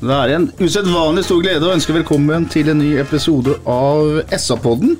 [0.00, 4.94] Det er en usedvanlig stor glede å ønske velkommen til en ny episode av SA-podden.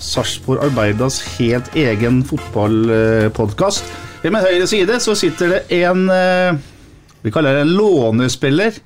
[0.00, 3.90] Sarpsborg Arbeidas helt egen fotballpodkast.
[4.22, 6.56] Ved min høyre side så sitter det en eh,
[7.20, 8.80] Vi kaller det en lånespiller.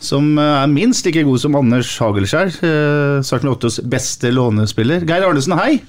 [0.00, 5.04] Som eh, er minst like god som Anders Hagelskjær, eh, Sarpsborg 8s beste lånespiller.
[5.04, 5.82] Geir Arnesen, hei.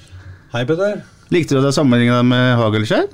[0.51, 1.05] Hei, Petter.
[1.31, 3.07] Likte du å sammenligne deg med Hagelskjær?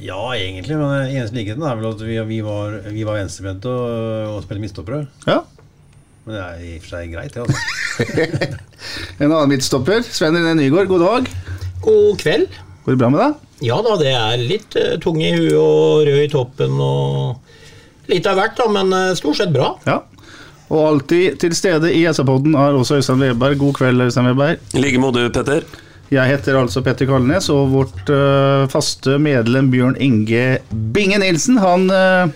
[0.00, 4.36] Ja, egentlig, men eneste likheten er vel at vi, vi var, vi var venstrebente og,
[4.36, 5.04] og spilte midtstoppere.
[5.26, 5.40] Ja.
[6.26, 8.58] Men det er i og for seg greit, det, altså.
[9.20, 11.30] En annen midtstopper, Sven René Nygaard, god dag.
[11.84, 12.60] God kveld.
[12.84, 13.46] Går det bra med deg?
[13.64, 18.28] Ja da, det er litt eh, tung i huet og rød i toppen og litt
[18.28, 19.74] av hvert, da, men eh, stort sett bra.
[19.88, 20.00] Ja.
[20.70, 23.58] Og alltid til stede i SA-podden er også Øystein Weberg.
[23.60, 24.60] God kveld, Øystein Weberg.
[24.72, 25.66] I like måte, Petter.
[26.10, 30.58] Jeg heter altså Petter Kalnes, og vårt uh, faste medlem Bjørn Inge
[30.90, 32.32] Binge Nilsen, han uh,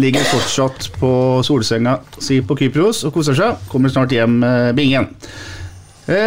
[0.00, 1.10] ligger fortsatt på
[1.44, 3.60] solsenga si på Kypros og koser seg.
[3.68, 5.10] Kommer snart hjem, uh, Bingen.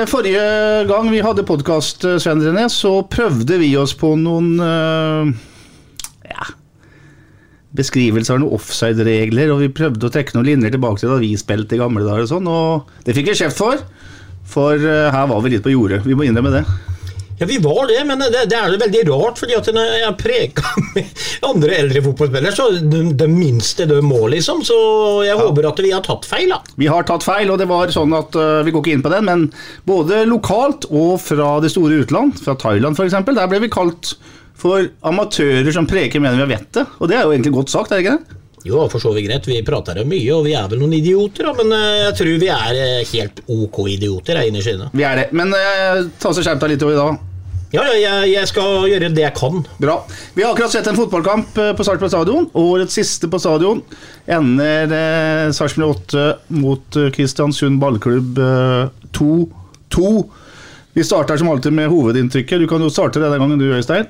[0.10, 0.46] Forrige
[0.90, 6.48] gang vi hadde podkast, Svein René, så prøvde vi oss på noen ja,
[7.78, 11.30] beskrivelser av noen offside-regler, og vi prøvde å trekke noen linjer tilbake til da vi
[11.38, 13.86] spilte i gamle dager og sånn, og det fikk vi kjeft for.
[14.48, 16.04] For eh, her var vi litt på jordet.
[16.08, 16.66] Vi må innrømme det.
[17.40, 20.14] Ja, vi var det, men det, det er jo veldig rart, fordi at når jeg
[20.18, 24.64] preka med andre eldre fotballspillere, så det, det minste de må, liksom.
[24.66, 24.78] Så
[25.28, 26.58] jeg håper at vi har tatt feil, da.
[26.82, 29.14] Vi har tatt feil, og det var sånn at uh, vi går ikke inn på
[29.14, 29.46] den, men
[29.86, 34.16] både lokalt og fra det store utland, fra Thailand f.eks., der ble vi kalt
[34.58, 36.98] for amatører som preker mener vi har vettet.
[36.98, 38.42] Og det er jo egentlig godt sagt, er det ikke det?
[38.66, 39.48] Jo, for så vidt greit.
[39.48, 42.50] Vi prater jo mye, og vi er vel noen idioter, men eh, jeg tror vi
[42.52, 44.94] er eh, helt ok idioter her inne i skinnet.
[44.98, 45.28] Vi er det.
[45.38, 47.20] Men eh, ta så skjerp deg litt i dag.
[47.76, 49.60] Ja, ja, jeg, jeg skal gjøre det jeg kan.
[49.82, 49.98] Bra.
[50.34, 52.48] Vi har akkurat sett en fotballkamp eh, på Sarpsborg stadion.
[52.56, 53.82] Årets siste på stadion
[54.32, 58.88] ender eh, Sarpsborg 8 mot eh, Kristiansund ballklubb eh,
[59.20, 60.14] 2-2.
[60.96, 62.64] Vi starter som alltid med hovedinntrykket.
[62.64, 64.08] Du kan jo starte denne gangen, du, Øystein.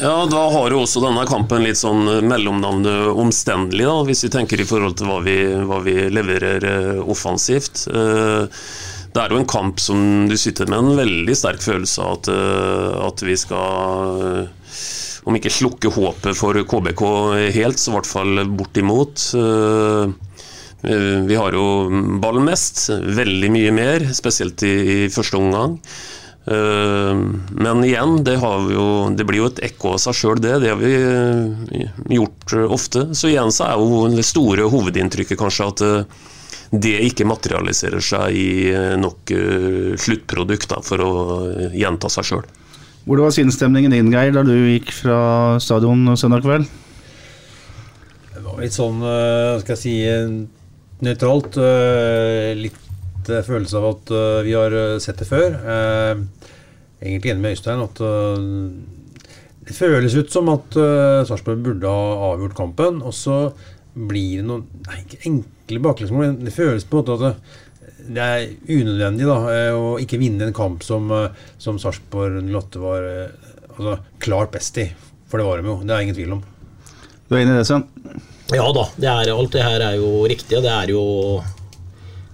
[0.00, 4.60] Ja, Da har jo også denne kampen litt sånn mellomnavnet omstendelig, da, hvis vi tenker
[4.60, 5.36] i forhold til hva vi,
[5.68, 7.86] hva vi leverer eh, offensivt.
[7.92, 8.48] Eh,
[9.14, 12.28] Det er jo en kamp som du sitter med en veldig sterk følelse av at,
[12.34, 14.64] eh, at vi skal eh,
[15.30, 17.04] om ikke slukke håpet for KBK
[17.54, 19.28] helt, så i hvert fall bortimot.
[19.38, 20.10] Eh,
[20.90, 24.74] eh, Vi har jo ball mest, veldig mye mer, spesielt i,
[25.06, 25.78] i første omgang.
[26.46, 27.14] Eh,
[27.50, 30.58] Men igjen, det, har vi jo, det blir jo et ekko av seg sjøl, det.
[30.64, 31.88] Det har vi eh,
[32.18, 33.06] gjort eh, ofte.
[33.16, 35.84] Så igjen så er jo det store hovedinntrykket kanskje at
[36.74, 38.48] det ikke materialiserer seg i
[38.98, 39.30] nok
[40.00, 41.10] sluttprodukt da, for å
[41.70, 42.46] gjenta seg sjøl.
[43.04, 46.66] Hvordan var sinnsstemningen din, Geir, da du gikk fra stadion søndag kveld?
[48.32, 48.98] Det var litt sånn,
[49.62, 49.94] skal jeg si,
[51.04, 51.56] nøytralt.
[51.60, 52.54] eh,
[53.24, 55.54] Litt eh, følelse av at eh, vi har eh, sett det før.
[55.56, 56.50] Eh,
[57.04, 57.98] Egentlig enig med Øystein at
[59.64, 60.76] det føles ut som at
[61.28, 63.34] Sarpsborg burde ha avgjort kampen, og så
[63.92, 66.22] blir det noen nei, ikke enkle baklengsmål.
[66.22, 69.36] men Det føles på en måte at det, det er unødvendig da,
[69.76, 71.12] å ikke vinne en kamp som,
[71.60, 73.10] som Sarpsborg 08 var
[73.74, 74.86] altså, klart best i.
[75.28, 76.44] For det var de jo, det er ingen tvil om.
[77.28, 77.84] Du er enig i det, Sven?
[78.54, 81.04] Ja da, det er, alt det her er jo riktig, det er jo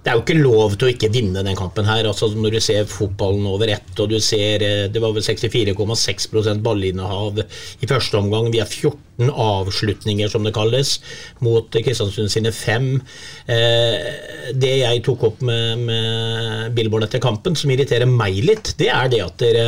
[0.01, 2.07] det er jo ikke lov til å ikke vinne den kampen her.
[2.09, 6.63] altså Når du ser fotballen over ett, og du ser eh, Det var vel 64,6%
[6.65, 8.49] ballinnehav i første omgang.
[8.53, 10.97] Vi har 14 avslutninger, som det kalles,
[11.45, 12.95] mot Kristiansund sine fem.
[13.45, 18.89] Eh, det jeg tok opp med, med Billboard etter kampen, som irriterer meg litt, det
[18.95, 19.67] er det at dere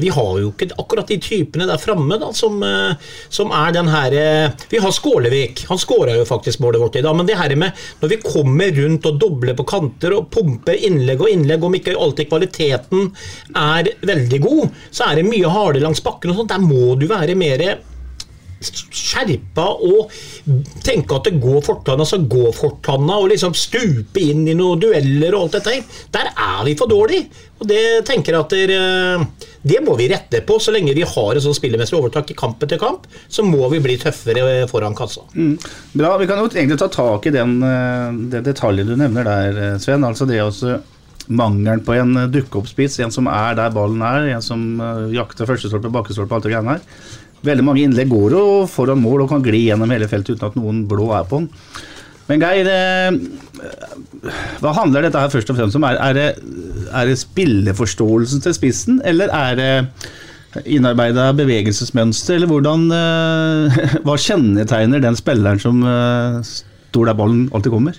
[0.00, 2.94] Vi har jo ikke akkurat de typene der framme som, eh,
[3.32, 5.64] som er den her eh, Vi har Skålevik.
[5.70, 7.16] Han skåra jo faktisk målet vårt i dag.
[7.16, 11.20] Men det her med når vi kommer rundt og dobler på kanter og pumper innlegg
[11.24, 13.10] og innlegg, om ikke alltid kvaliteten
[13.56, 16.52] er veldig god, så er det mye hardere langs bakken og sånt.
[16.52, 17.68] Der må du være mer
[18.66, 20.12] skjerpa og
[20.84, 25.36] tenke at det går fortanna, så går fortanna, og liksom stupe inn i noen dueller
[25.36, 25.76] og alt dette.
[26.14, 27.28] Der er vi for dårlige.
[27.60, 29.26] Og det tenker jeg at der,
[29.66, 30.58] det må vi rette på.
[30.62, 33.82] Så lenge vi har et sånt spillemessig overtak i kamp etter kamp, så må vi
[33.82, 35.24] bli tøffere foran kassa.
[35.34, 35.56] Mm.
[35.96, 36.12] Bra.
[36.20, 37.58] Vi kan jo egentlig ta tak i den,
[38.30, 40.06] det detaljen du nevner der, Sven.
[40.06, 40.78] Altså det også
[41.26, 44.60] mangelen på en dukke-opp-spiss, en som er der ballen er, en som
[45.10, 47.10] jakter førstestolpe, bakkestolpe, alt det greiene her.
[47.46, 50.56] Veldig mange innlegg går jo foran mål og kan gli gjennom hele feltet uten at
[50.58, 51.50] noen blå er på den.
[52.26, 52.66] Men Geir,
[54.62, 55.84] hva handler dette her først og fremst om?
[55.88, 56.26] Er, er, det,
[56.90, 62.86] er det spilleforståelsen til spissen, eller er det innarbeida bevegelsesmønster, eller hvordan
[64.06, 67.98] Hva kjennetegner den spilleren som står der ballen alltid kommer?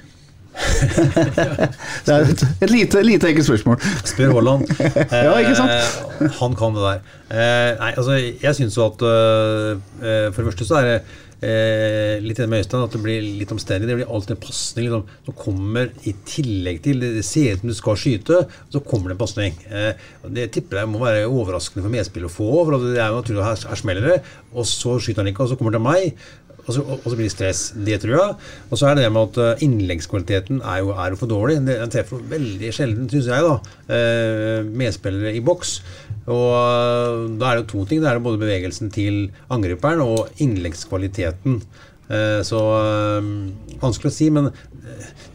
[2.06, 3.78] det er et, et lite, lite enkelt spørsmål.
[4.06, 4.66] Spør Haaland.
[5.12, 5.72] ja, ikke sant?
[5.72, 7.00] Eh, han kan det der.
[7.30, 11.00] Eh, nei, altså, jeg syns jo at For det første så er det
[11.38, 13.86] Eh, litt med Øystein at det blir litt omstendig.
[13.90, 17.70] Det blir alltid en pasning liksom, som kommer i tillegg til Det ser ut som
[17.70, 18.40] du skal skyte,
[18.74, 19.60] så kommer det en pasning.
[19.70, 22.50] Eh, det tipper jeg må være overraskende for medspillet å få.
[22.64, 24.18] For det er jo naturlig her, her smeller det,
[24.54, 27.16] og så skyter han ikke, og så kommer det til meg og så, og så,
[27.16, 27.62] blir det stress.
[27.88, 28.36] Det tror jeg.
[28.70, 31.62] Og så er det det med at eh, innleggskvaliteten er jo, er jo for dårlig.
[31.64, 35.78] Den treffer veldig sjelden, syns jeg, da, eh, medspillere i boks.
[36.28, 38.04] Og eh, da er det jo to ting.
[38.04, 41.62] Det er både bevegelsen til angriperen og innleggskvaliteten.
[42.48, 42.60] Så
[43.82, 44.46] vanskelig å si, men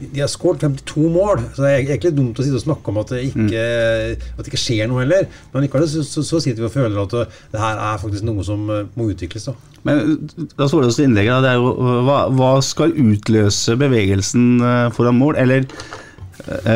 [0.01, 1.43] de har skåret 52 mål.
[1.53, 4.25] Så det er egentlig dumt å sitte og snakke om at det ikke, mm.
[4.33, 5.29] at det ikke skjer noe heller.
[5.53, 8.49] Men likevel så, så, så, sitter vi og føler at det her er faktisk noe
[8.49, 9.51] som må utvikles.
[9.53, 9.72] da.
[9.89, 10.15] Men
[10.59, 11.73] da står det også innlegget, det er jo
[12.07, 14.63] hva, hva skal utløse bevegelsen
[14.95, 15.39] foran mål?
[15.43, 15.67] Eller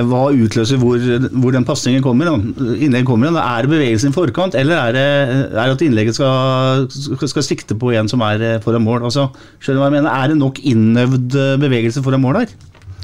[0.07, 1.01] hva utløser hvor,
[1.33, 2.29] hvor den pasningen kommer?
[2.31, 5.07] Innlegget kommer Er det bevegelsen i forkant, eller er det,
[5.55, 6.87] er at innlegget skal,
[7.25, 9.07] skal, sikte på en som er foran mål?
[9.09, 9.29] Altså,
[9.59, 10.13] skjønner du hva jeg mener?
[10.15, 12.57] Er det nok innøvd bevegelse foran mål her?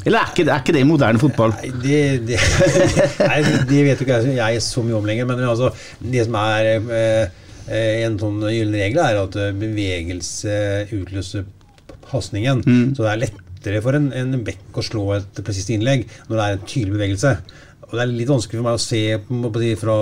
[0.05, 1.53] Eller er ikke, er ikke det moderne fotball?
[1.61, 2.39] Nei, det, det,
[3.31, 3.39] nei,
[3.69, 5.29] det vet jo ikke jeg så mye om lenger.
[5.29, 5.71] Men altså,
[6.03, 7.42] det som er eh,
[7.73, 10.57] en sånn gyllen regel, er at bevegelse
[10.93, 11.47] utløser
[12.07, 12.63] pasningen.
[12.67, 12.93] Mm.
[12.97, 16.45] Så det er lettere for en, en bekk å slå et presist innlegg når det
[16.45, 17.35] er en tydelig bevegelse.
[17.89, 19.99] Og det er litt vanskelig for meg å se på, på, fra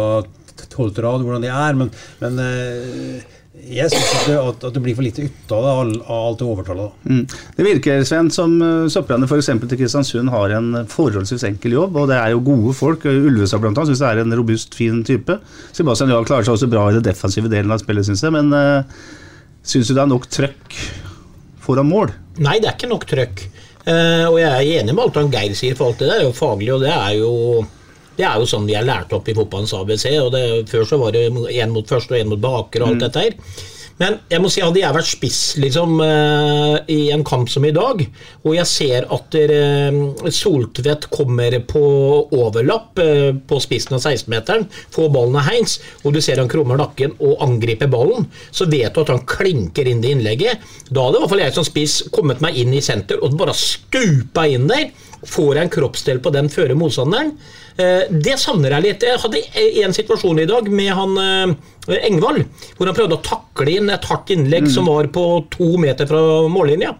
[0.70, 1.90] tolvte rad hvordan det er, men,
[2.20, 3.36] men eh,
[3.68, 7.04] jeg syns at, at, det blir for lite ut av det, av alt det overtallet.
[7.04, 7.22] Mm.
[7.56, 9.50] Det virker Sven, som Søppelene Sopperne f.eks.
[9.70, 11.98] til Kristiansund har en forholdsvis enkel jobb.
[12.00, 13.06] Og det er jo gode folk.
[13.10, 13.74] Ulvestad bl.a.
[13.74, 15.38] syns det er en robust, fin type.
[15.76, 18.34] Sebastian Jahl klarer seg også bra i den defensive delen av spillet, syns jeg.
[18.36, 19.02] Men uh,
[19.62, 20.78] syns du det er nok trøkk
[21.60, 22.14] foran mål?
[22.40, 23.44] Nei, det er ikke nok trøkk.
[23.84, 26.26] Uh, og jeg er enig med alt han Geir sier, for alt det der er
[26.28, 27.34] jo faglig, og det er jo
[28.20, 30.06] det er jo sånn vi er lært opp i fotballens ABC.
[30.20, 33.00] og det, Før så var det én mot første og én mot baker og alt
[33.00, 33.04] mm.
[33.08, 33.38] dette her.
[34.00, 37.72] Men jeg må si hadde jeg vært spiss liksom, uh, i en kamp som i
[37.76, 38.00] dag,
[38.46, 39.98] og jeg ser at uh,
[40.32, 41.82] Soltvedt kommer på
[42.32, 44.64] overlapp uh, på spissen av 16-meteren,
[44.94, 48.96] får ballen av Heins, og du ser han krummer nakken og angriper ballen, så vet
[48.96, 50.64] du at han klinker inn det innlegget.
[50.88, 53.56] Da hadde i hvert fall jeg som spiss kommet meg inn i senter og bare
[53.56, 54.88] stupa inn der.
[55.26, 57.34] Får jeg en kroppsdel på den føre motstanderen.
[57.76, 59.04] Det savner jeg litt.
[59.04, 59.42] Jeg hadde
[59.84, 61.14] en situasjon i dag med han
[62.00, 62.42] Engvald,
[62.76, 64.72] hvor han prøvde å takle inn et hardt innlegg mm.
[64.74, 66.20] som var på to meter fra
[66.52, 66.94] mållinja.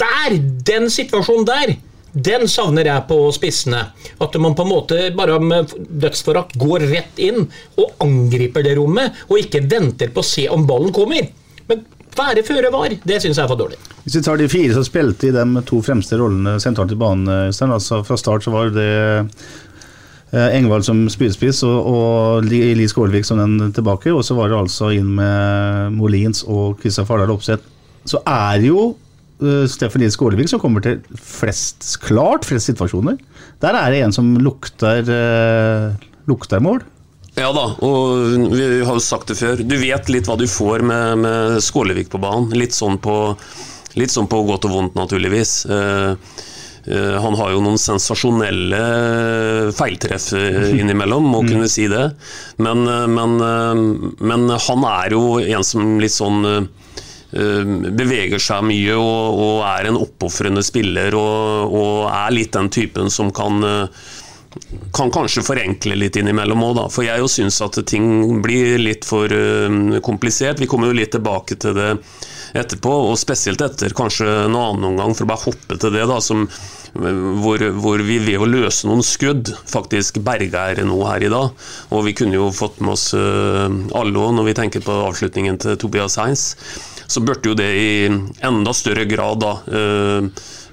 [0.00, 0.38] Der!
[0.66, 1.74] Den situasjonen der!
[2.10, 3.84] Den savner jeg på spissene.
[4.18, 7.44] At man på en måte bare med dødsforakt går rett inn
[7.78, 11.28] og angriper det rommet, og ikke venter på å se om ballen kommer.
[11.70, 11.84] Men
[12.18, 13.78] være føre var, det syns jeg er for dårlig.
[14.04, 17.50] Hvis vi tar de fire som spilte i de to fremste rollene sentralt i banen,
[17.50, 18.90] altså fra start så var det
[20.30, 24.12] Eh, Engvald som spydspiss og, og Lis Skålvik som den tilbake.
[24.14, 27.66] Og så var det altså inn med Molins og Kristian Fardal Opseth.
[28.08, 28.92] Så er jo
[29.42, 33.18] uh, Steffen Lis Skålvik som kommer til flest, klart flest situasjoner.
[33.60, 35.04] Der er det en som lukter,
[36.30, 36.80] lukter mål.
[37.38, 39.62] Ja da, og vi har jo sagt det før.
[39.62, 42.50] Du vet litt hva du får med, med Skålevik på banen.
[42.58, 43.16] Litt sånn på,
[44.00, 45.60] litt sånn på godt og vondt, naturligvis.
[45.70, 46.16] Uh,
[46.86, 48.80] Eh, han har jo noen sensasjonelle
[49.76, 51.50] feiltreff eh, innimellom, må mm.
[51.52, 52.06] kunne si det.
[52.62, 53.36] Men, eh, men,
[54.18, 56.68] men, han er jo en som litt sånn
[57.30, 63.06] beveger seg mye og, og er en oppofrende spiller og, og, er litt den typen
[63.14, 63.62] som kan
[64.92, 66.80] kan kanskje forenkle litt innimellom òg.
[66.90, 70.60] For jeg jo syns at ting blir litt for uh, komplisert.
[70.60, 71.92] Vi kommer jo litt tilbake til det
[72.58, 76.16] etterpå, og spesielt etter kanskje en annen omgang, for å bare hoppe til det, da,
[76.18, 76.48] som,
[76.90, 81.54] hvor, hvor, vi ved å løse noen skudd faktisk berger noe her i dag.
[81.94, 85.62] Og vi kunne jo fått med oss uh, alle òg, når vi tenker på avslutningen
[85.62, 86.48] til Tobias Heins.
[87.10, 87.92] Så burde jo det i
[88.46, 90.22] enda større grad da Eh,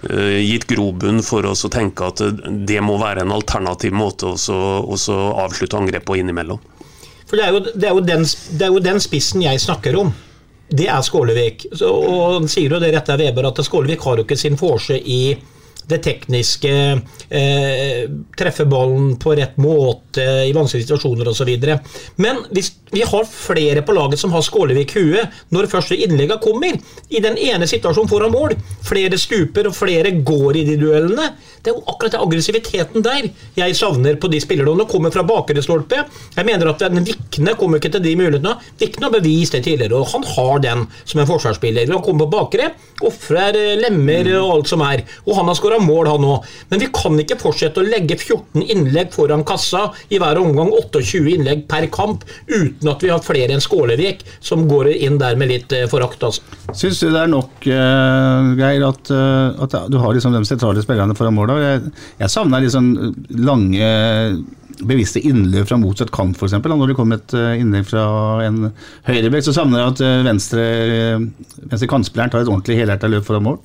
[0.02, 2.22] gitt grobunn for oss å tenke at
[2.70, 6.62] det må være en alternativ måte å avslutte angrep på innimellom.
[7.28, 8.24] For det er, jo, det, er den,
[8.56, 10.14] det er, jo, den, spissen jeg snakker om.
[10.68, 11.68] Det er Skålevik.
[11.76, 14.96] Så, og han sier jo det rette Weber at Skålevik har jo ikke sin forse
[14.96, 15.22] i
[15.88, 16.72] det tekniske,
[17.30, 21.52] eh, treffe ballen på rett måte i vanskelige situasjoner osv.
[22.16, 26.76] Men hvis vi har flere på laget som har Skålevik huet når første innleggene kommer,
[27.10, 31.30] i den ene situasjonen foran mål, flere stuper og flere går i de duellene,
[31.64, 34.88] det er jo akkurat den aggressiviteten der jeg savner på de spillerne.
[34.88, 36.04] Kommer fra bakre stolpe.
[36.36, 38.56] Jeg mener at den Vikne kommer ikke til de mulighetene.
[38.80, 41.92] Vikne har bevist det tidligere, og han har den som en forsvarsspiller.
[41.92, 42.72] Han kommer på bakre,
[43.08, 45.04] ofrer lemmer og alt som er.
[45.26, 46.46] Og han har skåra skåra mål, han òg.
[46.70, 51.36] Men vi kan ikke fortsette å legge 14 innlegg foran kassa i hver omgang, 28
[51.36, 55.52] innlegg per kamp, uten at vi har flere enn Skålevik som går inn der med
[55.52, 56.24] litt eh, forakt.
[56.24, 56.42] Altså.
[56.74, 60.84] Syns du det er nok, uh, Geir, at, uh, at, du har liksom de sentrale
[60.84, 61.58] spillerne foran mål?
[61.62, 61.92] Jeg,
[62.22, 62.94] jeg savner liksom
[63.38, 63.92] lange
[64.78, 66.60] bevisste innløp fra motsatt kant, f.eks.
[66.62, 68.04] Når det kom et innlegg fra
[68.46, 68.68] en
[69.08, 70.66] høyrebekk, så savner jeg at venstre,
[71.64, 73.58] venstre kantspilleren tar et ordentlig helhjerta løp foran mål.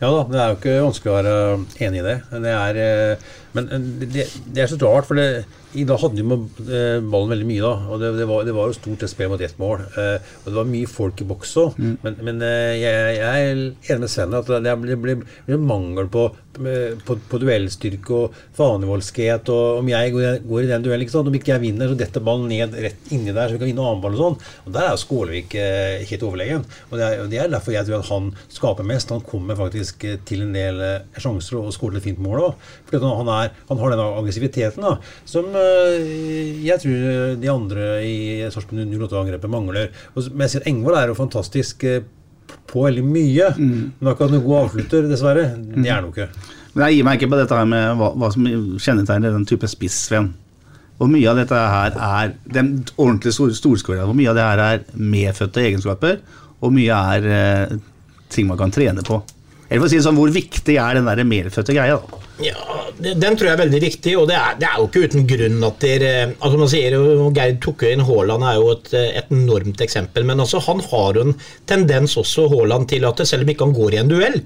[0.00, 1.32] Ja da, det er jo ikke vanskelig å være
[1.84, 2.14] enig i det.
[2.40, 3.24] Det er, eh,
[3.56, 5.44] men eh, det, det er så rart, for det,
[5.78, 7.90] i dag hadde jo eh, ballen veldig mye, da.
[7.92, 9.84] Og det, det, var, det var, jo stort et spill mot ett mål.
[9.94, 11.76] Eh, og det var mye folk i boks òg.
[11.78, 11.92] Mm.
[12.02, 13.60] Men, men eh, jeg, jeg, er
[13.94, 15.22] enig med Sven at det blir,
[15.60, 16.24] mangel på,
[17.06, 19.52] på, på, duellstyrke og fanevoldskhet.
[19.54, 21.30] Og om jeg går, går, i den duellen, ikke sant?
[21.30, 23.86] om ikke jeg vinner, så detter ballen ned rett inni der, så vi kan vinne
[23.86, 24.40] annen ball og sånn.
[24.66, 26.66] Og der er jo Skålevik eh, helt overlegen.
[26.90, 29.14] Og det er, det er, derfor jeg tror at han skaper mest.
[29.14, 30.82] Han kommer faktisk til en del
[31.14, 32.68] sjanser og skårer et fint mål òg.
[32.90, 33.39] Han, er,
[33.70, 34.96] han har den aggressiviteten da,
[35.28, 38.16] som Eh, jeg tror de andre i
[38.52, 39.90] Sarpsborg 08-angrepet mangler.
[40.16, 42.02] Men jeg sier Engvold er jo fantastisk eh,
[42.70, 43.50] på veldig mye.
[43.56, 43.82] Mm.
[43.98, 46.28] Men akkurat noen god avslutter, dessverre, det er han jo ikke.
[46.74, 48.46] Men jeg gir meg ikke på dette her med hva, hva som
[48.78, 50.30] kjennetegner den type spiss, Sven.
[51.00, 53.80] Hvor mye av dette her er den ordentlige stor?
[53.88, 56.18] Hvor mye av det her er medfødte egenskaper,
[56.60, 57.76] og mye er eh,
[58.30, 59.22] ting man kan trene på?
[59.70, 61.96] Eller for å si det sånn, Hvor viktig er den der medfødte greia?
[61.96, 62.26] da?
[62.40, 62.56] Ja,
[63.00, 65.66] Den tror jeg er veldig viktig, og det er, det er jo ikke uten grunn
[65.66, 70.26] at dere altså man sier jo, Geir Tukøyen Haaland er jo et, et, enormt eksempel,
[70.28, 71.36] men altså han har jo en
[71.68, 74.38] tendens også Haaland til at selv om ikke han går i en duell,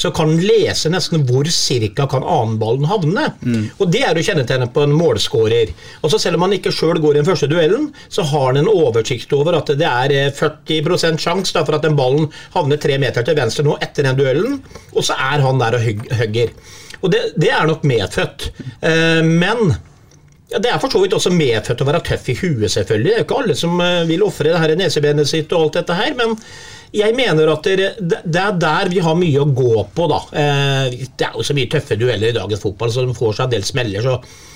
[0.00, 3.26] så kan han lese nesten hvor cirka kan annenballen havne.
[3.42, 3.64] Mm.
[3.78, 5.74] Og Det er jo kjennetegnet på en målskårer.
[6.00, 8.70] Altså Selv om han ikke sjøl går i den første duellen, så har han en
[8.70, 13.36] oversikt over at det er 40% sjanse for at den ballen havner tre meter til
[13.36, 14.60] venstre nå etter den duellen,
[14.94, 15.90] og så er han der og
[16.22, 16.54] hugger.
[17.00, 18.50] Og det, det er nok medfødt.
[18.80, 19.72] Eh, men
[20.50, 23.06] Det er for så vidt også medfødt å være tøff i huet, selvfølgelig.
[23.06, 25.80] Det er jo ikke alle som eh, vil ofre det her nesebenet sitt og alt
[25.80, 26.14] dette her.
[26.18, 26.34] Men
[26.90, 30.20] jeg mener at det, er der vi har mye å gå på, da.
[30.34, 33.46] Eh, det er jo så mye tøffe dueller i dagens fotball, så de får seg
[33.46, 34.06] en del smeller.
[34.06, 34.48] så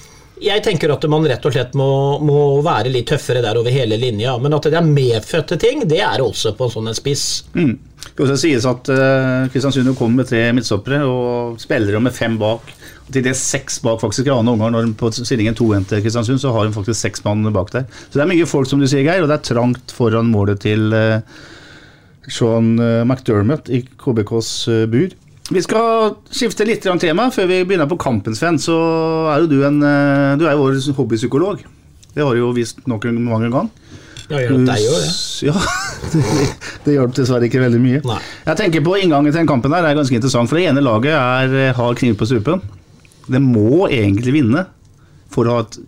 [0.42, 3.96] jeg tenker at man rett og slett må, må, være litt tøffere der over hele
[4.00, 4.34] linja.
[4.42, 7.26] Men at det er medfødte ting, det er også på en sånn spiss.
[7.54, 7.76] Mm.
[8.14, 12.68] Skal også sies at uh, Kristiansund kommer med tre midtstoppere og spiller med fem bak.
[13.08, 14.70] Og til det seks bak faktisk i annen omgang.
[14.70, 17.88] Når på stillingen 2-1 til Kristiansund, så har hun faktisk seks mann bak der.
[17.90, 20.62] Så det er mye folk, som du sier, Geir, og det er trangt foran målet
[20.62, 21.18] til uh,
[22.30, 25.18] Sean uh, McDermott i KBKs uh, bur.
[25.50, 28.62] Vi skal skifte litt tema før vi begynner på kampen, Sven.
[28.62, 28.78] Så
[29.34, 29.82] er jo du en
[30.38, 31.66] Du er jo vår hobbypsykolog.
[32.14, 33.74] Det har du jo vist noen mange ganger.
[34.30, 35.10] Ja, hjelp deg òg, det.
[35.44, 35.54] Ja,
[36.14, 36.46] det,
[36.86, 38.00] det hjalp dessverre ikke veldig mye.
[38.08, 38.20] Nei.
[38.46, 40.48] Jeg tenker på Inngangen til den kampen her er ganske interessant.
[40.50, 42.62] For det ene laget er, eh, har kniv på strupen.
[43.28, 44.64] Det må egentlig vinne
[45.32, 45.82] for å ha et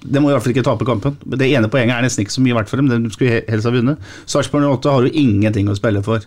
[0.00, 1.16] det må i hvert fall ikke tape kampen.
[1.28, 2.86] Det ene poenget er nesten ikke så mye verdt for dem.
[2.88, 4.06] De skulle helst ha vunnet.
[4.24, 6.24] Sarpsborg 08 har jo ingenting å spille for.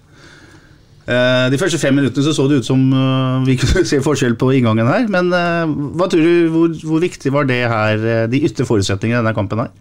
[1.09, 4.37] Eh, de første fem minuttene så, så det ut som eh, vi kunne se forskjell
[4.37, 5.09] på inngangen her.
[5.09, 9.33] Men hva tror du, hvor, hvor viktig var det her, de ytre forutsetningene i denne
[9.41, 9.73] kampen her?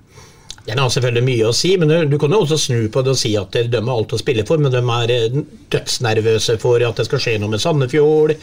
[0.66, 3.19] Den har selvfølgelig mye å si, men du kan jo også snu på det og
[3.19, 5.40] si at de har alt å spille for, men de er eh,
[5.75, 8.37] dødsnervøse for at det skal skje noe med Sandefjord,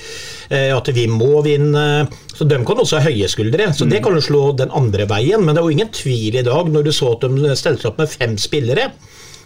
[0.51, 1.85] eh, at vi må vinne.
[2.35, 3.69] Så de kan også ha høye skuldre.
[3.71, 4.03] Så det mm.
[4.07, 5.45] kan jo slå den andre veien.
[5.45, 8.03] Men det er jo ingen tvil i dag, når du så at de stelte opp
[8.03, 8.89] med fem spillere.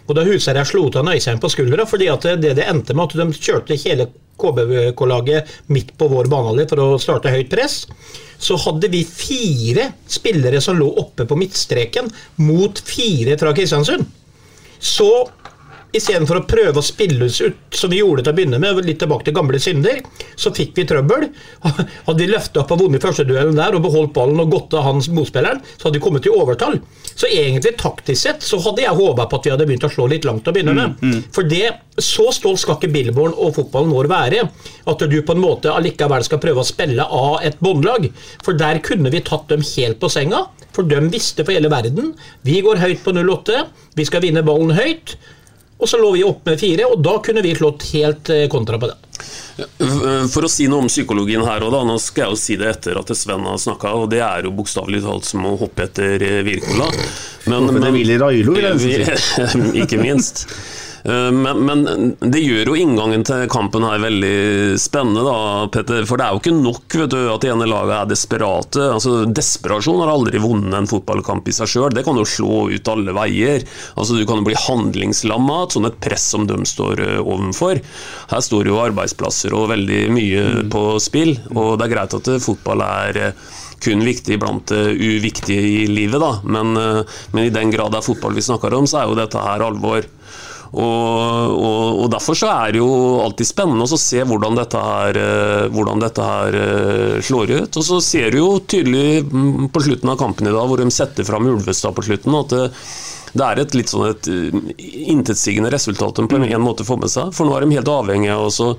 [0.04, 3.16] Og da Husherre slo av Øystein på skuldra, fordi at det det endte med at
[3.22, 4.10] de kjørte hele
[4.40, 7.84] KBK-laget midt på vår banehalvdel for å starte høyt press,
[8.38, 12.10] så hadde vi fire spillere som lå oppe på midtstreken
[12.44, 14.04] mot fire fra Kristiansund.
[14.84, 15.10] Så
[15.94, 19.00] istedenfor å prøve å spille oss ut, som vi gjorde til å begynne med, litt
[19.02, 20.00] tilbake til gamle synder,
[20.36, 21.28] så fikk vi trøbbel.
[22.06, 25.08] Hadde vi løfta opp og vunnet førsteduellen der og beholdt ballen og gått av hans
[25.14, 26.80] motspilleren, så hadde vi kommet til overtall.
[27.14, 30.08] Så egentlig taktisk sett så hadde jeg håpa på at vi hadde begynt å slå
[30.10, 31.20] litt langt til å begynne med.
[31.34, 34.42] For det, så stolt skal ikke Billborn og fotballen vår være
[34.90, 38.08] at du på en måte allikevel skal prøve å spille av et båndlag.
[38.44, 40.46] For der kunne vi tatt dem helt på senga.
[40.74, 42.12] For de visste for hele verden
[42.46, 43.62] vi går høyt på 08,
[43.94, 45.14] vi skal vinne ballen høyt.
[45.78, 48.78] Og så lå vi opp med fire, og da kunne vi slått helt eh, kontra
[48.80, 48.98] på det.
[50.32, 52.70] For å si noe om psykologien her og da, nå skal jeg jo si det
[52.72, 56.22] etter at Sven har snakka, og det er jo bokstavelig talt som å hoppe etter
[56.22, 56.88] eh, Wirkola.
[57.50, 57.68] Men,
[58.72, 58.94] jeg si.
[59.82, 60.46] Ikke minst.
[61.04, 61.82] Eh, Men, men
[62.32, 65.34] det gjør jo inngangen til kampen her veldig spennende, da,
[65.74, 66.06] Petter.
[66.08, 68.86] For det er jo ikke nok vet du, at det ene laget er desperate.
[68.94, 71.90] Altså, Desperasjon har aldri vunnet en fotballkamp i seg sjøl.
[71.92, 73.66] Det kan jo slå ut alle veier.
[73.98, 77.20] Altså, Du kan jo bli handlingslamma av et sånt et press som de står eh,
[77.20, 77.82] overfor.
[78.32, 82.40] Her står jo arbeidsplasser og veldig mye på spill, og det er greit at eh,
[82.40, 83.20] fotball er
[83.84, 86.38] kun viktig blant det uviktige i livet, da.
[86.48, 89.42] Men, men i den grad det er fotball vi snakker om, så er jo dette
[89.44, 90.06] her alvor.
[90.74, 92.90] Og, og, og Derfor så er det jo
[93.22, 97.78] alltid spennende å se hvordan dette her, eh, hvordan dette her eh, slår ut.
[97.80, 100.88] Og så ser du jo tydelig mm, på slutten av kampen i dag, hvor de
[100.94, 102.64] setter fram Ulvestad på slutten, at det,
[103.34, 104.58] det er et litt sånn et eh,
[105.14, 107.30] intetsigende resultat de på en, en måte får med seg.
[107.36, 108.74] For nå er de helt avhengige av å så-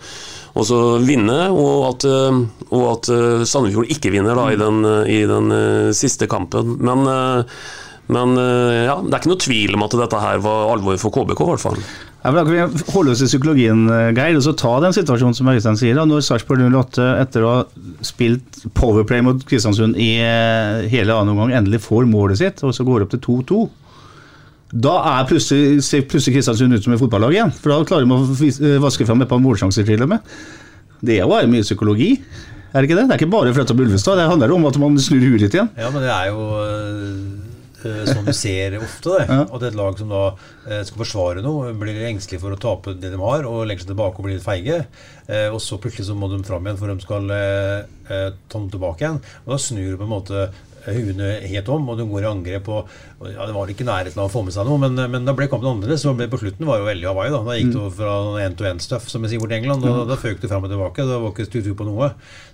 [0.56, 2.06] å vinne, og at,
[2.72, 3.10] og at
[3.44, 5.52] Sandefjord ikke vinner da, i den, eh, i den
[5.92, 6.78] siste kampen.
[6.80, 7.04] Men,
[8.12, 11.14] men eh, ja, det er ikke noe tvil om at dette her var alvor for
[11.16, 11.80] KBK, i hvert fall.
[12.26, 14.94] Ja, men da kan vi holde oss i psykologien, eh, Geir, og så ta den
[14.98, 15.98] situasjonen som Øystein sier.
[15.98, 17.64] da, Når Sarpsborg 08, etter å ha
[18.06, 22.86] spilt powerplay mot Kristiansund i eh, hele annen omgang, endelig får målet sitt, og så
[22.86, 23.64] går det opp til 2-2.
[24.86, 27.54] Da er plutselig, ser plutselig Kristiansund ut som et fotballag igjen.
[27.58, 30.36] For da klarer de å vaske fram et par målsjanser til og med.
[31.06, 32.16] Det er jo bare mye psykologi.
[32.74, 33.06] Er det ikke det?
[33.08, 35.46] Det er ikke bare å flytte opp Ulvestad, det handler om at man snur huet
[35.46, 35.70] litt igjen.
[35.80, 37.45] Ja, men det er jo
[37.88, 39.20] eh, sånn du ser ofte.
[39.22, 40.24] det, At et lag som da
[40.68, 43.94] eh, skal forsvare noe, blir engstelig for å tape det de har, og legger seg
[43.94, 44.84] tilbake og blir litt feige.
[45.28, 47.34] Eh, og så plutselig så må de fram igjen, for de skal
[48.06, 48.24] ta
[48.60, 49.20] dem tilbake igjen.
[49.46, 50.48] Og da snur du på en måte
[50.94, 52.70] huene helt om, og de går i angrep.
[52.72, 55.28] Og, og ja, Det var ikke nærheten av å få med seg noe, men, men
[55.28, 56.06] da ble kampen annerledes.
[56.06, 57.34] Så på slutten var det jo veldig Hawaii.
[57.34, 59.86] Da Da gikk det over fra end-to-end-stuff, som vi sier bort i England.
[59.86, 61.08] Da, da føk det fram og tilbake.
[61.08, 62.12] Det var ikke stutur på noe.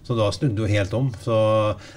[0.07, 1.11] Så da snudde det jo helt om.
[1.23, 1.39] Så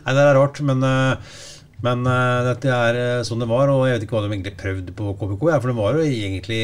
[0.04, 1.36] Nei, det er rart, men eh,
[1.82, 4.54] men uh, dette er eh, sånn det var, og jeg vet ikke hva de egentlig
[4.60, 5.42] prøvde på KBK.
[5.50, 6.60] Ja, for de var jo egentlig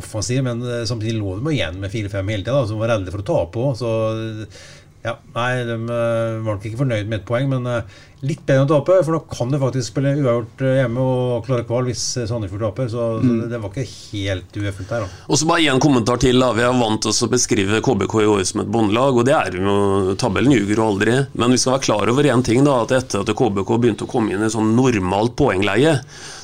[0.00, 3.14] offensiv, men eh, samtidig lå de igjen med 4-5 hele tida, så de var redde
[3.14, 3.68] for å ta på.
[5.06, 8.64] Ja, nei, de eh, var nok ikke fornøyd med et poeng, men eh, litt bedre
[8.64, 8.96] enn å tape.
[9.06, 12.88] For nå kan de faktisk spille uavgjort eh, hjemme og klare kval hvis Sandefjord taper.
[12.90, 15.20] Så, så det, var ikke helt ueffent der, da.
[15.30, 16.42] Og så bare én kommentar til.
[16.42, 16.50] da.
[16.56, 19.60] Vi er vant til å beskrive KBK i år som et bondelag, og det er
[19.60, 21.14] jo Tabellen ljuger jo aldri.
[21.38, 24.10] Men vi skal være klar over én ting, da, at etter at KBK begynte å
[24.10, 26.00] komme inn i sånn normalt poengleie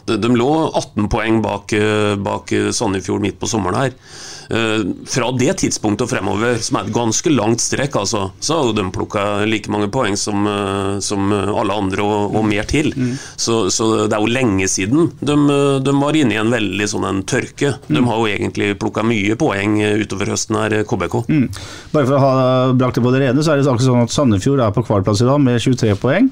[0.06, 1.74] De, de lå 18 poeng bak,
[2.22, 3.98] bak Sandefjord midt på sommeren her.
[4.50, 8.68] Eh, Fra det tidspunktet og fremover, som er et ganske langt strekk, altså, så har
[8.68, 12.92] jo de plukka like mange poeng som, eh, som alle andre, og, og mer til.
[13.37, 15.37] Så, så det er jo lenge siden de,
[15.85, 17.74] de var inne i en veldig sånn en tørke.
[17.88, 21.18] De har jo egentlig plukka mye poeng utover høsten her, KBK.
[21.28, 21.46] Mm.
[21.94, 22.33] Bare for å ha
[22.76, 25.24] brakt det på det rene, så er det akkurat sånn at Sandefjord er på kvalplass
[25.24, 26.30] i dag med 23 poeng.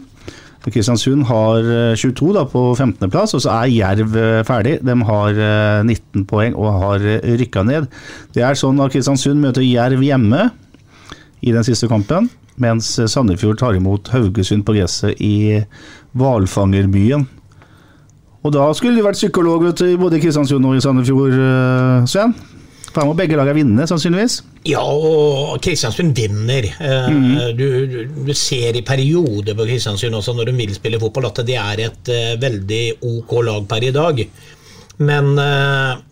[0.70, 4.76] Kristiansund har eh, 22 da, på 15.-plass, og så er Jerv eh, ferdig.
[4.86, 7.88] De har eh, 19 poeng og har eh, rykka ned.
[8.36, 10.50] Det er sånn at Kristiansund møter Jerv hjemme
[11.42, 12.30] i den siste kampen,
[12.62, 15.62] mens Sandefjord tar imot Haugesund på gresset i
[16.18, 17.26] hvalfangerbyen.
[18.42, 22.08] Og da skulle du vært psykolog vet du, i både Kristiansund og i Sandefjord, eh,
[22.10, 22.34] Sven.
[22.92, 24.40] Her må begge lagene vinne, sannsynligvis.
[24.68, 26.68] Ja, og Kristiansund vinner.
[27.08, 27.56] Mm.
[27.58, 31.42] du, du, du ser i perioder på Kristiansund også når de vil spille fotball, at
[31.48, 34.24] det er et eh, veldig ok lag per i dag.
[35.02, 36.02] Men eh,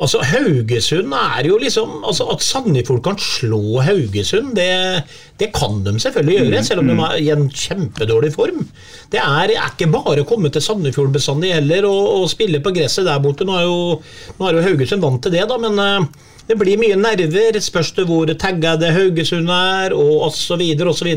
[0.00, 5.04] altså Haugesund er jo liksom altså At Sandefjord kan slå Haugesund, det,
[5.40, 8.64] det kan de selvfølgelig gjøre, selv om de er i en kjempedårlig form.
[9.12, 12.74] Det er, er ikke bare å komme til Sandefjord bestandig heller og, og spille på
[12.76, 13.46] gresset der borte.
[13.48, 13.78] Nå er jo,
[14.38, 17.60] nå er jo Haugesund vant til det, da, men eh, det blir mye nerver.
[17.62, 20.64] Spørs det hvor taggede Haugesund er, og osv.
[20.90, 21.10] osv.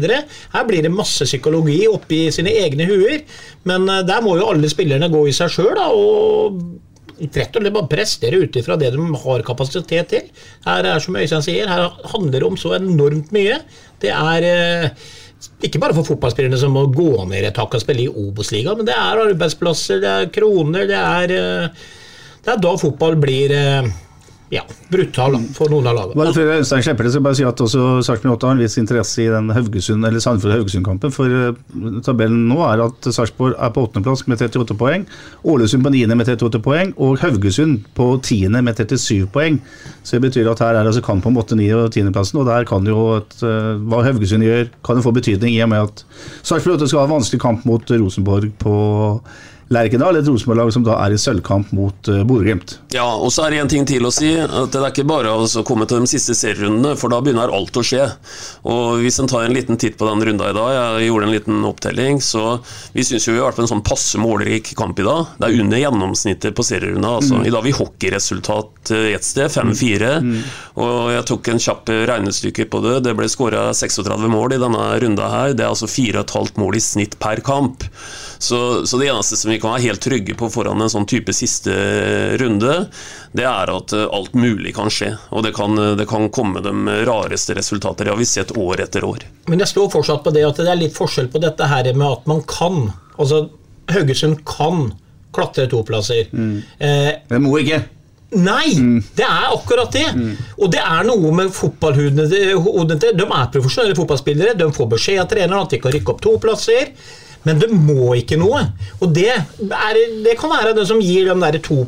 [0.53, 3.21] Her blir det masse psykologi oppi sine egne huer,
[3.69, 6.59] men eh, der må jo alle spillerne gå i seg sjøl og
[7.19, 10.29] rett og slett bare prestere ut ifra det de har kapasitet til.
[10.65, 13.59] Her er som Øystein sier, her handler det om så enormt mye.
[14.03, 15.11] Det er eh,
[15.63, 18.87] ikke bare for fotballspillerne som må gå ned et hakk og spille i Obos-ligaen, men
[18.87, 21.83] det er arbeidsplasser, det er kroner, det er eh,
[22.43, 23.85] Det er da fotball blir eh,
[24.53, 24.61] ja,
[24.91, 26.17] brutal for noen av lagene.
[26.19, 28.77] Bare før Øystein slipper det, så bare si at også Sarpsborg 8 har en viss
[28.77, 31.13] interesse i den Haugesund, eller Sandefjord-Haugesund-kampen.
[31.15, 35.07] For uh, tabellen nå er at Sarpsborg er på åttendeplass med 38 poeng.
[35.49, 39.57] Ålesund på niende med 38 poeng, og Haugesund på tiende med 37 poeng.
[40.03, 42.69] Så det betyr at her er altså kamp om 8-, 9- og 10.-plassen, og der
[42.69, 46.05] kan jo et, uh, hva Haugesund gjør, kan jo få betydning i og med at
[46.43, 48.77] Sarpsborg 8 skal ha en vanskelig kamp mot Rosenborg på
[49.73, 52.77] Lerkendal, et Rosenborg-lag som da er i sølvkamp mot uh, Bodø-Glimt.
[52.95, 54.31] Ja, og så er det en ting til å si.
[54.37, 57.77] at Det er ikke bare å komme til de siste serierundene, for da begynner alt
[57.79, 58.05] å skje.
[58.69, 61.33] Og Hvis en tar en liten titt på den runda i dag, jeg gjorde en
[61.35, 62.59] liten opptelling, så
[62.93, 65.33] vi syns vi har vært på en sånn passe målrik kamp i dag.
[65.39, 67.15] Det er under gjennomsnittet på serierunda.
[67.19, 67.39] Altså.
[67.39, 67.47] Mm.
[67.47, 70.11] I dag har vi hockeyresultat eh, ett sted, 5-4.
[70.23, 70.37] Mm.
[70.83, 72.99] Og jeg tok en kjapp regnestykke på det.
[73.07, 75.57] Det ble skåra 36 mål i denne runda her.
[75.57, 77.87] Det er altså 4,5 mål i snitt per kamp.
[78.43, 78.57] Så,
[78.89, 81.71] så det eneste som vi kan være helt trygge på foran en sånn type siste
[82.41, 82.73] runde,
[83.37, 85.13] det er at eh, alt mulig kan skje.
[85.31, 86.73] Og det kan, det kan komme de
[87.07, 88.03] rareste resultater.
[88.09, 89.23] Det har vi sett år etter år.
[89.47, 92.07] Men jeg står fortsatt på det at det er litt forskjell på dette her med
[92.09, 92.89] at man kan.
[93.15, 93.45] Altså,
[93.93, 94.89] Haugesund kan
[95.33, 96.27] klatre to plasser.
[96.33, 97.79] Eh, Det må ikke.
[98.33, 98.73] Nei,
[99.13, 100.07] det er akkurat det.
[100.57, 103.13] Og det er noe med fotballhodene til.
[103.19, 104.55] De er profesjonelle fotballspillere.
[104.57, 106.89] De får beskjed av treneren at de kan rykke opp to plasser.
[107.47, 108.61] Men det må ikke noe.
[109.03, 111.81] Og det, er, det kan være det som gir de der 2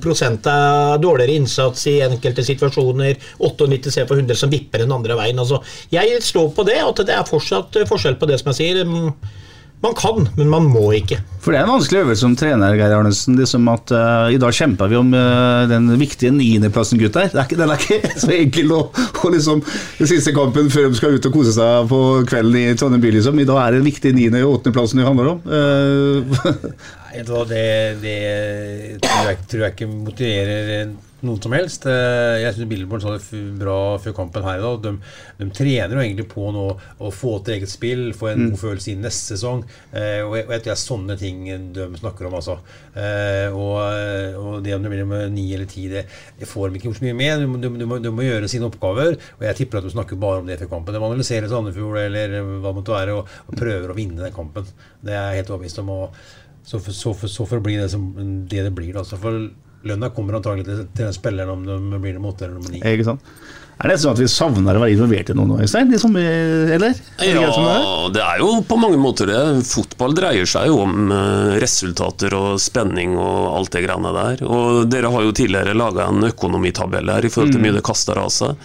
[0.52, 3.16] av dårligere innsats i enkelte situasjoner.
[3.40, 5.40] 98 C for 100 som vipper den andre veien.
[5.40, 5.62] Altså,
[5.94, 8.86] jeg står på det, at det er fortsatt forskjell på det som jeg sier.
[9.86, 11.20] Man kan, men man må ikke.
[11.44, 13.36] For det er en vanskelig øvelse som trener, Geir Arnesen.
[13.38, 17.30] Liksom at uh, I dag kjemper vi om uh, den viktige niendeplassen, gutter.
[17.30, 19.62] Det er ikke, den er ikke så enkel å, å liksom
[20.00, 23.14] Den siste kampen før de skal ut og kose seg på kvelden i Trondheim by,
[23.20, 23.38] liksom.
[23.38, 25.46] I dag er det den viktige niende- og åttendeplassen det handler om.
[25.46, 26.56] Uh,
[27.06, 27.66] Nei, vet det,
[28.02, 28.20] det
[29.06, 30.96] tror, jeg, tror jeg ikke motiverer
[31.28, 31.86] noen som helst.
[31.90, 34.82] Eh, Jeg syns Billborn sa det bra før kampen her i dag.
[34.86, 34.92] De,
[35.40, 36.66] de trener jo egentlig på nå
[37.02, 38.50] å få til eget spill, få en Mm.
[38.54, 39.64] god følelse i neste sesong.
[39.94, 42.58] Eh, Og jeg, og jeg tror det er sånne ting de snakker om, altså.
[42.96, 43.76] Eh, Og,
[44.40, 46.06] og det om det blir med ni eller ti, det,
[46.40, 47.46] det får de ikke gjort så mye med.
[47.62, 49.18] De, de, må, de må gjøre sine oppgaver.
[49.40, 50.94] Og jeg tipper at de snakker bare om det før kampen.
[50.96, 54.66] De analyserer Sandefjord eller hva det måtte være, og, og prøver å vinne den kampen.
[55.04, 55.90] Det er jeg helt overbevist om.
[55.90, 56.18] Og
[56.66, 58.08] så for, så, for- så for å bli det, som,
[58.50, 58.96] det det blir.
[58.98, 59.18] Altså.
[59.22, 59.38] For
[59.86, 62.82] lønna kommer antagelig til, til den spilleren om de blir nummer åtte eller nummer ni.
[62.82, 63.22] ikke sant?
[63.76, 65.90] Er det sånn at vi savner å være involvert i noe nå, Øystein?
[65.92, 66.94] Liksom, eller?
[67.20, 67.82] Er det det er?
[67.84, 69.40] Ja, det er jo på mange måter det.
[69.68, 74.46] Fotball dreier seg jo om eh, resultater og spenning og alt det greiene der.
[74.48, 77.68] Og dere har jo tidligere laga en økonomitabell her i forhold til Mm.
[77.68, 78.56] mye det kaster av seg.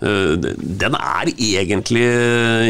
[0.00, 0.34] Eh,
[0.80, 2.04] Den er egentlig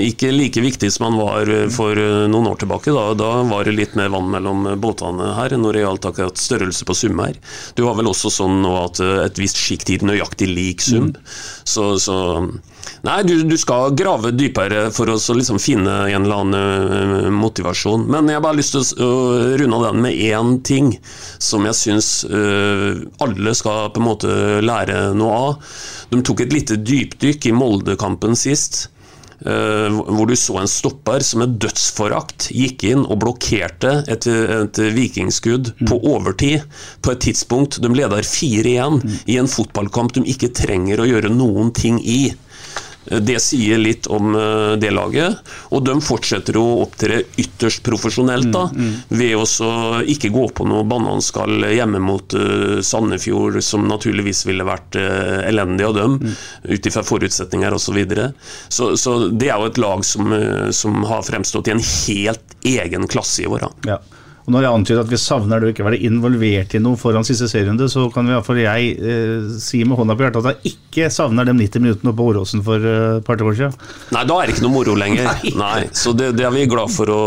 [0.08, 2.94] ikke like viktig som den var eh, for eh, noen år tilbake.
[2.94, 6.88] Da, da var det litt mer vann mellom båtene her når det gjaldt akkurat størrelse
[6.88, 7.36] på sum her.
[7.76, 11.12] Du har vel også sånn nå at eh, et visst sjikt gir nøyaktig lik sum.
[11.68, 12.16] Så, så
[13.06, 18.06] Nei, du, du skal grave dypere for å liksom finne en eller annen eh, motivasjon.
[18.10, 19.10] Men jeg har bare lyst til å
[19.60, 20.92] runde av den med én ting
[21.38, 25.74] som jeg syns eh, alle skal på en måte lære noe av.
[26.10, 28.88] De tok et lite dypdykk i Molde-kampen sist.
[29.46, 34.80] eh, hvor du så en stopper som med dødsforakt gikk inn og blokkerte et, et
[34.96, 36.64] vikingskudd på overtid
[37.04, 38.98] på et tidspunkt de leder 4-1
[39.30, 42.32] i en fotballkamp de ikke trenger å gjøre noen ting i.
[43.08, 45.38] Det sier litt om eh, det laget,
[45.72, 48.66] og de fortsetter å opptre ytterst profesjonelt da,
[49.08, 54.98] ved å ikke gå på noe bananskall hjemme mot eh, Sandefjord, som naturligvis ville vært
[55.00, 56.18] eh, elendig av dem,
[56.68, 57.86] ut ifra forutsetninger osv.
[57.88, 58.24] Så, videre.
[58.68, 60.28] så Så det er jo et lag som,
[60.76, 63.64] som har fremstått i en helt egen klasse i år.
[63.64, 63.94] da.
[63.94, 64.18] Ja.
[64.48, 67.26] Og når jeg antyder at vi savner det å ikke være involvert i noe foran
[67.28, 70.46] siste serierunde, så kan i hvert fall jeg eh, si med hånda på hjertet at
[70.46, 73.76] det er ikke savner de 90 minuttene på Åråsen for eh, et par år siden.
[74.14, 75.30] Nei, da er det ikke noe moro lenger.
[75.64, 75.88] Nei.
[75.96, 77.22] Så det, det er vi glad for å,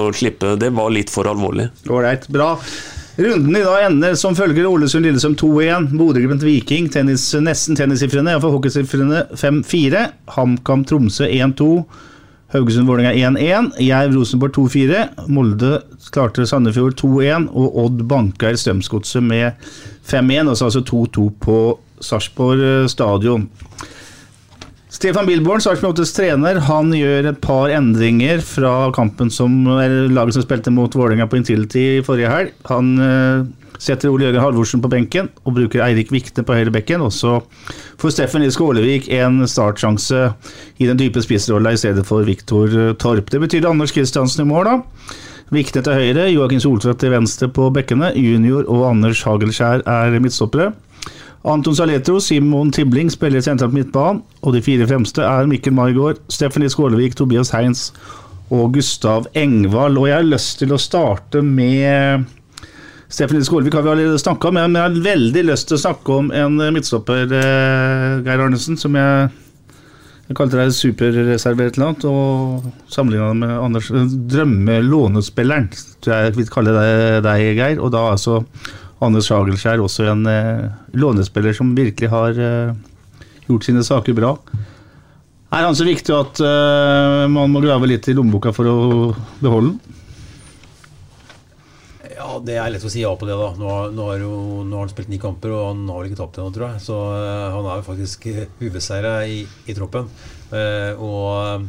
[0.00, 0.56] å slippe.
[0.60, 1.70] Det var litt for alvorlig.
[1.90, 2.54] Ålreit, bra.
[3.20, 10.06] Runden i dag ender som følger Ålesund-Lillestrøm 2-1, Bodø-Glimt-Viking, tennis, nesten tennissifrene, iallfall hockeysifrene 5-4,
[10.36, 11.68] HamKam-Tromsø 1-2.
[12.50, 15.76] Haugesund-Vålerenga 1-1, Jerv-Rosenborg 2-4, Molde
[16.10, 19.68] klarte Sandefjord 2-1, og Odd banka Strømsgodset med
[20.10, 21.58] 5-1, altså, altså 2-2 på
[22.00, 23.48] Sarpsborg stadion.
[24.90, 30.42] Stefan Bilborn, Sarpsborg 8s trener, han gjør et par endringer fra kampen som laget som
[30.42, 32.50] spilte mot Vålerenga på Intility forrige helg.
[32.66, 33.44] Han eh,
[33.80, 37.06] setter Ole Jørgen Halvorsen på benken og bruker Eirik Vikne på høyre bekken.
[37.06, 37.38] Og så
[38.02, 40.26] får Steffen Nils Skålevik en startsjanse
[40.82, 43.30] i den dype spissrolla i stedet for Viktor eh, Torp.
[43.30, 45.16] Det betyr Anders Kristiansen i mål, da.
[45.54, 48.12] Vikne til høyre, Joakim Soltvedt til venstre på bekkene.
[48.18, 50.74] Junior og Anders Hagelskjær er midtstoppere.
[51.48, 56.68] Anton Saletro, Simon Tibling spiller sentralt midtbanen, og de fire fremste er Mikkel Margaard, Stephanie
[56.68, 57.86] Skålevik, Tobias Heins
[58.52, 59.96] og Gustav Engvald.
[59.96, 62.26] Og jeg har lyst til å starte med
[63.10, 66.18] Stephanie Skålevik har vi allerede snakka om, men jeg har veldig lyst til å snakke
[66.20, 69.30] om en midtstopper, eh, Geir Arnesen, som jeg
[70.30, 73.88] jeg kalte deg superreservert eller annet, og sammenligna med Anders
[74.30, 75.66] drømmelånespilleren,
[75.98, 77.80] tror jeg jeg vil kalle deg, deg, Geir.
[77.82, 78.36] Og da altså
[79.00, 82.74] Anders Hagelskjær, også en eh, lånespiller som virkelig har eh,
[83.48, 84.34] gjort sine saker bra.
[85.50, 88.76] Er han så viktig at eh, man må grave litt i lommeboka for å
[89.40, 89.96] beholde den?
[92.20, 93.34] Ja, Det er lett å si ja på det.
[93.34, 93.48] da.
[93.58, 96.38] Nå, nå, jo, nå har han spilt ni kamper, og han har vel ikke tapt
[96.38, 96.82] ennå, tror jeg.
[96.84, 100.06] Så eh, han er jo faktisk uh, ubeseira i, i troppen.
[100.54, 101.66] Eh, og,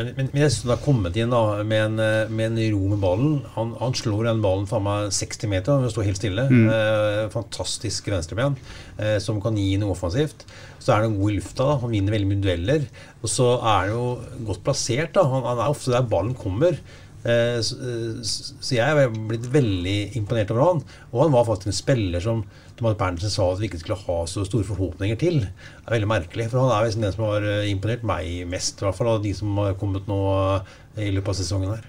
[0.00, 2.60] men, men, men jeg syns han har kommet inn da, med en, eh, med en
[2.74, 3.34] ro med ballen.
[3.54, 6.46] Han, han slår den ballen faen meg 60 meter, han står helt stille.
[6.50, 6.64] Mm.
[6.74, 8.56] Eh, fantastisk venstreben
[8.98, 10.46] eh, som kan gi noe offensivt.
[10.80, 11.66] Så er han god i lufta.
[11.68, 12.88] da, Han vinner veldig mye dueller.
[13.20, 14.08] Og så er han jo
[14.48, 15.12] godt plassert.
[15.18, 16.80] da, Han, han er ofte der ballen kommer.
[17.20, 17.76] Eh, Så
[18.24, 20.82] så jeg er blitt veldig imponert over han.
[21.12, 22.44] Og han var faktisk en spiller som
[22.80, 25.38] Thomas Berntsen sa at vi ikke skulle ha så store forhåpninger til.
[25.44, 28.80] Det er veldig merkelig, for han er liksom den som har eh, imponert meg mest,
[28.80, 30.20] i hvert fall av de som har kommet nå
[30.56, 31.88] eh, i løpet av sesongen her.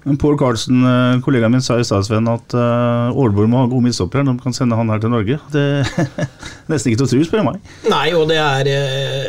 [0.00, 3.66] Men Pål Karlsen, eh, kollegaen min, sa i stad Sven, at uh, Aalborg må ha
[3.68, 4.24] gode midtstoppere.
[4.24, 5.36] De kan sende han her til Norge.
[5.52, 5.90] Det er
[6.72, 7.66] nesten ikke til å tro, spør du meg.
[7.92, 8.70] Nei, og det er,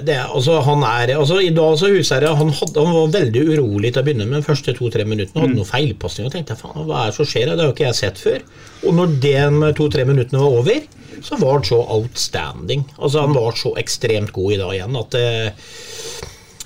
[0.08, 3.44] det er altså, Han er altså, I dag så Husherre han, hadde, han var veldig
[3.52, 4.38] urolig til å begynne med.
[4.40, 5.60] De første to-tre minuttene hadde Mm.
[5.60, 6.32] noen feilpasninger.
[6.32, 7.52] Og tenkte jeg, faen, hva er det som skjer?
[7.52, 8.40] Det har jo ikke jeg sett før.
[8.88, 9.36] Og når de
[9.76, 10.88] to-tre minuttene var over,
[11.22, 12.86] så var han så outstanding.
[12.98, 15.72] Altså Han var så ekstremt god i dag igjen at eh,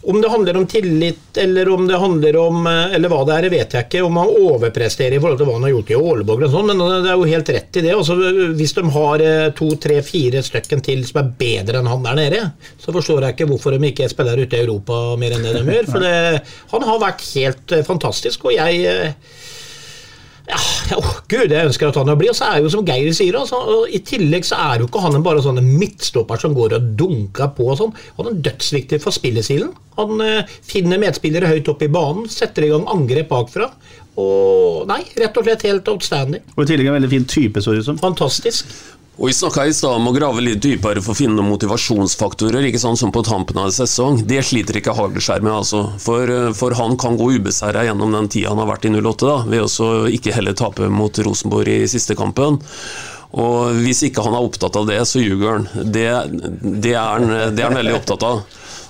[0.07, 3.47] om det handler om tillit, eller om det handler om eh, Eller hva det er,
[3.49, 4.03] vet jeg ikke.
[4.05, 6.83] Om han overpresterer i forhold til hva han har gjort i Åleborg og sånn, men
[7.05, 7.93] det er jo helt rett i det.
[7.95, 8.17] Altså,
[8.59, 12.19] hvis de har eh, to, tre, fire stykken til som er bedre enn han der
[12.21, 12.43] nede,
[12.81, 15.65] så forstår jeg ikke hvorfor de ikke spiller ute i Europa mer enn det de
[15.73, 15.89] gjør.
[15.89, 16.13] For det,
[16.75, 19.41] han har vært helt eh, fantastisk, og jeg eh,
[20.45, 20.59] ja,
[20.99, 22.31] oh, gud, jeg ønsker at han blir.
[22.31, 25.17] Og så er jo som Geir sier, altså, i tillegg så er jo ikke han
[25.25, 27.93] bare sånn midtstopper som går og dunker på og sånn.
[28.19, 29.73] Han er dødsviktig for spillesilen.
[29.99, 33.71] Han eh, finner medspillere høyt oppe i banen, setter i gang angrep bakfra.
[34.21, 36.45] Og nei, rett og slett helt outstanding.
[36.55, 37.99] Og i tillegg en veldig fin type, så det ut som.
[38.03, 38.69] Fantastisk.
[39.15, 42.67] Og Vi snakka i stad om å grave litt dypere for å finne noen motivasjonsfaktorer.
[42.67, 44.25] ikke sånn som på tampen av en sesong.
[44.27, 45.53] Det sliter ikke Hagelskjær med.
[45.53, 45.97] altså.
[45.99, 49.25] For, eh, for han kan gå ubeseira gjennom den tida han har vært i 08,
[49.25, 52.59] da, ved å ikke heller tape mot Rosenborg i siste kampen.
[53.31, 55.69] Og Hvis ikke han er opptatt av det, så ljuger han.
[55.73, 56.11] Det,
[56.81, 58.43] det, er han det er han veldig opptatt av.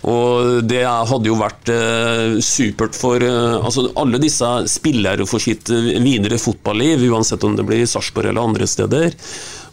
[0.06, 5.70] Og det hadde jo vært eh, supert for eh, altså alle disse spillere for sitt
[5.70, 9.14] videre fotballiv, uansett om det blir i Sarpsborg eller andre steder.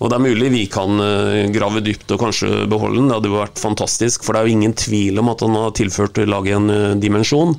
[0.03, 3.09] Og det er mulig vi kan eh, grave dypt og kanskje beholde den.
[3.11, 5.77] Det hadde jo vært fantastisk, for det er jo ingen tvil om at han har
[5.79, 7.55] tilført laget en eh, dimensjon.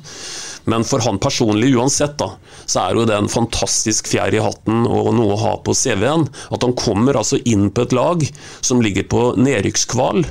[0.68, 4.84] Men for han personlig, uansett, da, så er jo det en fantastisk fjær i hatten
[4.84, 6.28] og noe å ha på CV-en.
[6.52, 8.24] At han kommer altså inn på et lag
[8.60, 10.24] som ligger på nedrykkskval.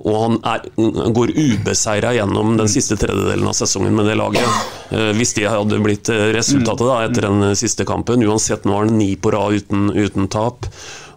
[0.00, 0.64] Og han er,
[1.12, 4.62] går ubeseira gjennom den siste tredjedelen av sesongen med det laget.
[4.94, 8.22] Eh, hvis det hadde blitt resultatet da, etter den siste kampen.
[8.26, 10.70] Uansett, nå er han ni på rad uten, uten tap.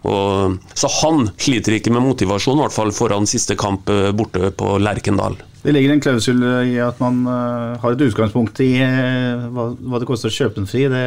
[0.03, 4.51] Og, så han sliter ikke med motivasjon, i hvert fall foran siste kamp eh, borte
[4.57, 5.37] på Lerkendal.
[5.63, 10.09] Det ligger en klausul i at man eh, har et utgangspunkt i eh, hva, det
[10.09, 10.89] koster å kjøpe den fri.
[10.91, 11.05] Det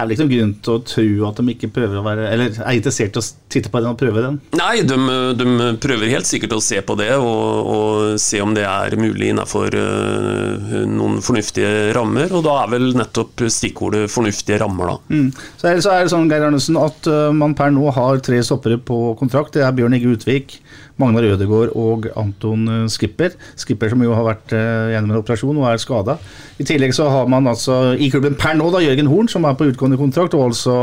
[0.00, 2.56] er vel ikke noen grunn til å tro at de ikke prøver å være Eller
[2.56, 4.38] er interessert i å titte på den og prøve den.
[4.58, 4.96] Nei, de,
[5.36, 9.32] de prøver helt sikkert å se på det, og, og se om det er mulig
[9.32, 12.32] innenfor uh, noen fornuftige rammer.
[12.34, 15.16] Og da er vel nettopp stikkordet 'fornuftige rammer', da.
[15.16, 15.30] Mm.
[15.56, 18.40] Så, er, så er det sånn Geir Arnesen, at eh, man per nå har tre
[18.46, 19.54] stoppere på kontrakt.
[19.56, 20.58] Det er Bjørn Igge Utvik,
[21.00, 23.34] Magnar Ødegaard og Anton eh, Skipper.
[23.58, 26.16] Skipper som jo har vært uh, gjennom en operasjon og er skada.
[26.60, 29.56] I tillegg så har man altså i klubben per nå da Jørgen Horn, som er
[29.58, 30.76] på utgående kontrakt, og altså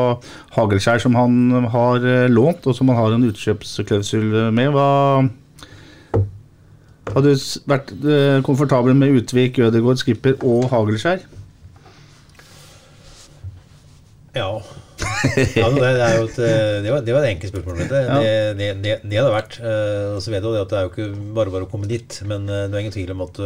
[0.57, 4.73] Hagelskjær, som han har eh, lånt, og som han har en utkjøpsklausul med.
[4.75, 4.89] Hva
[7.13, 7.31] har du
[7.69, 11.23] vært eh, komfortabel med Utvik, Ødegaard, Skipper og Hagelskjær?
[14.35, 14.51] Ja.
[15.57, 17.77] Ja, det, det, er jo et, eh, det, var, det var et enkelt spørsmål.
[17.89, 18.01] Det,
[18.59, 19.57] det, det, det hadde vært.
[19.61, 21.89] eh, Og så vet du det at det er jo ikke bare bare å komme
[21.89, 22.19] dit.
[22.29, 23.41] Men eh, det er ingen tvil om at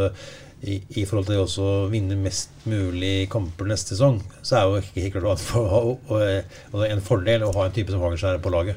[0.62, 4.82] i, i forhold til det å vinne mest mulig kamper neste sesong, så er jo
[4.84, 8.76] ikke helt klart å- en fordel å ha en type som Fagerskjær på laget.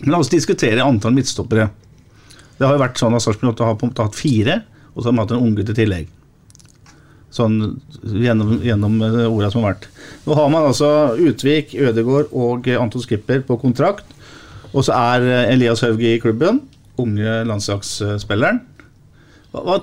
[0.00, 1.68] Men la oss diskutere antall midtstoppere.
[2.58, 4.56] Det har jo vært sånn at Sarpsborg har hatt fire,
[4.94, 6.08] og så har de hatt en unggutt i tillegg.
[7.30, 7.60] Sånn
[8.02, 9.86] gjennom, gjennom orda som har vært.
[10.26, 14.16] Nå har man altså Utvik, Ødegård og eh, Anton Skipper på kontrakt.
[14.72, 16.62] Og så er eh, Elias Haug i klubben,
[17.00, 18.60] unge landslagsspilleren.
[19.52, 19.78] Hva, hva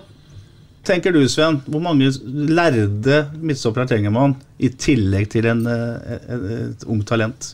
[0.88, 1.62] tenker du, Sven?
[1.68, 2.12] Hvor mange
[2.52, 7.54] lærde midtstoppere trenger man i tillegg til en, et, et ungt talent?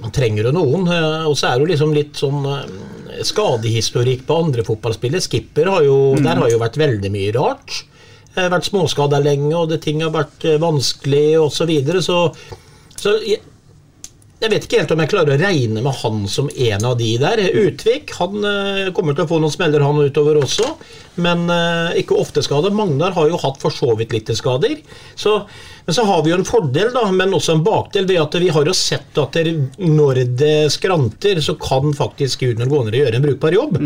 [0.00, 4.26] Man trenger jo noen, eh, og så er det jo liksom litt sånn eh, skadehistorikk
[4.28, 5.24] på andre fotballspillere.
[5.24, 7.80] Skipper har jo, der har jo vært veldig mye rart.
[8.36, 11.56] Eh, Vært småskada lenge, og det, ting har vært eh, vanskelig osv.
[11.60, 12.20] Så, videre, så
[13.00, 13.40] så jeg,
[14.40, 17.10] jeg vet ikke helt om jeg klarer å regne med han som en av de
[17.20, 17.42] der.
[17.60, 20.68] Utvik han eh, kommer til å få noen smeller han utover også,
[21.20, 22.72] men eh, ikke ofte skade.
[22.72, 24.78] Magnar har jo hatt for så vidt litt skader.
[25.12, 25.34] Så,
[25.84, 28.48] men så har vi jo en fordel, da, men også en bakdel, ved at vi
[28.56, 29.36] har jo sett at
[29.76, 33.76] når det skranter, så kan faktisk Junior og gjøre en brukbar jobb.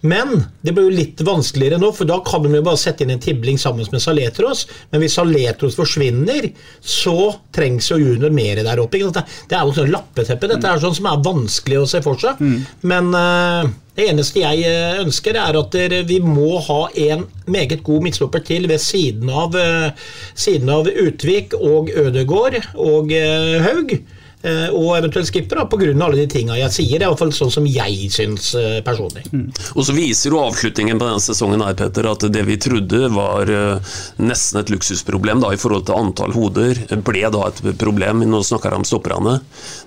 [0.00, 3.12] Men det blir jo litt vanskeligere nå, for da kan de jo bare sette inn
[3.14, 4.64] en tibling sammen med Saletros.
[4.90, 6.48] Men hvis Saletros forsvinner,
[6.80, 9.00] så trengs jo junior mer der oppe.
[9.00, 10.48] Det er jo sånn lappeteppe.
[10.50, 12.40] Dette er sånn som er vanskelig å se for seg.
[12.80, 15.74] Men uh, det eneste jeg eh, ønsker, er at
[16.08, 16.78] vi må ha
[17.10, 19.90] en meget god midtstopper til ved siden av, uh,
[20.32, 23.98] siden av Utvik og Ødegård og uh, Haug.
[24.42, 25.90] Eh, Og eventuelt skipper, da, pga.
[26.04, 26.98] alle de tinga jeg sier.
[26.98, 28.52] Det er i hvert fall sånn som jeg syns
[28.84, 29.24] personlig.
[29.30, 29.70] personlig.
[29.76, 33.50] Og så viser jo avslutningen på denne sesongen her, Petter, at det vi trodde var
[33.50, 38.24] eh, nesten et luksusproblem da, i forhold til antall hoder, ble da et problem.
[38.30, 39.36] Nå snakker jeg om stopperne.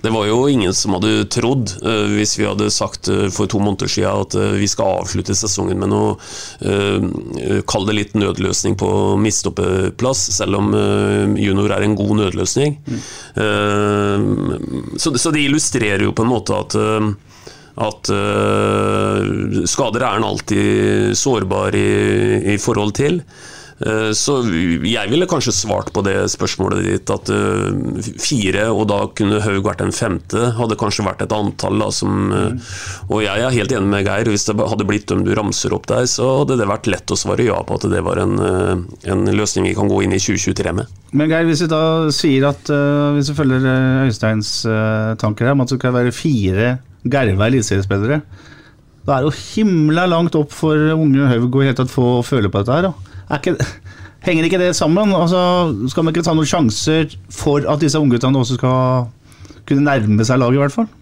[0.04, 3.60] Det var jo ingen som hadde trodd, eh, hvis vi hadde sagt eh, for to
[3.62, 6.14] måneder siden at eh, vi skal avslutte sesongen med noe
[6.64, 8.88] eh, Kall det litt nødløsning på
[9.20, 12.76] midtstoppeplass, selv om eh, junior er en god nødløsning.
[13.40, 14.26] Eh,
[14.96, 17.12] så, så det illustrerer jo på en måte at eh,
[17.74, 21.88] at uh, skader er en alltid sårbar i,
[22.54, 23.18] i forhold til.
[23.84, 29.00] Eh, Så jeg ville kanskje svart på det spørsmålet ditt at øh, fire, og da
[29.16, 32.56] kunne Haug vært en femte, hadde kanskje vært et antall da som øh,
[33.10, 35.88] Og jeg er helt enig med Geir, hvis det hadde blitt dem du ramser opp
[35.90, 39.26] der, så hadde det vært lett å svare ja på at det var en, en
[39.36, 40.90] løsning vi kan gå inn i 2023 med.
[41.14, 41.82] Men Geir, hvis vi da
[42.14, 42.72] sier at
[43.14, 47.48] hvis vi følger eh, Øysteins eh, tanker her, om at det skal være fire Gerve
[47.50, 48.20] eliteseriespillere,
[49.04, 52.78] da er det jo himla langt opp for unge Haug å få føle på dette
[52.78, 52.86] her.
[52.88, 53.13] Da.
[53.32, 53.56] Ikke,
[54.24, 55.14] henger ikke det sammen?
[55.16, 55.40] Altså,
[55.88, 59.08] skal vi ikke ta noen sjanser for at disse ungguttene også skal
[59.68, 60.92] kunne nærme seg laget, i hvert fall?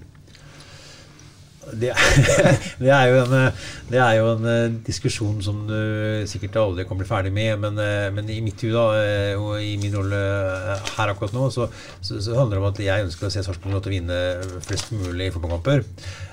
[1.72, 1.88] Det,
[2.82, 3.52] det, er en,
[3.88, 5.76] det er jo en eh, diskusjon som du
[6.28, 7.54] sikkert aldri kan bli ferdig med.
[7.62, 10.20] Men, eh, men i mitt hud eh, og i min rolle
[10.98, 11.68] her akkurat nå, så,
[12.00, 14.18] så, så handler det om at jeg ønsker å se Sarpsborg vinne
[14.66, 15.86] flest mulig fotballkamper.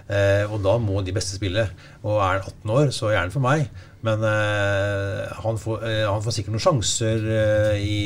[0.10, 1.69] Eh, og da må de beste spille.
[2.04, 3.69] Og er han 18 år, så gjerne for meg.
[4.05, 7.97] Men eh, han, får, eh, han får sikkert noen sjanser eh, i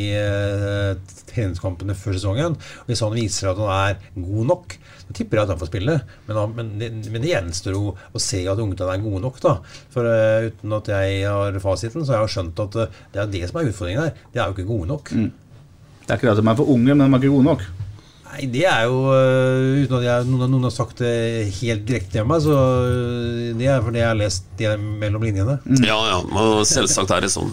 [1.29, 2.58] treningskampene før sesongen.
[2.88, 5.99] Hvis han viser at han er god nok, så tipper jeg at han får spille.
[6.25, 6.73] Men, han, men,
[7.13, 9.39] men det gjenstår jo å se at ungdommene er gode nok.
[9.43, 9.56] da.
[9.93, 12.82] For uh, uten at jeg har fasiten, så har jeg skjønt at
[13.13, 14.19] det er det som er utfordringen her.
[14.34, 15.13] De er jo ikke gode nok.
[15.13, 17.83] Det er ikke det at de er for unge, men de er ikke gode nok.
[18.34, 22.15] Nei, det er jo øh, Uten at jeg, noen, noen har sagt det helt direkte
[22.17, 25.60] til meg, så øh, det er fordi jeg har lest det mellom linjene.
[25.86, 27.52] Ja, ja, og selvsagt er det sånn.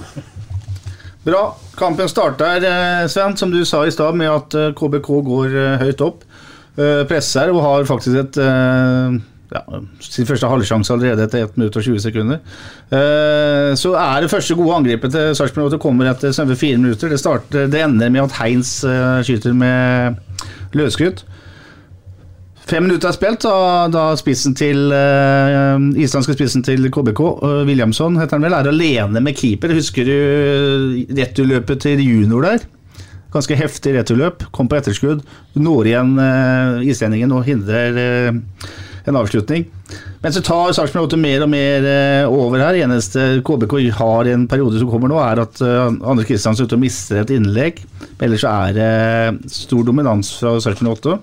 [1.26, 1.42] Bra.
[1.76, 6.24] Kampen starter, eh, Sven, som du sa i stad, med at KBK går høyt opp.
[6.80, 8.40] Eh, Presser og har faktisk et
[9.50, 9.60] ja,
[10.06, 12.40] sin første halvsjanse allerede etter 1 minutt og 20 sekunder.
[12.88, 17.12] Eh, Så er det første gode angrepet til Sarpsborg 8 kommer etter snaue fire minutter.
[17.12, 18.78] Det, starter, det ender med at Heins
[19.28, 20.16] skyter med
[20.76, 21.24] løsskudd.
[22.70, 28.18] Fem minutter er spilt, da, da spissen til uh, islandske spissen til KBK, uh, Williamson
[28.20, 29.74] heter han vel, er alene med keeper.
[29.74, 30.14] Husker du
[31.18, 32.68] returløpet til junior der?
[33.34, 34.44] Ganske heftig returløp.
[34.54, 35.24] Kom på etterskudd.
[35.58, 37.98] Når igjen uh, islendingen og hindrer
[38.30, 38.70] uh,
[39.08, 39.66] en avslutning.
[40.20, 42.82] Men så tar Sarpsborg 8 mer og mer uh, over her.
[42.84, 46.76] Eneste KBK har i en periode som kommer nå, er at uh, Anders Kristiansen ute
[46.76, 47.82] og mister et innlegg.
[48.20, 51.20] Ellers så er det stor dominans fra Sarpsborg 8.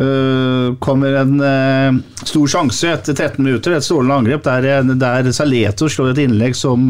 [0.00, 1.34] Uh, kommer en
[2.24, 6.88] stor sjanse etter 13 minutter, et strålende angrep, der, der Saleto slår et innlegg som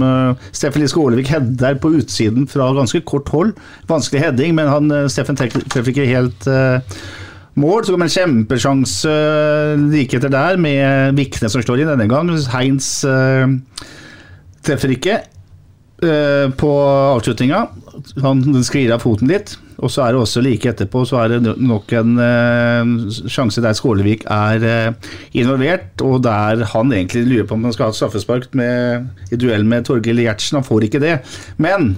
[0.53, 3.57] Steffen Liske Ålevik header på utsiden fra ganske kort hold.
[3.91, 6.49] Vanskelig heading, men han, Steffen treffer ikke helt
[7.59, 7.85] mål.
[7.85, 9.17] Så kommer en kjempesjanse
[9.91, 12.31] like etter der, med Vikne som slår inn denne gang.
[12.55, 13.47] Heins uh,
[14.67, 15.21] treffer ikke
[16.05, 16.75] uh, på
[17.17, 17.67] avslutninga.
[18.25, 19.57] Han sklir av foten litt.
[19.81, 23.77] Og så er det også like etterpå så er det nok en uh, sjanse der
[23.77, 28.01] Skålevik er eh, involvert, og der han egentlig lurer på om han skal ha et
[28.01, 30.61] straffespark i duell med Torgill Gjertsen.
[30.61, 31.17] Han får ikke det.
[31.57, 31.95] Men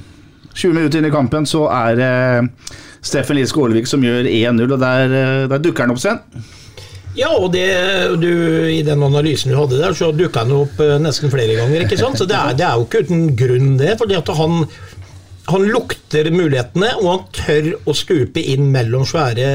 [0.55, 2.12] 20 minutter inn i kampen så er det
[3.03, 6.20] Steffen Lise Skålevik som gjør 1-0, og der, eh, der dukker han opp, Sven.
[7.12, 7.66] Ja, og det,
[8.22, 8.30] du,
[8.72, 11.84] i den analysen du hadde der, så dukka han opp eh, nesten flere ganger.
[11.84, 12.16] ikke sant?
[12.20, 13.96] Så det er, det er jo ikke uten grunn, det.
[14.00, 14.64] fordi at han,
[15.50, 19.50] han lukter mulighetene, og han tør å stupe inn mellom svære,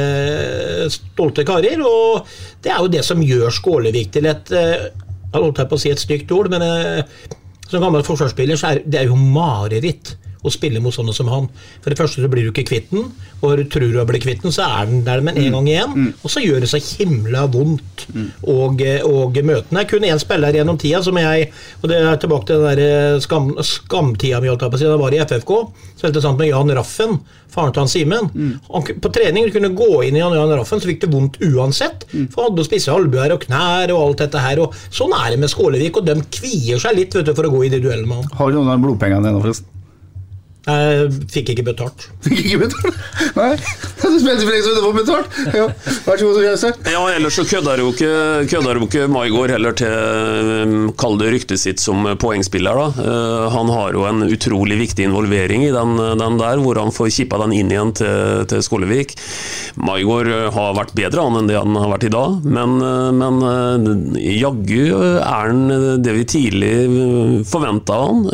[0.93, 1.81] stolte karer.
[1.81, 2.29] Og
[2.61, 4.87] det er jo det som gjør Skålevik til et eh,
[5.27, 7.01] Jeg holdt på å si et stygt ord, men eh,
[7.67, 10.13] som gammel forsvarsspiller så er det er jo mareritt
[10.45, 11.47] å spille mot sånne som han.
[11.81, 13.07] For det første så blir du ikke kvitt den,
[13.41, 15.95] og tror du blitt kvitt den, så er den der med en gang igjen.
[16.23, 18.05] Og så gjør det seg himla vondt
[18.43, 19.77] og, og møte den.
[19.77, 21.49] Det er kun én spiller gjennom tida som jeg
[21.81, 22.81] Og det er tilbake til den der
[23.15, 25.53] eh, skam, skamtida mi, holdt jeg på å si, da var i FFK.
[25.97, 27.17] Spilte sammen med Jan Raffen,
[27.53, 28.29] faren til han Simen.
[29.01, 32.05] På trening du kunne gå inn i Jan, Jan Raffen, så fikk det vondt uansett.
[32.33, 34.61] For han hadde spisse albuer og knær og alt dette her.
[34.65, 37.53] Og sånn er det med Skålevik, og de kvier seg litt vet du, for å
[37.53, 38.37] gå i de duellene med han.
[38.39, 39.73] Har du noen av blodpengene dine, forresten?
[40.67, 42.07] Jeg fikk ikke betalt.
[42.25, 42.97] Fikk ikke betalt?
[43.37, 43.53] Nei?
[44.01, 45.37] Du spilte for lenge som du får betalt.
[45.55, 45.67] Ja.
[46.03, 46.71] Vær så god, Jøsse.
[46.91, 48.11] Ja, ellers så kødder jo ikke,
[48.51, 52.75] kødder jo ikke Maigård heller til um, kall det ryktet sitt som poengspiller.
[52.75, 53.05] da.
[53.07, 57.13] Eh, han har jo en utrolig viktig involvering i den, den der, hvor han får
[57.15, 59.15] kippa den inn igjen til, til Skålevik.
[59.79, 63.09] Maigård eh, har vært bedre han enn det han har vært i dag, men, eh,
[63.15, 63.39] men
[64.19, 66.75] jaggu er han det vi tidlig
[67.47, 68.25] forventa han.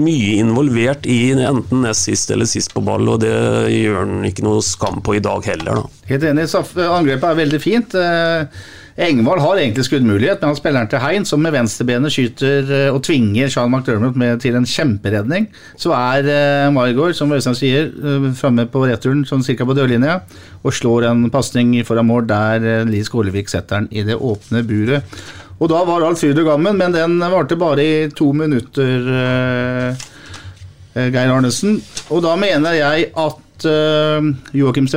[0.00, 3.32] Mye involvert i enten nest sist eller sist på ball, og det
[3.72, 5.82] gjør han ikke noe skam på i dag heller.
[5.82, 6.04] da.
[6.12, 6.46] Helt enig.
[6.52, 7.98] Angrepet er veldig fint.
[7.98, 8.62] Eh,
[9.00, 12.88] Engvald har egentlig skuddmulighet, men han spiller den til Hein, som med venstrebenet skyter eh,
[12.92, 15.48] og tvinger Sean McDermott med til en kjemperedning.
[15.80, 20.20] Så er eh, Margaard, som Øystein sier, eh, framme på returen sånn cirka på dørlinja,
[20.60, 24.60] og slår en pasning foran mål der eh, Lie Skålevik setter den i det åpne
[24.68, 25.24] buret.
[25.62, 29.06] Og da var alt fryd og gammen, men den varte bare i to minutter.
[30.94, 31.80] Eh, Geir Arnesen.
[32.12, 34.88] Og da mener jeg at uh, Joakim,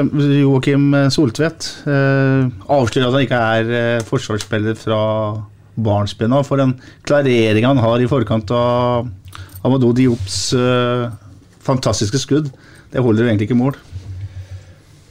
[1.13, 5.01] Soltvedt uh, avslører at han ikke er uh, forsvarsspiller fra
[5.75, 6.45] barnsben av.
[6.47, 6.77] For den
[7.07, 9.09] klareringa han har i forkant av
[9.65, 11.11] Amadou Diops uh,
[11.65, 12.53] fantastiske skudd,
[12.93, 13.77] det holder jo egentlig ikke mål.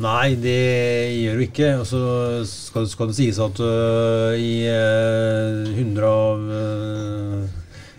[0.02, 1.68] Nei, det gjør du ikke.
[1.78, 2.00] Og så
[2.48, 7.44] skal, skal det sies at uh, i uh, 100 av øh,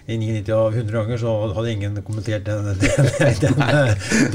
[0.05, 2.81] i 99 av 100 ganger så hadde ingen kommentert den, den,
[3.41, 3.55] den,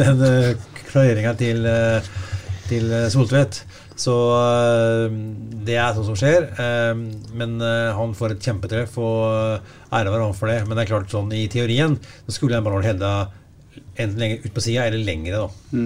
[0.01, 2.11] den, den klareringa til, øh,
[2.71, 3.62] til Soltvedt.
[4.01, 4.14] Så
[5.66, 6.47] det er sånt som skjer.
[7.37, 9.61] Men han får et kjempetreff, og
[9.93, 10.62] ære være han for det.
[10.64, 13.11] Men det er klart sånn i teorien så skulle den ballen hedda
[14.01, 15.43] enten lenger ut på sida eller lengre.
[15.43, 15.85] da.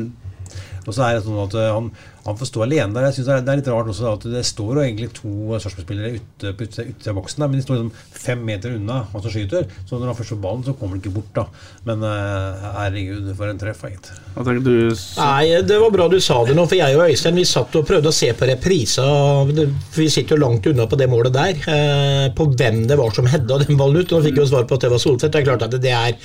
[0.85, 1.91] Og så er det sånn at han,
[2.25, 3.07] han får stå alene der.
[3.11, 6.53] Jeg synes det, er, litt rart også at det står jo egentlig to Sarpsborg-spillere ute
[6.57, 9.67] på utsida av boksen, der, men de står liksom fem meter unna han som skyter.
[9.85, 11.45] Så når han først får ballen, så kommer han ikke bort, da.
[11.85, 14.17] Men uh, herregud, for en treff, egentlig.
[14.35, 15.03] Hva tenker du?
[15.21, 17.85] Nei, det var bra du sa det nå, for jeg og Øystein vi satt og
[17.91, 19.05] prøvde å se på reprisa.
[19.45, 21.61] For vi sitter jo langt unna på det målet der.
[21.75, 24.17] Eh, på hvem det var som hedda den ballen ut.
[24.17, 25.35] Nå fikk vi jo svar på at det var Soltvedt.
[25.35, 26.17] Det er klart at det er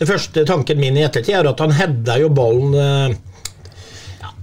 [0.00, 3.20] Den første tanken min i ettertid er at han hedda jo ballen eh,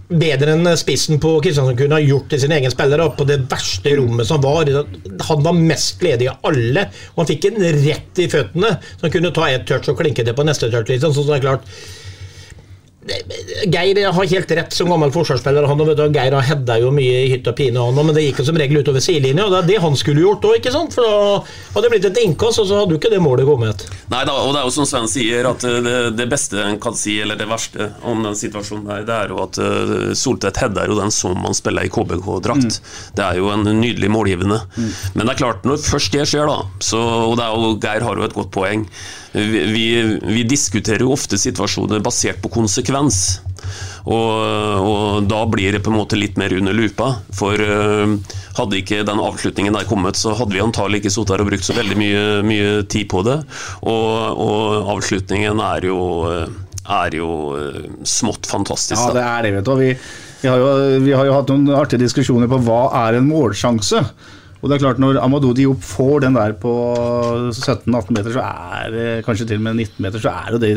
[0.09, 3.03] bedre enn spissen på Kristiansand kunne ha gjort til sin egen spiller.
[3.17, 4.69] På det verste rommet som var.
[5.29, 6.87] Han var mest ledig av alle.
[7.13, 10.25] Og han fikk en rett i føttene, så han kunne ta ett touch og klinke
[10.25, 10.89] det på neste touch.
[10.89, 11.13] Liksom.
[11.13, 11.73] Så det er klart
[13.69, 15.67] Geir har helt rett som gammel forsvarsspiller.
[15.69, 18.25] Han, vet du, Geir har hedda jo mye i hytt og pine, han, men det
[18.27, 19.47] gikk jo som regel utover sidelinja.
[19.47, 20.95] Og det er det han skulle gjort òg, ikke sant?
[20.97, 21.41] For da
[21.75, 23.85] hadde det blitt et innkast, og så hadde jo ikke det målet kommet.
[24.13, 26.79] Nei da, og det er jo som Sven sier, at eh, det, det beste en
[26.81, 30.61] kan si, eller det verste om den situasjonen her, det er jo at uh, Soltvedt
[30.63, 32.81] hedda jo den som han spiller i KBK-drakt.
[33.17, 34.61] Det er jo en nydelig målgivende.
[35.13, 36.99] Men det er klart, når først det skjer, da, så,
[37.29, 38.85] og det er jo, Geir har jo et godt poeng
[39.33, 43.39] vi, vi, diskuterer jo ofte situasjoner basert på konsekvens.
[44.09, 44.29] Og,
[44.81, 47.11] og da blir det på en måte litt mer under lupa.
[47.35, 48.15] For uh,
[48.57, 51.67] hadde ikke den avslutningen der kommet, så hadde vi antagelig ikke sittet her og brukt
[51.67, 53.37] så veldig mye, mye tid på det.
[53.83, 58.97] Og, og avslutningen er jo, uh, er jo uh, smått fantastisk.
[58.97, 59.75] Ja, det er det, vet du.
[59.83, 59.93] Vi,
[60.41, 60.73] vi, har jo,
[61.05, 64.05] vi har jo hatt noen artige diskusjoner på hva er en målsjanse.
[64.59, 66.73] Og det er klart Når Amadou Diop får den der på
[67.53, 70.73] 17-18 meter, så er det kanskje til og med 19 meter, så er det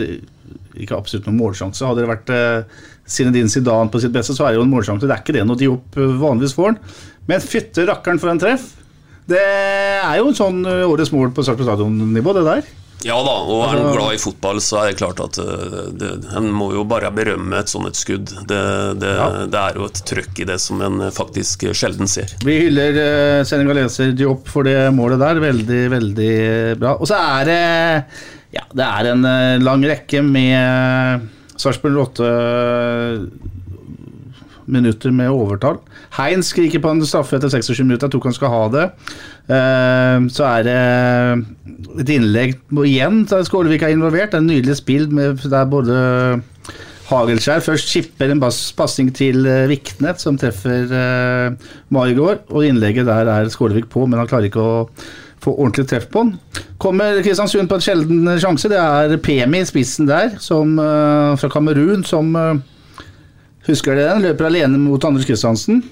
[0.78, 1.84] ikke absolutt noen målsjanse.
[1.84, 5.08] Hadde det vært uh, Zinedine Zidane på sitt beste, så er det jo en målsjanse.
[5.08, 6.94] Det er ikke det når Diop uh, vanligvis får den.
[7.28, 8.70] Men fytte rakkeren for en treff.
[9.28, 12.70] Det er jo en sånn uh, årets mål på på stadion-nivå, det der.
[13.06, 15.90] Ja da, og er Altså- han glad i fotball, så er det klart at uh,
[15.90, 18.30] det, en må jo bare berømme et sånt et skudd.
[18.48, 18.60] Det,
[19.02, 19.12] det,
[19.52, 22.32] det er jo et trøkk i det som en faktisk sjelden ser.
[22.44, 25.42] Vi hyller uh, senegaleser Diop for det målet der.
[25.42, 26.32] Veldig, veldig
[26.78, 26.96] bra.
[26.98, 27.60] Og så er det
[28.52, 29.24] Ja, det er en
[29.64, 32.30] lang rekke med Sarpsborg 8
[34.72, 35.78] minutter med overtall.
[36.18, 38.08] Hein skriker på en straffe etter 26 minutter.
[38.08, 38.86] Jeg tror han skal ha det.
[39.52, 40.78] Eh, så er det
[42.02, 42.56] et innlegg
[42.86, 44.32] igjen der Skålevik er involvert.
[44.32, 45.98] Det er en nydelig spill der både
[47.12, 52.46] Hagelskjær først skipper en pasning til uh, Vikne, som treffer uh, Maigård.
[52.48, 54.86] Og innlegget der er Skålevik på, men han klarer ikke å
[55.42, 56.64] få ordentlig treff på den.
[56.80, 58.70] Kommer Kristiansund på en sjelden sjanse.
[58.70, 62.30] Det er Pemi i spissen der, som, fra Kamerun, som
[63.68, 64.24] Husker dere den?
[64.26, 65.82] Løper alene mot Anders Kristiansen.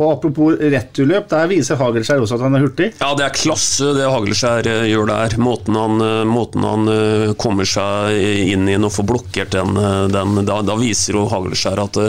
[0.00, 2.86] Og apropos returløp, der viser Hagelskjær også at han er hurtig.
[3.02, 5.34] Ja, det er klasse det Hagelskjær eh, gjør der.
[5.42, 8.14] Måten han, eh, måten han eh, kommer seg
[8.54, 9.76] inn i og får blokkert den,
[10.14, 12.00] den da, da, viser jo Hagelskjær at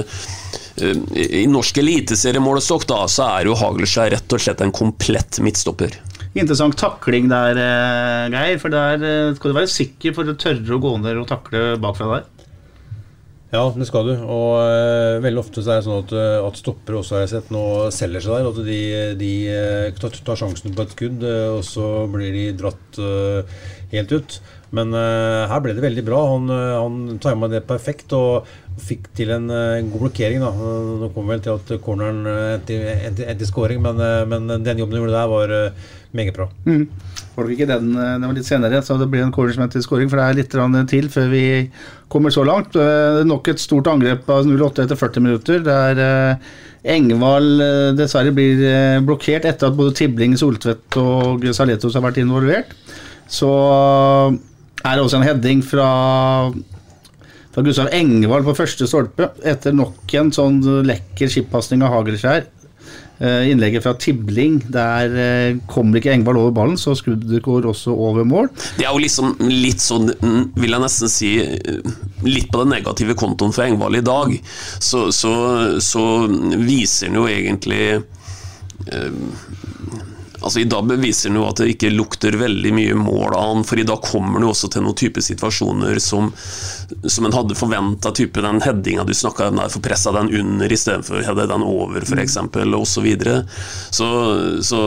[0.82, 5.98] i norsk eliteseriemålestokk da, så er jo Hagelskjær rett og slett en komplett midtstopper.
[6.32, 7.60] Interessant takling der,
[8.32, 8.56] Geir.
[8.62, 12.14] For der skal du være sikker for å tørre å gå ned og takle bakfra
[12.16, 12.30] der.
[13.52, 14.14] Ja, det skal du.
[14.16, 17.34] Og uh, veldig ofte så er det sånn at, uh, at stoppere også har jeg
[17.34, 18.48] sett nå selger seg der.
[18.48, 18.80] At de,
[19.20, 21.28] de uh, tar, tar, sjansen på et skudd,
[21.58, 23.02] og så blir de dratt
[23.92, 24.40] helt ut.
[24.72, 26.20] Men her ble det veldig bra.
[26.32, 28.48] Han, han tima det perfekt og
[28.80, 30.40] fikk til en god blokkering.
[30.46, 30.52] Da.
[31.02, 34.00] Nå kom vel til at corneren endte i scoring, men,
[34.32, 35.56] men, den jobben han gjorde der, var
[36.18, 36.48] meget bra.
[36.66, 36.88] Mm.
[37.36, 40.10] Får ikke den, den var litt senere, så det blir en corner som heter scoring.
[40.12, 41.46] For det er litt til før vi
[42.12, 42.74] kommer så langt.
[42.76, 45.64] Det er Nok et stort angrep av 08 etter 40 minutter.
[45.64, 46.38] Der
[46.92, 47.62] Engvald
[48.00, 52.76] dessverre blir blokkert etter at både Tibling, Soltvedt og Saletos har vært involvert.
[53.32, 53.52] Så
[54.82, 55.90] er det også en heading fra
[57.52, 62.46] fra Gustav Engvald på første stolpe etter nok en sånn lekker skippasning av Hagelskjær.
[63.22, 68.50] Innlegget fra Tibling, der kommer ikke Engvald over ballen, så skuddet går også over mål.
[68.80, 70.10] Det er jo liksom litt sånn,
[70.58, 71.30] vil jeg nesten si,
[72.26, 74.34] litt på den negative kontoen for Engvald i dag.
[74.82, 75.34] Så, så,
[75.84, 76.06] så
[76.66, 77.84] viser han jo egentlig
[80.42, 83.66] Altså I dag beviser han jo at det ikke lukter veldig mye mål av han,
[83.68, 86.32] for i dag kommer han jo også til noen type situasjoner som,
[87.06, 90.74] som en hadde forventa, type den headinga du snakka om der, for pressa den under
[90.74, 92.88] istedenfor den over, f.eks., osv.
[92.92, 93.44] Så, videre.
[93.92, 94.08] så
[94.62, 94.82] Så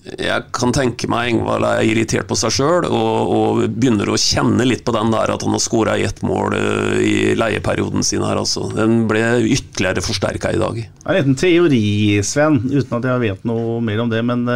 [0.00, 4.66] jeg kan tenke meg Engvald er irritert på seg sjøl og, og, begynner å kjenne
[4.66, 6.56] litt på den der at han har skåra ett mål
[7.04, 8.40] i leieperioden sin her.
[8.40, 8.68] Altså.
[8.74, 10.78] Den ble ytterligere forsterka i dag.
[11.04, 11.82] En liten teori,
[12.26, 14.22] Sven, uten at jeg vet noe mer om det.
[14.26, 14.46] Men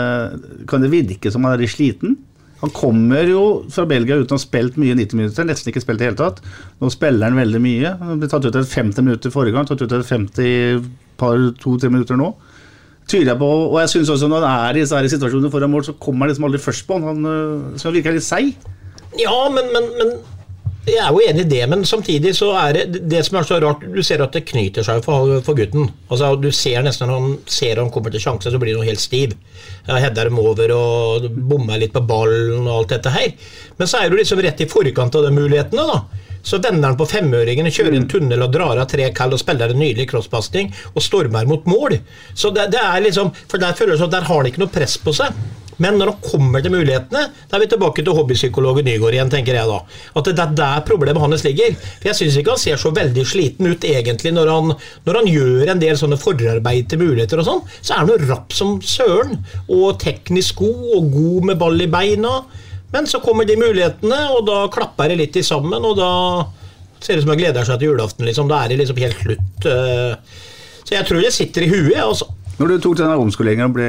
[0.71, 2.17] kan det virke som han er sliten?
[2.65, 6.01] Han kommer jo fra Belgia uten å ha spilt mye 90 minutter, nesten ikke spilt
[6.01, 6.41] i hele tatt.
[6.81, 7.91] Nå spiller han veldig mye.
[8.01, 10.87] Han ble tatt ut et 50 minutter forrige gang, tatt ut et 50
[11.21, 12.33] par, to-tre minutter nå
[13.11, 13.51] tviler jeg på.
[13.71, 16.33] Og jeg synes også når han er i disse situasjonene foran mål, så kommer han
[16.33, 17.25] liksom aldri først på han.
[17.25, 18.55] Han så virker litt seig.
[19.21, 20.15] Ja, men, men, men,
[20.85, 23.57] jeg er jo enig i det, men samtidig så er det det som er så
[23.63, 25.89] rart Du ser at det knyter seg for, for gutten.
[26.13, 29.01] Altså Du ser nesten når han ser han kommer til sjanse, så blir han helt
[29.01, 29.33] stiv.
[29.89, 33.33] Header dem over og bommer litt på ballen og alt dette her.
[33.79, 36.25] Men så er du liksom rett i forkant av de mulighetene, da.
[36.45, 39.73] Så vender han på femøringen, kjører en tunnel og drar av tre kall og spiller
[39.73, 41.97] en nydelig crosspasning og stormer mot mål.
[42.37, 44.75] Så det, det er liksom, for Der føler jeg at der har han ikke noe
[44.75, 45.33] press på seg.
[45.83, 49.59] Men når han kommer til mulighetene, da er vi tilbake til hobbypsykologen Nygaard igjen, tenker
[49.59, 49.81] jeg da.
[50.15, 51.75] At det er der problemet hans ligger.
[51.99, 54.75] For Jeg syns ikke han ser så veldig sliten ut egentlig når han,
[55.07, 57.65] når han gjør en del sånne forarbeid til muligheter og sånn.
[57.81, 61.91] Så er han jo rapp som søren, og teknisk god og god med ball i
[61.91, 62.37] beina.
[62.95, 66.13] Men så kommer de mulighetene, og da klapper det litt i sammen, og da
[67.03, 68.29] ser det ut som han gleder seg til julaften.
[68.29, 68.49] Liksom.
[68.51, 69.69] Da er det liksom helt slutt.
[70.85, 71.99] Så jeg tror det sitter i huet.
[72.05, 72.31] Altså.
[72.55, 73.89] Når du tok denne omskoleringen og ble,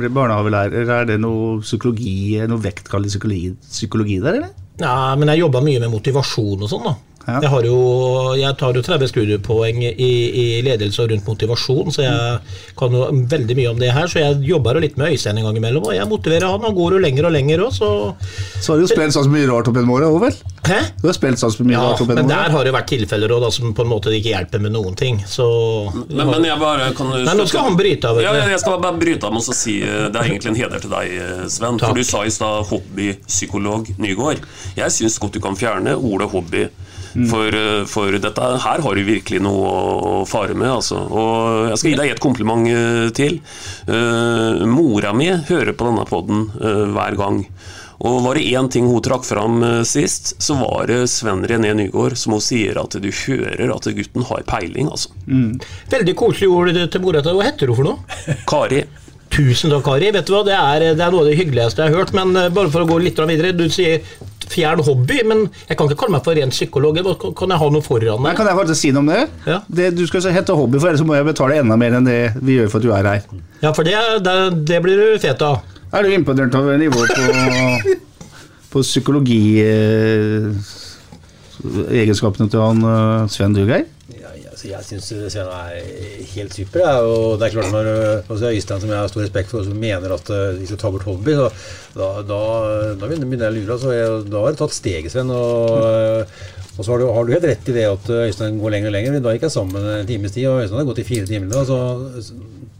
[0.00, 4.54] ble barnehagelærer, er det noe psykologi, noe vektkallet psykologi, psykologi der, eller?
[4.80, 6.94] Ja, men jeg jobba mye med motivasjon og sånn, da.
[7.28, 7.38] Ja.
[7.44, 7.78] Jeg, har jo,
[8.40, 10.12] jeg tar jo 30 studiepoeng i,
[10.42, 12.38] i ledelse og rundt motivasjon, så jeg
[12.78, 14.08] kan jo veldig mye om det her.
[14.08, 16.64] Så jeg jobber jo litt med Øystein en gang imellom, og jeg motiverer han.
[16.64, 17.90] Han går jo lenger og lenger òg, så
[18.62, 20.38] Så har du jo spilt så mye rart opp gjennom året òg, vel?
[20.68, 20.78] Hæ?
[21.02, 23.36] Du har spilt så mye Ja, rart opp men gjennom der har det vært tilfeller
[23.36, 25.20] òg, som på en måte ikke hjelper med noen ting.
[25.28, 25.46] Så
[26.08, 28.22] Men, men jeg bare kan du Nei, nå skal han bryte av.
[28.24, 30.80] Ja, jeg skal bare bryte av med å si eh, Det er egentlig en heder
[30.82, 31.76] til deg, eh, Sven.
[31.76, 31.92] Takk.
[31.92, 34.44] For du sa i stad hobbypsykolog Nygård.
[34.78, 36.68] Jeg syns godt du kan fjerne ordet hobby.
[37.26, 40.70] For, eh, for dette her har du virkelig noe å, fare med.
[40.70, 41.00] Altså.
[41.00, 43.40] Og jeg skal gi deg et kompliment eh, til.
[43.88, 46.46] Uh, mora mi hører på denne poden
[46.94, 47.42] hver gang.
[47.98, 51.72] Og var det én ting hun trakk fram eh, sist, så var det Sven René
[51.74, 55.10] Nygård som hun sier at du hører at gutten har peiling, altså.
[55.90, 57.34] Veldig koselig ord til mora di.
[57.34, 58.36] Hva heter hun for noe?
[58.52, 58.84] Kari.
[59.34, 60.10] Tusen takk, Kari.
[60.14, 62.14] Vet du hva, det er, det er noe av det hyggeligste jeg har hørt.
[62.16, 63.54] Men eh, bare for å gå litt videre.
[63.56, 64.02] Du sier
[64.48, 67.00] fjern hobby, men jeg kan ikke kalle meg for ren psykolog.
[67.36, 68.38] Kan jeg ha noe foran meg?
[68.38, 69.24] kan jeg faktisk si noe om det?
[69.48, 69.58] Ja.
[69.68, 72.56] det du skal hete hobby, for ellers må jeg betale enda mer enn det vi
[72.58, 73.42] gjør for at du er her.
[73.60, 74.38] Ja, for det, det,
[74.70, 75.60] det blir du fet av.
[75.92, 77.94] Er du imponert over nivået på,
[78.74, 80.48] på psykologi eh,
[81.58, 83.86] til han eh, Sven Duggeir?
[84.58, 86.80] Altså, jeg syns Sven er helt super.
[86.82, 86.94] Ja.
[87.06, 87.90] Og det er klart når
[88.26, 90.90] også Øystein, som jeg har stor respekt for, som mener at uh, de skal ta
[90.90, 91.46] bort så,
[91.94, 92.40] da, da,
[92.98, 93.76] da begynner jeg å lure.
[93.76, 95.30] Altså, jeg, da har du tatt steget, Sven.
[95.30, 98.58] Og, uh, og så har du, har du helt rett i det at uh, Øystein
[98.58, 99.22] går lenger og lenger.
[99.22, 101.54] Da gikk jeg sammen en times tid, og Øystein har gått i fire timer.
[101.54, 102.32] Da, så,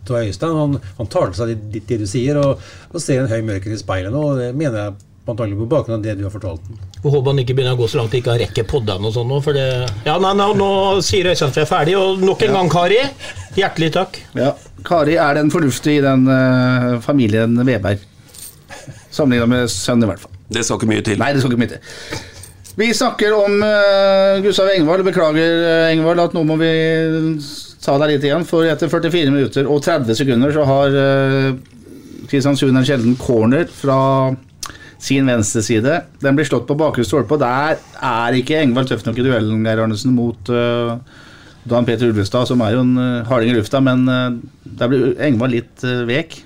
[0.08, 3.38] så Øystein han, han tar til seg det du sier, og, og ser en høy
[3.52, 4.32] mørker i speilet nå.
[4.32, 4.98] Og det mener jeg
[5.32, 6.70] antagelig på bakgrunn av det du har fortalt.
[6.98, 9.14] Jeg Håper han ikke begynner å gå så langt at ikke han rekker poddene og
[9.16, 9.40] sånn nå.
[9.44, 9.66] For det
[10.06, 10.70] Ja, nei, nei, nå
[11.04, 13.02] sier Øystein at vi er ferdig, og nok en gang, Kari.
[13.58, 14.18] Hjertelig takk.
[14.38, 14.54] Ja.
[14.86, 18.02] Kari er den fornuftige i den uh, familien Veberg.
[19.10, 20.34] Sammenlignet med sønnen, i hvert fall.
[20.48, 21.20] Det skal ikke mye til.
[21.20, 22.26] Nei, det skal ikke mye til.
[22.78, 25.06] Vi snakker om uh, Gustav Engvald.
[25.08, 26.70] Beklager, uh, Engvald, at nå må vi
[27.82, 28.46] ta deg litt igjen.
[28.48, 31.56] For etter 44 minutter og 30 sekunder så har uh,
[32.28, 33.98] Kristiansund en sjelden corner fra
[34.98, 36.00] sin venstre side.
[36.22, 39.62] Den blir slått på bakre stolpe, og der er ikke Engvald tøff nok i duellen,
[39.66, 40.98] Geir Arnesen, mot uh,
[41.68, 44.34] Dan Peter Ulvestad, som er jo en uh, harding i lufta, men uh,
[44.78, 46.42] der blir Engvald litt vek.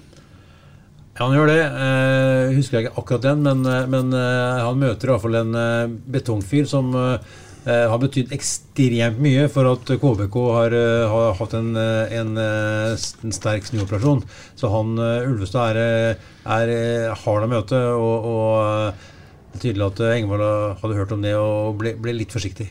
[1.13, 1.61] Ja, han gjør det.
[1.61, 5.59] Eh, husker jeg ikke akkurat den, men, men eh, han møter i hvert fall en
[5.61, 7.35] eh, betongfyr som eh,
[7.65, 12.97] har betydd ekstremt mye for at KBK har, eh, har hatt en, eh, en, eh,
[13.23, 14.25] en sterk snuoperasjon.
[14.57, 16.17] Så han eh, Ulvestad er, eh,
[16.59, 19.11] er eh, hard å møte, og, og eh,
[19.53, 22.71] det er tydelig at eh, Engvald hadde hørt om det og ble, ble litt forsiktig.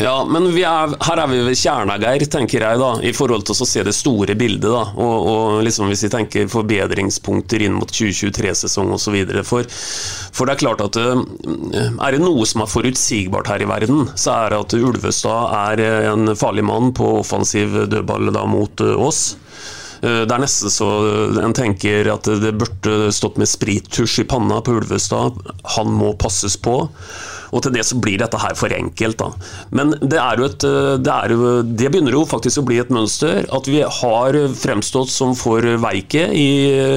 [0.00, 3.54] Ja, men er, her er vi ved kjerna, Geir, tenker jeg, da, i forhold til
[3.54, 4.68] å se det store bildet.
[4.70, 9.18] da, og, og liksom Hvis vi tenker forbedringspunkter inn mot 2023-sesong osv.
[9.48, 9.68] For,
[10.32, 11.22] for det er klart at eh,
[11.92, 15.84] er det noe som er forutsigbart her i verden, så er det at Ulvestad er
[15.84, 19.24] eh, en farlig mann på offensiv dødball da mot eh, oss.
[20.02, 20.86] Det er nesten så
[21.38, 25.36] en tenker at det burde stått med sprittusj i panna på Ulvestad.
[25.76, 26.74] Han må passes på.
[27.52, 29.28] Og til det så blir dette her for enkelt, da.
[29.76, 33.44] Men det et eh, Det, jo, det begynner jo faktisk å bli et mønster.
[33.52, 36.48] At vi har fremstått som for veike i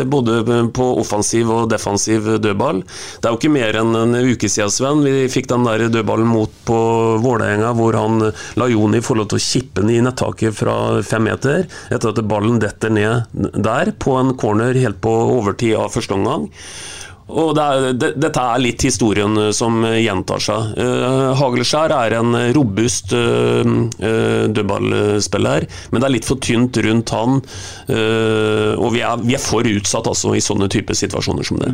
[0.08, 0.41] både
[0.76, 2.82] på offensiv og defensiv dødball.
[3.20, 6.28] Det er jo ikke mer enn en uke siden, Sven, vi fikk den der dødballen
[6.30, 6.80] mot på
[7.24, 8.30] Vålerenga, hvor han
[8.60, 10.76] la Joni få lov til å kippe den i nettaket fra
[11.06, 15.93] fem meter, etter at ballen detter ned der, på en corner helt på overtid av
[15.95, 16.49] første omgang.
[17.26, 20.76] Og det er, det, Dette er litt historien eh, som gjentar seg.
[20.78, 27.16] Uh, Hagelskjær er en robust uh, uh, dødballspiller, men det er litt for tynt rundt
[27.16, 27.42] han.
[28.76, 31.74] Og vi er, vi er for utsatt altså, i sånne typer situasjoner som det.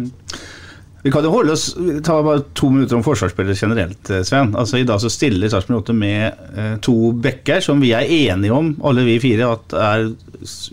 [1.01, 1.71] Vi kan jo holde oss,
[2.05, 4.53] ta bare to minutter om forsvarsspillere generelt, eh, Sven.
[4.55, 8.53] Altså I dag så stiller Sarpsborg 8 med eh, to backer som vi er enige
[8.53, 10.11] om, alle vi fire, at er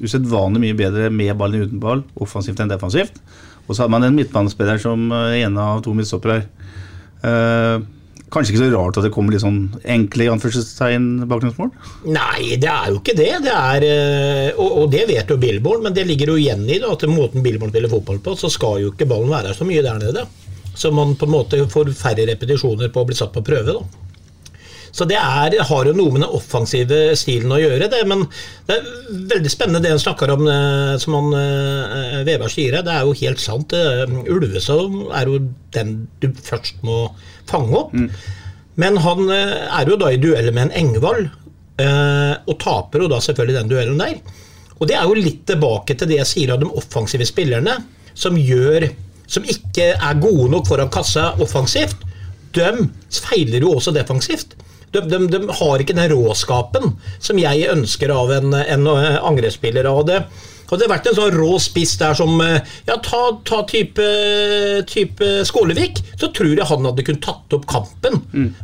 [0.04, 3.16] usedvanlig mye bedre med ballen uten ball, offensivt enn defensivt.
[3.68, 6.40] Og så hadde man en midtbanespiller som en ene av to midtstoppere.
[7.22, 7.76] Eh,
[8.32, 11.70] kanskje ikke så rart at det kommer litt sånn enkle i anførselstegn bakgrunnsmål?
[12.08, 13.30] Nei, det er jo ikke det.
[13.44, 16.80] det er, eh, og, og det vet jo Billborn, men det ligger jo igjen i
[16.80, 19.84] det, at måten Billborn spiller fotball på, så skal jo ikke ballen være så mye
[19.84, 20.26] der nede.
[20.78, 23.74] Så man på en måte får færre repetisjoner på å bli satt på prøve.
[23.74, 24.07] da.
[24.94, 28.00] Så det er, har jo noe med den offensive stilen å gjøre, det.
[28.08, 28.24] Men
[28.68, 28.88] det er
[29.34, 32.80] veldig spennende det han snakker om, eh, som han eh, Veberg sier.
[32.84, 33.76] Det er jo helt sant.
[34.28, 35.40] Ulvesov er jo
[35.76, 37.06] den du først må
[37.48, 37.96] fange opp.
[38.78, 41.28] Men han eh, er jo da i duell med en Engvald,
[41.82, 44.20] eh, og taper jo da selvfølgelig den duellen der.
[44.78, 47.80] Og det er jo litt tilbake til det jeg sier av de offensive spillerne,
[48.18, 48.86] som gjør
[49.28, 52.06] som ikke er gode nok foran kassa offensivt.
[52.56, 52.68] De
[53.12, 54.54] feiler jo også defensivt.
[54.94, 59.88] De, de, de har ikke den råskapen som jeg ønsker av en, en eh, angrepsspiller.
[59.90, 60.22] Og det,
[60.68, 62.58] hadde det vært en sånn rå spiss der som eh,
[62.88, 64.08] Ja, ta, ta type,
[64.88, 68.20] type Skålevik, så tror jeg han hadde kunnet tatt opp kampen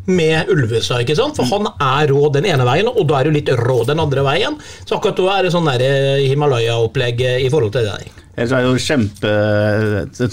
[0.09, 1.05] med Ulvestad.
[1.05, 1.39] ikke sant?
[1.39, 4.25] For han er rå den ene veien, og da er du litt rå den andre
[4.27, 4.59] veien.
[4.85, 8.21] Så akkurat da er det sånn eh, Himalaya-opplegg i forhold til det der.
[8.35, 9.33] Det er jo kjempe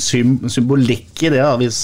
[0.01, 1.83] symbolikk i det, da, hvis,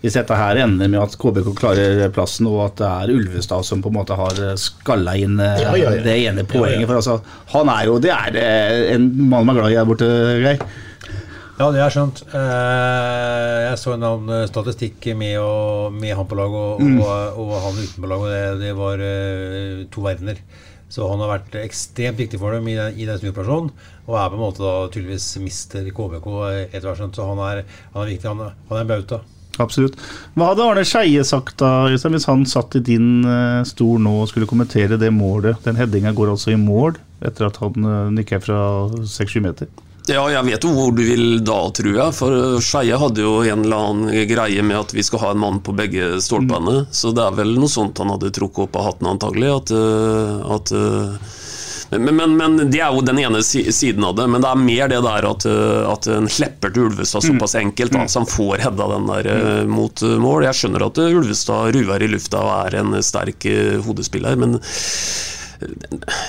[0.00, 3.82] hvis dette her ender med at KBK klarer plassen, og at det er Ulvestad som
[3.84, 6.02] på en måte har skalla inn eh, Ja, ja, ja.
[6.06, 6.78] det ene poenget.
[6.78, 6.88] Ja, ja.
[6.88, 7.18] For altså,
[7.52, 10.08] han er jo Det er eh, en mann man er glad i der borte,
[10.40, 10.64] Geir.
[11.60, 12.22] Ja, det er skjønt.
[12.32, 16.96] Eh, jeg så en annen statistikk med, og, med han på lag og, Mm.
[17.04, 20.40] og, og han utenpå lag, og det, det var eh, to verdener.
[20.90, 23.68] Så han har vært ekstremt viktig for dem i den, i den snuoperasjonen,
[24.08, 26.30] og er på en måte da tydeligvis mister KBK
[26.72, 26.98] etter hvert.
[26.98, 27.20] skjønt.
[27.20, 27.60] Så han er,
[27.92, 28.26] han er viktig.
[28.32, 29.20] Han er, han er en bauta.
[29.60, 29.98] Absolutt.
[30.38, 34.30] Hva hadde Arne Skeie sagt da, hvis han satt i din eh, stol nå og
[34.30, 35.60] skulle kommentere det målet?
[35.66, 38.58] Den headinga går altså i mål etter at han uh, nikker fra
[38.88, 39.68] 6-7 meter.
[40.08, 42.14] Ja, jeg vet jo hvor du vil da, tror jeg.
[42.16, 45.60] For Skeie hadde jo en eller annen greie med at vi skal ha en mann
[45.62, 46.86] på begge stolpene.
[46.96, 49.52] Så det er vel noe sånt han hadde trukket opp av hatten, antagelig.
[49.60, 49.74] At,
[50.56, 50.72] at
[51.90, 54.28] men, men, men det er jo den ene siden av det.
[54.30, 57.94] Men det er mer det der at, øh, at en slipper til Ulvestad såpass enkelt,
[57.96, 59.74] da, så han får hedda den der mm.
[59.74, 60.46] mot øh, mål.
[60.46, 63.48] Jeg skjønner at Ulvestad ruver i lufta og er en sterk
[63.86, 64.60] hodespiller, men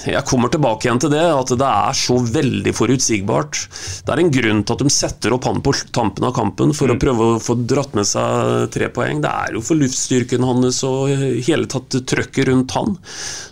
[0.05, 3.59] jeg kommer tilbake igjen til det, at det er så veldig forutsigbart.
[4.05, 6.91] Det er en grunn til at de setter opp han på tampen av kampen for
[6.91, 9.21] å prøve å få dratt med seg tre poeng.
[9.23, 11.13] Det er jo for luftstyrken hans og
[11.47, 12.97] hele tatt trøkket rundt han.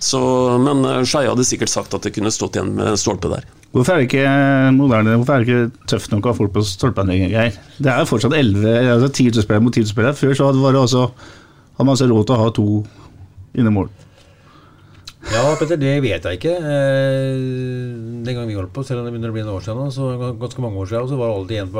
[0.03, 0.19] Så,
[0.65, 3.47] men Skeie hadde sikkert sagt at det kunne stått igjen med stolpe der.
[3.69, 4.29] Hvorfor er det ikke
[4.73, 7.57] moderne, hvorfor er det ikke tøft nok å ha folk på stolpene, Geir?
[7.77, 8.65] Det er jo fortsatt 11,
[8.95, 10.17] altså 10 utespillere mot 10 utespillere.
[10.17, 11.03] Før så var det også,
[11.77, 12.67] hadde man altså råd til å ha to
[13.61, 13.91] inne mål.
[15.29, 16.55] Ja, Petter, det vet jeg ikke.
[16.57, 17.35] Eh,
[18.25, 20.07] den gang vi holdt på, selv om det begynner å bli en år siden, så
[20.41, 21.77] ganske mange år siden, så var det alltid en på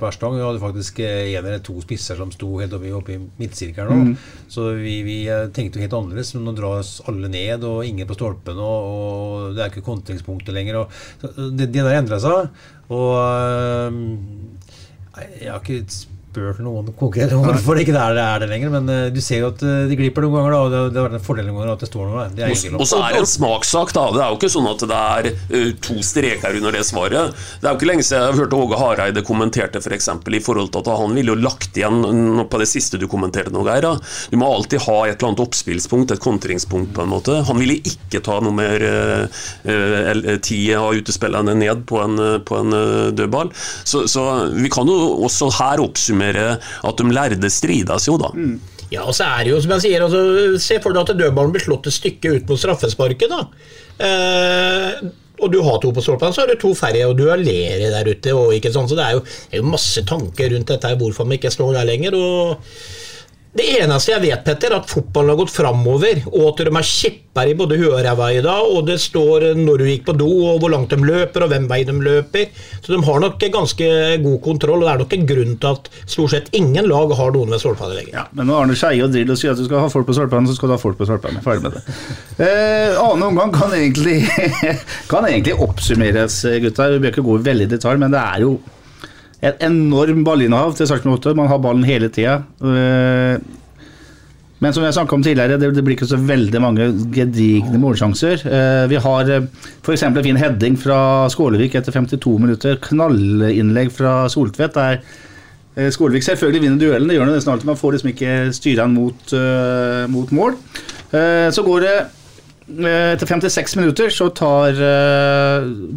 [0.00, 0.34] på hver stang.
[0.34, 3.20] Vi hadde faktisk én en eller to spisser som sto helt oppe i, oppe i
[3.38, 4.02] midtsirkelen.
[4.10, 4.16] Mhm.
[4.50, 6.34] Så vi, vi eh, tenkte jo helt annerledes.
[6.34, 10.56] Men nå dras alle ned, og ingen på stolpen, og, og det er ikke kontringspunktet
[10.56, 10.82] lenger.
[10.82, 11.00] Og,
[11.54, 12.50] det, det der endra seg.
[12.90, 14.00] Og eh,
[15.44, 15.84] jeg har ikke
[16.30, 19.18] spurt noen konkret om hvorfor det ikke er det, er det lenger, men uh, du
[19.24, 21.24] ser jo at eh, de glipper noen ganger, da, og det, det har vært en
[21.26, 22.34] fordel noen ganger at det står noe der.
[22.36, 24.04] Det er Og så er det en smakssak, da.
[24.14, 27.40] Det er jo ikke sånn at det er uh, to streker under det svaret.
[27.60, 30.10] Det er jo ikke lenge siden jeg hørte Åge Hareide kommenterte f.eks.
[30.20, 33.54] For i forhold til at han ville jo lagt igjen på det siste du kommenterte
[33.54, 33.86] nå, Geir.
[33.88, 33.94] da.
[34.30, 37.40] Du må alltid ha et eller annet oppspillspunkt, et kontringspunkt, på en måte.
[37.48, 42.60] Han ville ikke ta noe mer eh, eh, tid av utespillerne ned på en, på
[42.60, 42.78] en
[43.16, 43.50] dødball.
[43.88, 48.30] Så, så vi kan jo også her oppsummere at de lærde strides jo, da.
[48.90, 51.52] Ja, og så er det jo som jeg sier, altså, Se for deg at dødballen
[51.54, 53.30] blir slått et stykke ut mot straffesparket.
[53.30, 53.44] da.
[54.02, 55.10] Eh,
[55.40, 58.10] og du har to på stolpen, så har du to færre, og du duellerer der
[58.10, 58.34] ute.
[58.36, 61.24] og ikke sånn, så Det er jo, det er jo masse tanker rundt dette, hvorfor
[61.24, 62.14] man ikke står der lenger.
[62.14, 62.58] og
[63.50, 66.86] Det eneste jeg vet, Petter, er at fotballen har gått framover, og at de er
[66.86, 68.68] kjepper i både huet og ræva i dag.
[68.76, 71.66] Og det står når du gikk på do, og hvor langt de løper, og hvem
[71.70, 72.46] vei de løper.
[72.78, 73.90] Så de har nok ganske
[74.22, 77.34] god kontroll, og det er nok en grunn til at stort sett ingen lag har
[77.34, 78.14] noen ved stolpene lenger.
[78.20, 80.46] Ja, men når Arne Skeie og Drillo sier at du skal ha folk på stolpene,
[80.46, 81.42] så skal du ha folk på stolpene.
[81.46, 81.86] Ferdig med det.
[82.40, 84.22] Eh, annen omgang kan egentlig,
[85.10, 86.94] kan egentlig oppsummeres, gutter.
[86.94, 88.54] Vi bør ikke gå veldig i detalj, men det er jo
[89.40, 91.32] et enorm ballinnehav til Sarpsborg 8.
[91.38, 92.42] Man har ballen hele tida.
[92.60, 93.40] Eh,
[94.60, 98.44] men som jeg snakket om tidligere, det, blir ikke så veldig mange gedigne målsjanser.
[98.44, 99.48] Eh, vi har eh,
[99.80, 100.04] f.eks.
[100.04, 101.00] en fin heading fra
[101.32, 102.76] Skålevik etter 52 minutter.
[102.84, 104.76] Knallinnlegg fra Soltvedt.
[104.76, 105.00] der
[105.94, 107.68] Skålevik selvfølgelig vinner duellen, det gjør han nesten alltid.
[107.70, 109.32] Man får liksom ikke styre han mot,
[110.12, 110.56] mot mål.
[111.54, 111.92] Så går det
[112.90, 114.76] Etter 56 minutter så tar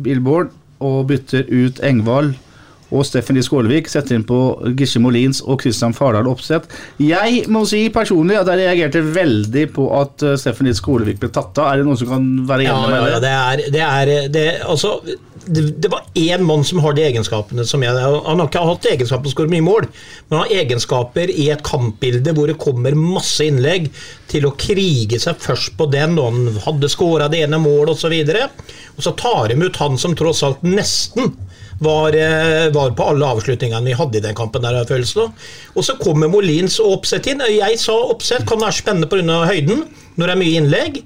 [0.06, 2.38] Billboard og bytter ut Engvald
[2.92, 3.90] og Steffen Lie Skålevik.
[3.92, 4.40] Setter inn på
[4.78, 6.72] Gisje Molins og Christian Fardal Opseth.
[7.02, 11.32] Jeg må si personlig at jeg reagerte veldig på at uh, Steffen Lie Skålevik ble
[11.34, 11.72] tatt av.
[11.72, 13.14] Er det noen som kan være Ja, med ja, meg?
[13.14, 14.98] ja, det er, det er det, altså,
[15.46, 18.90] det, det var én mann som har de egenskapene som jeg Han har ikke hatt
[18.94, 19.88] egenskaper som skårer mye mål,
[20.28, 23.90] men han har egenskaper i et kampbilde hvor det kommer masse innlegg,
[24.32, 28.14] til å krige seg først på den, og han hadde skåra det ene målet osv.
[28.14, 31.34] Og, så og så tar de ut han som tross alt nesten
[31.80, 34.62] var, eh, var på alle avslutningene vi hadde i den kampen.
[34.62, 35.34] der, følelsen.
[35.76, 37.40] Og så kommer Molins og Oppsett inn.
[37.40, 39.46] Jeg sa Oppsett kan være spennende pga.
[39.46, 41.04] høyden, når det er mye innlegg.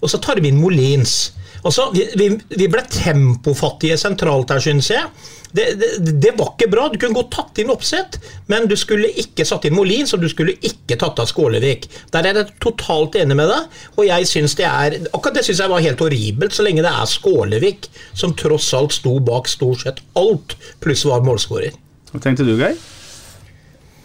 [0.00, 1.32] og så tar vi inn Molins.
[1.64, 2.28] Altså, vi, vi,
[2.60, 5.04] vi ble tempofattige sentralt her, syns jeg.
[5.50, 5.88] Det, det,
[6.20, 6.86] det, var ikke bra.
[6.92, 8.18] Du kunne godt tatt inn Oppsett,
[8.52, 11.88] men du skulle ikke satt inn Molin, så du skulle ikke tatt av Skålevik.
[12.12, 15.62] Der er jeg totalt enig med deg, og jeg synes det er Akkurat det syns
[15.64, 19.86] jeg var helt horribelt, så lenge det er Skålevik som tross alt sto bak stort
[19.86, 21.74] sett alt, pluss var målskårer.
[22.12, 22.76] Hva tenkte du, Geir?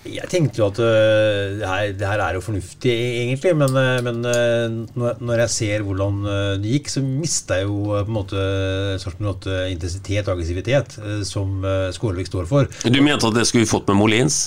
[0.03, 2.91] Jeg tenkte jo at uh, det, her, det, her, er jo fornuftig,
[3.21, 3.53] egentlig.
[3.59, 6.23] Men, uh, men uh, når jeg ser hvordan
[6.63, 8.47] det gikk, så mista jeg jo på en måte
[9.03, 9.31] sånn
[9.71, 10.97] intensitet og aggressivitet
[11.27, 11.63] som
[11.95, 12.67] Skålevik står for.
[12.83, 14.43] Du mente at det skulle vi fått med Molins?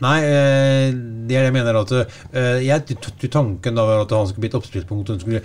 [0.00, 0.90] Nei, eh,
[1.28, 1.78] det er det jeg mener.
[1.82, 5.42] at eh, Jeg tok tanken da at han skulle bli et oppspillspunkt og skulle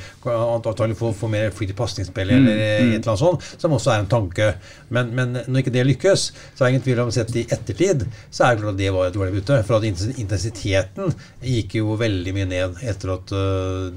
[0.56, 2.94] antagelig få, få mer flyt i pasningsspill eller mm, mm.
[2.96, 4.52] et eller annet sånt, som også er en tanke.
[4.96, 8.08] Men, men når ikke det lykkes, så er det ingen tvil om sett i ettertid,
[8.30, 9.62] så er det klart at det var et dårlig bytte.
[9.68, 13.36] For at intensiteten gikk jo veldig mye ned etter at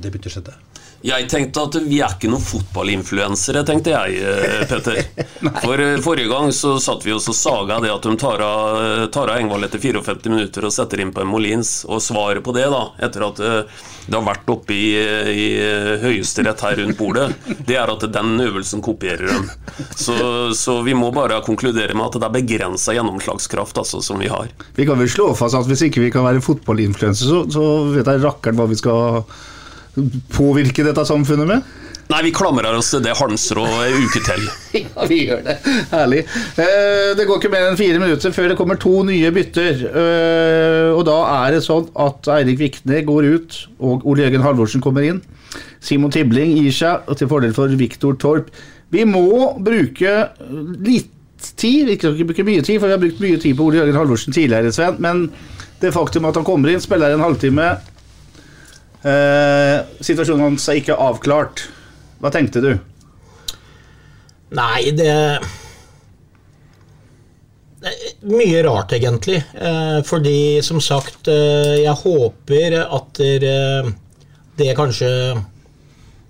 [0.03, 0.57] det byttet skjedde.
[1.07, 4.97] Jeg tenkte at vi er ikke noen fotballinfluensere, tenkte jeg, eh, Petter.
[5.63, 8.79] For eh, Forrige gang så satt vi oss og saga det at de tar av,
[8.83, 11.85] eh, tar av Engvald etter 54 minutter og setter inn på en Molins.
[11.87, 14.89] Og svaret på det, da, etter at det har vært oppe i,
[15.31, 15.47] i
[16.03, 17.29] Høyesterett her rundt bordet,
[17.69, 19.47] det er at den øvelsen kopierer dem.
[19.93, 20.17] Så,
[20.57, 24.51] så vi må bare konkludere med at det er begrensa gjennomslagskraft altså, som vi har.
[24.75, 28.11] Vi kan vel slå fast at hvis ikke vi kan være fotballinfluensere, så, så vet
[28.11, 29.23] jeg rakkeren hva vi skal
[30.35, 31.77] påvirke dette samfunnet med?
[32.09, 34.45] Nei, vi klamrer oss til det halmstrået uke til.
[34.81, 35.57] ja, vi gjør det.
[35.91, 36.23] Herlig.
[36.57, 39.83] Eh, det går ikke mer enn fire minutter før det kommer to nye bytter.
[39.91, 44.85] Eh, og da er det sånn at Eirik Vikne går ut, og Ole Jørgen Halvorsen
[44.85, 45.21] kommer inn.
[45.85, 48.49] Simon Tibling gir seg til fordel for Viktor Torp.
[48.89, 50.17] Vi må bruke
[50.81, 51.13] litt
[51.61, 53.83] tid, vi skal ikke bruke mye tid, for vi har brukt mye tid på Ole
[53.83, 54.97] Jørgen Halvorsen tidligere, Sven.
[55.05, 55.27] Men
[55.83, 57.75] det faktum at han kommer inn, spiller en halvtime
[59.07, 61.69] Eh, situasjonen hans er ikke avklart.
[62.19, 62.73] Hva tenkte du?
[64.59, 65.13] Nei, det
[68.27, 69.39] mye rart, egentlig.
[69.55, 73.23] Eh, fordi, som sagt, eh, jeg håper at
[74.59, 75.11] det kanskje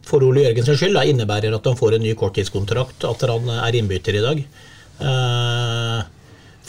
[0.04, 4.16] for Ole Jørgens skyld innebærer at han får en ny korttidskontrakt, at han er innbytter
[4.16, 4.44] i dag.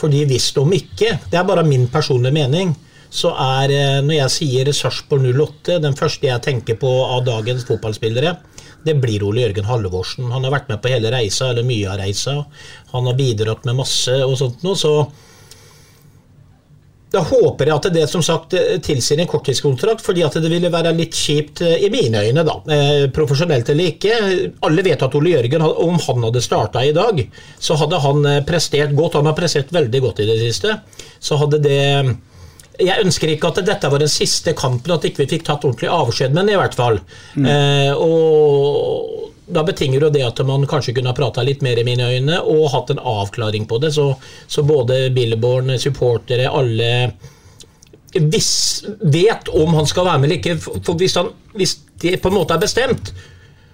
[0.00, 2.74] Fordi hvis de ikke, det er bare min personlige mening,
[3.10, 7.66] så er eh, Når jeg sier Sarpsborg 08, den første jeg tenker på av dagens
[7.68, 8.36] fotballspillere,
[8.86, 10.30] det blir Ole Jørgen Halvorsen.
[10.32, 12.38] Han har vært med på hele reisa, eller mye av reisa.
[12.94, 14.94] Han har bidratt med masse og sånt noe, så
[17.10, 18.54] da håper jeg at det som sagt
[18.86, 22.56] tilsier en korttidskontrakt, fordi at det ville være litt kjipt eh, i mine øyne, da.
[22.70, 24.22] Eh, profesjonelt eller ikke.
[24.70, 27.24] Alle vet at Ole Jørgen, om han hadde starta i dag,
[27.58, 29.18] så hadde han prestert godt.
[29.18, 30.78] Han har prestert veldig godt i det siste.
[31.18, 31.80] Så hadde det
[32.80, 35.90] jeg ønsker ikke at dette var den siste kampen, at ikke vi fikk tatt ordentlig
[35.92, 37.00] avskjed med den, i hvert fall.
[37.36, 37.48] Mm.
[37.50, 41.84] Eh, og da betinger jo det at man kanskje kunne ha prata litt mer i
[41.86, 43.92] mine øyne, og hatt en avklaring på det.
[43.96, 44.12] Så,
[44.46, 46.90] så både Billborn, supportere, alle
[48.10, 48.52] hvis,
[49.00, 50.80] vet om han skal være med eller ikke.
[50.86, 53.12] For hvis, han, hvis det på en måte er bestemt,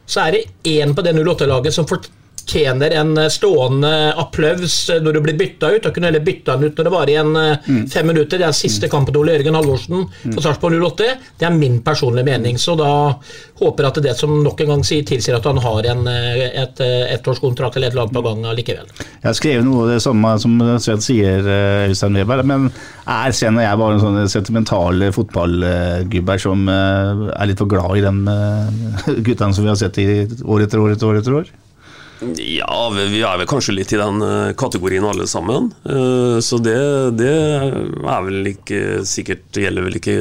[0.06, 2.04] så er det én på det 08-laget som får
[2.46, 5.82] fortjener en eh, stående applaus eh, når du blir bytta ut.
[5.82, 7.86] Da kunne heller bytta den ut når det var igjen eh, mm.
[7.90, 8.38] fem minutter.
[8.38, 8.90] Det er siste mm.
[8.90, 10.34] kampen til Ole Jørgen Halvorsen mm.
[10.36, 11.08] på Sarpsborg 08.
[11.38, 12.58] Det er min personlige mening.
[12.58, 12.90] Så da
[13.58, 16.80] håper jeg at det som nok en gang sier, tilsier at han har en et,
[17.16, 18.90] ettårskontrakt eller et eller annet på gang likevel.
[19.00, 21.48] Jeg har skrevet noe av det samme som Sven sier,
[21.88, 22.44] Øystein Weber.
[22.46, 28.04] Men er Sven og jeg bare sånne sentimentale fotballgubber som er litt for glad i
[28.04, 28.14] de
[29.26, 30.10] guttene som vi har sett i
[30.44, 31.22] år etter år etter år?
[31.22, 31.54] etter år?
[32.20, 35.70] Ja, vi er vel kanskje litt i den eh, kategorien alle sammen.
[35.84, 36.78] Eh, så det,
[37.20, 40.16] det er vel ikke sikkert gjelder vel ikke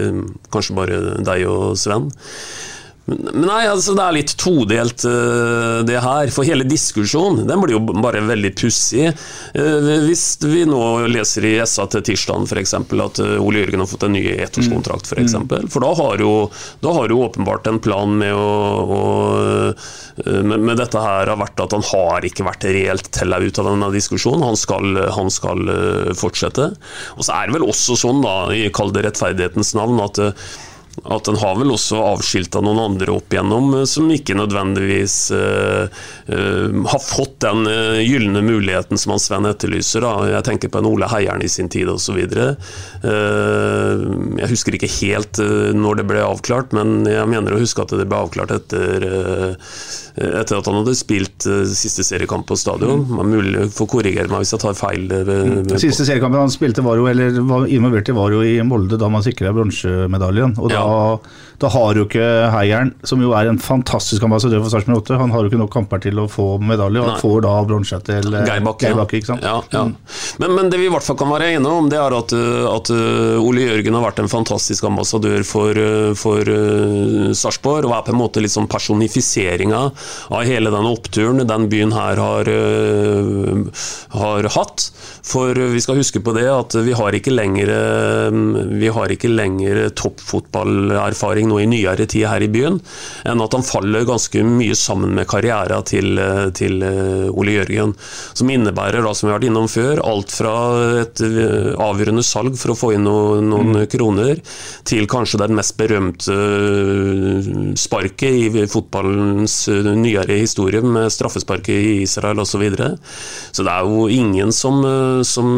[0.54, 2.10] kanskje bare deg og Sven.
[3.06, 6.32] Men nei, altså Det er litt todelt, uh, det her.
[6.34, 9.12] For hele diskusjonen den blir jo bare veldig pussig.
[9.53, 10.82] Uh, hvis vi nå
[11.14, 12.74] leser i SA til tirsdag f.eks.
[12.80, 15.14] at uh, Ole Jørgen har fått en ny ettårskontrakt, f.eks.
[15.14, 15.28] For, mm.
[15.28, 15.70] eksempel.
[15.70, 16.34] for da har, jo,
[16.82, 18.49] da har jo åpenbart en plan med, å,
[18.97, 19.01] å,
[20.26, 23.70] med, med dette her har vært at han har ikke vært reelt tella ut av
[23.70, 24.49] denne diskusjonen.
[24.49, 25.62] Han skal, han skal
[26.18, 26.72] fortsette.
[27.20, 30.24] Og så er det vel også sånn, da, i kall det rettferdighetens navn, at
[31.04, 35.86] at en har vel også avskilta noen andre opp igjennom eh, som ikke nødvendigvis uh,
[36.32, 40.06] uh, har fått den uh, gylne muligheten som han Sven etterlyser.
[40.06, 40.14] Da.
[40.38, 42.18] Jeg tenker på en Ole Heieren i sin tid osv.
[42.32, 44.06] Uh,
[44.39, 45.41] jeg husker ikke helt
[45.76, 49.06] når det ble avklart, men jeg mener å huske at det ble avklart etter,
[50.16, 53.04] etter at han hadde spilt siste seriekamp på stadion.
[53.06, 53.22] Mm.
[53.32, 55.08] Mulig får korrigere meg hvis jeg tar feil.
[55.10, 55.74] Mm.
[55.82, 59.10] Siste seriekampen han spilte var jo, eller var involvert i, var jo i Molde da
[59.12, 60.56] man sikra bronsemedaljen.
[60.60, 61.19] og da da,
[61.62, 65.34] da har jo ikke Heieren, som jo er en fantastisk ambassadør for Sarpsborg 8, han
[65.34, 68.28] har jo ikke nok kamper til å få medalje, og han får da bronse til
[68.28, 68.88] Geibakke Geir Bakke.
[68.88, 69.45] Geir Bakke, ikke sant?
[69.45, 69.86] Ja, ja.
[69.88, 69.95] Mm.
[70.43, 72.91] Men, men det vi i hvert fall kan være enige om, det er at, at
[72.93, 78.06] uh, Ole Jørgen har vært en fantastisk ambassadør for, uh, for uh, Sarpsborg, og er
[78.08, 83.88] på en måte liksom personifiseringa av hele den oppturen den byen her har, uh,
[84.20, 84.89] har hatt.
[85.26, 87.70] For vi skal huske på det at vi har ikke lenger,
[88.78, 92.80] vi har ikke lenger toppfotballerfaring nå i nyere tid her i byen,
[93.28, 96.20] enn at han faller ganske mye sammen med karrieren til,
[96.58, 97.93] til uh, Ole Jørgen.
[98.36, 100.56] Som innebærer, da, som vi har vært innom før, alt fra
[101.02, 104.41] et uh, avgjørende salg for å få inn noen, noen kroner,
[104.88, 112.41] til kanskje den mest berømte uh, sparket i fotballens nyere historie, med straffesparket i Israel
[112.41, 112.56] osv.
[112.56, 112.93] Så, videre.
[113.52, 114.78] så det er jo ingen som,
[115.28, 115.50] som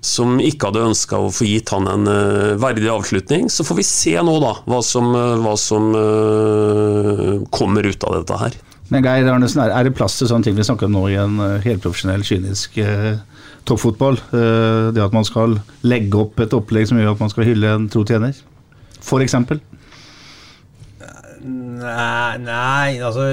[0.00, 3.50] som ikke hadde ønska å få gitt han en uh, verdig avslutning.
[3.52, 8.20] Så får vi se nå, da, hva som, uh, hva som uh, kommer ut av
[8.20, 8.60] dette her.
[8.90, 11.38] Men Geir Arnesen, er, det plass til sånne ting vi snakker om nå i en
[11.44, 13.20] eh, helprofesjonell, kynisk eh,
[13.68, 14.18] toppfotball?
[14.34, 17.70] Eh, det at man skal legge opp et opplegg som gjør at man skal hylle
[17.70, 18.34] en tro tjener?
[19.00, 19.62] Eksempel.
[21.80, 23.30] Nei, nei, altså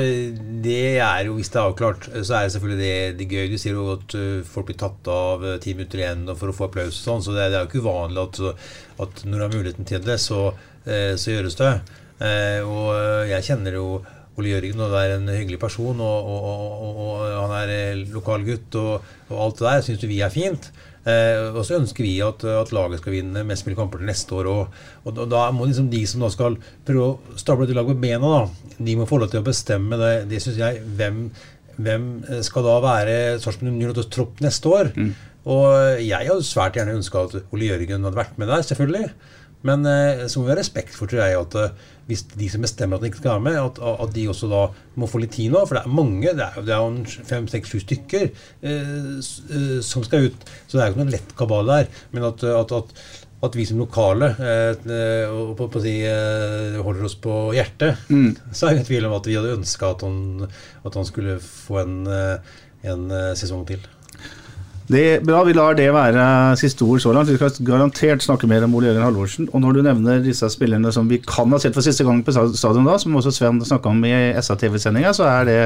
[0.63, 3.51] det er jo Hvis det er avklart, så er det selvfølgelig det, det gøy.
[3.51, 6.55] Du sier jo at uh, folk blir tatt av uh, ti minutter igjen for å
[6.55, 8.67] få applaus og sånn, så det, det er jo ikke uvanlig at,
[9.05, 10.51] at når du har muligheten til det, så,
[10.87, 11.71] så gjøres det.
[12.63, 12.85] Og
[13.27, 13.87] jeg kjenner jo
[14.37, 18.45] Ole Jørgen, og det er en hyggelig person, og, og, og, og han er lokal
[18.45, 20.69] gutt, og, alt det der syns vi er fint.
[21.07, 24.35] Eh, og så ønsker vi at, at laget skal vinne mest mulig kamper til neste
[24.35, 24.49] år.
[24.51, 27.95] Og, og, da- må liksom de som da skal prøve å stable et lag på
[28.01, 30.11] bena, da, de må få lov til å bestemme det.
[30.33, 31.23] Det syns jeg hvem,
[31.79, 32.09] hvem
[32.43, 34.91] skal da være Sarpsborg 08s tropp neste år?
[35.47, 39.11] Og jeg hadde svært gjerne ønska at Ole Jørgen hadde vært med der, selvfølgelig.
[39.65, 42.61] Men eh, så må vi ha respekt for tror jeg, at eh, hvis de som
[42.63, 44.59] bestemmer at han ikke skal være med, at, at de også da
[44.95, 45.63] må få litt tid nå.
[45.67, 49.17] For det er mange, det er, det er jo en fem, seks, sju stykker eh,
[49.17, 50.45] eh, som skal ut.
[50.67, 51.89] Så det er jo ikke noen lett kabal der.
[52.13, 52.93] Men at, at, at,
[53.49, 58.31] at vi som lokale eh, og på, på si, eh, holder oss på hjertet, Mm.
[58.53, 60.47] så er det ingen tvil om at vi hadde ønska at, han-
[60.87, 61.97] at han skulle få en,
[62.87, 63.05] en
[63.37, 63.83] sesong til.
[64.87, 67.27] Det bra, Vi lar det være siste ord så langt.
[67.27, 69.49] Vi skal garantert snakke mer om Ole Jørgen Halvorsen.
[69.51, 72.31] Og når du nevner disse spillerne som vi kan ha sett for siste gang på
[72.31, 75.57] stadion, da, som også Sven snakka om i SA-TV-sendinga, så er det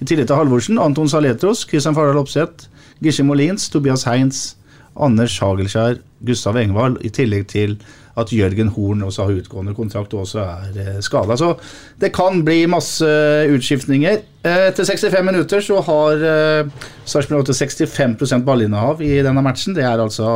[0.00, 2.68] i tillegg til Halvorsen Anton Saletros, Kristian Fardal Opseth,
[3.00, 4.58] Gisje Molins, Tobias Heins,
[4.92, 5.96] Anders Hagelskjær,
[6.28, 7.78] Gustav Engvald, i tillegg til
[8.16, 11.36] at Jørgen Horn også har utgående kontrakt og også er eh, skada.
[11.36, 11.52] Så
[12.00, 13.08] det kan bli masse
[13.52, 14.22] utskiftninger.
[14.46, 19.76] Eh, Etter 65 minutter så har eh, Sarpsborg 8 65% ballinnehav i denne matchen.
[19.76, 20.30] Det er altså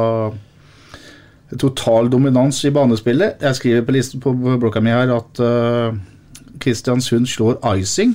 [1.59, 3.41] total dominans i banespillet.
[3.43, 5.97] Jeg skriver på, listen, på blokka mi her at eh,
[6.61, 8.15] Kristiansund slår icing.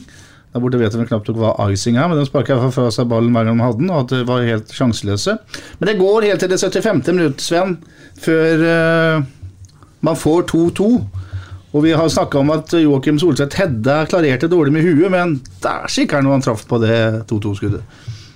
[0.53, 3.34] Der borte vet jeg knapt hva icing er, men de hvert fall fra seg ballen
[3.36, 5.34] hver gang de hadde den, og at det var helt sjanseløse.
[5.82, 7.01] Men det går helt til det 75.
[7.11, 7.76] minutt, Sven,
[8.24, 9.26] før eh,
[10.06, 10.89] man får 2-2.
[11.76, 15.72] Og vi har snakka om at Joakim Solseth Hedda klarerte dårlig med huet, men det
[15.72, 17.84] er sikkert noe han traff på det 2-2-skuddet.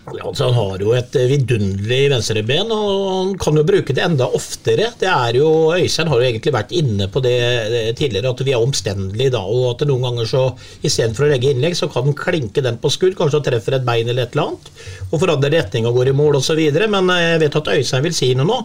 [0.10, 4.26] Ja, Altså, han har jo et vidunderlig venstreben, og han kan jo bruke det enda
[4.36, 4.90] oftere.
[5.00, 8.56] Det er jo, Øystein har jo egentlig vært inne på det eh, tidligere, at vi
[8.56, 10.44] er omstendelige da, og at noen ganger så
[10.82, 13.88] istedenfor å legge innlegg, så kan han klinke den på skudd, kanskje han treffer et
[13.88, 14.72] bein eller et eller annet,
[15.12, 16.64] og forandrer retning og går i mål osv.
[16.82, 18.64] Men eh, jeg vet at Øystein vil si noe nå.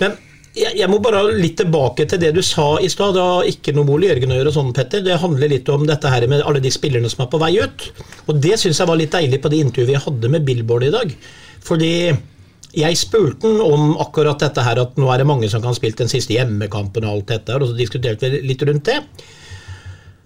[0.00, 0.16] Men
[0.54, 3.16] jeg, må bare litt tilbake til det du sa i stad.
[3.16, 5.02] Det har ikke noe med Ole Jørgen å gjøre, sånn, Petter.
[5.02, 7.88] Det handler litt om dette her med alle de spillerne som er på vei ut.
[8.28, 10.92] Og det syns jeg var litt deilig på det intervjuet vi hadde med Billboard i
[10.94, 11.16] dag.
[11.64, 11.92] Fordi
[12.74, 15.78] jeg spurte han om akkurat dette her, at nå er det mange som kan ha
[15.78, 19.00] spilt den siste hjemmekampen og alt dette, her, og så diskuterte vi litt rundt det.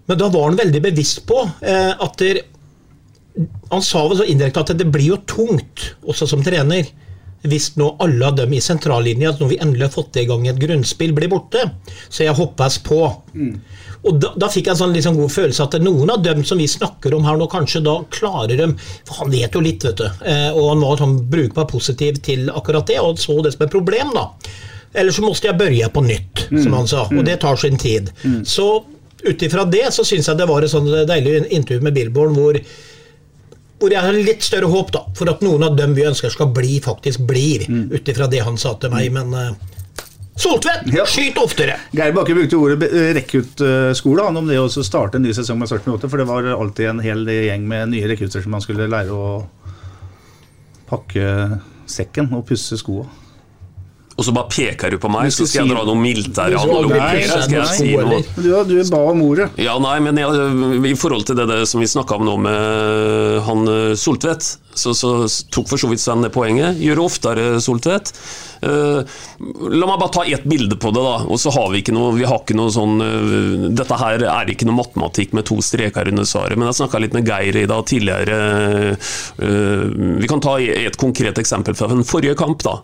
[0.08, 2.40] Men da var han veldig bevisst på eh, at der,
[3.70, 6.88] Han sa vel så indirekte at det blir jo tungt, også som trener,
[7.46, 10.58] hvis nå alle av dem i sentrallinja, når vi endelig har fått i gang et
[10.58, 11.62] grunnspill, blir borte.
[12.08, 12.98] Så jeg hoppes på.
[14.08, 16.58] Og da, da fikk jeg en sånn liksom god følelse at noen av dem som
[16.58, 19.98] vi snakker om her nå, kanskje da klarer dem For han vet jo litt, vet
[19.98, 20.06] du.
[20.06, 23.74] Eh, og han var sånn brukbar positiv til akkurat det, og så det som et
[23.74, 24.28] problem, da.
[24.98, 27.04] Eller så måtte jeg børje på nytt, som han sa.
[27.12, 28.08] Og det tar sin tid.
[28.48, 28.68] Så
[29.22, 32.58] ut ifra det så syns jeg det var et sånn deilig intervju med Billborn hvor
[33.78, 36.50] hvor jeg har litt større håp da, for at noen av dem vi ønsker skal
[36.54, 37.66] bli, faktisk blir.
[37.92, 39.12] Ut ifra det han sa til meg.
[39.14, 39.52] Men uh,
[40.38, 41.02] Soltvedt, Ja.
[41.06, 41.76] skyt oftere!
[41.94, 45.70] Geir Bakke brukte ordet eh, rekruttskole han om det å starte en ny sesong med
[45.70, 48.86] Sarpsborg 8, for det var alltid en hel gjeng med nye rekrutter som man skulle
[48.90, 49.40] lære å
[50.88, 51.58] pakke
[51.90, 53.08] sekken og pusse skoa.
[54.18, 57.20] Og så bare peker du på meg, så skal jeg dra noe militære analogier.
[57.46, 58.18] Skal jeg si noe?
[58.34, 59.46] Du, du ba om ordet.
[59.62, 60.48] Ja, nei, men jeg,
[60.90, 64.94] i forhold til det, det som vi snakka om nå med han eh, Soltvedt, så,
[64.94, 65.12] så
[65.54, 66.78] tok for så vidt Sven det poenget.
[66.82, 68.12] Gjøre oftere Soltvedt.
[68.58, 69.06] Uh,
[69.70, 71.22] la meg bare ta ett bilde på det, da.
[71.30, 74.50] Og så har vi ikke noe, vi har ikke noe sånn uh, Dette her er
[74.50, 77.68] ikke noe matematikk med to streker under svaret, men jeg snakka litt med Geir i
[77.70, 78.38] dag tidligere.
[79.38, 82.80] Uh, vi kan ta et konkret eksempel fra den forrige kamp, da.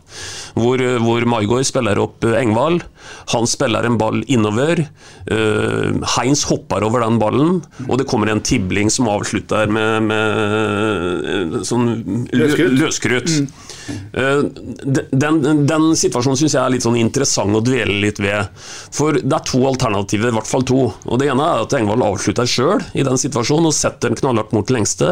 [0.55, 2.85] Hvor, eh, hvor Maigård spiller opp eh, Engvald.
[3.33, 4.85] Han spiller en ball innover.
[5.27, 11.57] Eh, Heinz hopper over den ballen, og det kommer en tibling som avslutter med, med
[11.57, 11.89] eh, sånn
[12.29, 12.77] lø- Løskrutt.
[12.83, 13.35] løskrutt.
[13.41, 13.74] Eh,
[14.15, 18.51] Den, den situasjonen syns jeg er litt sånn interessant å dvele litt ved.
[18.95, 20.87] For det er to alternativer, i hvert fall to.
[21.05, 24.55] Og Det ene er at Engvald avslutter sjøl i den situasjonen og setter en knallhardt
[24.57, 25.11] mot lengste.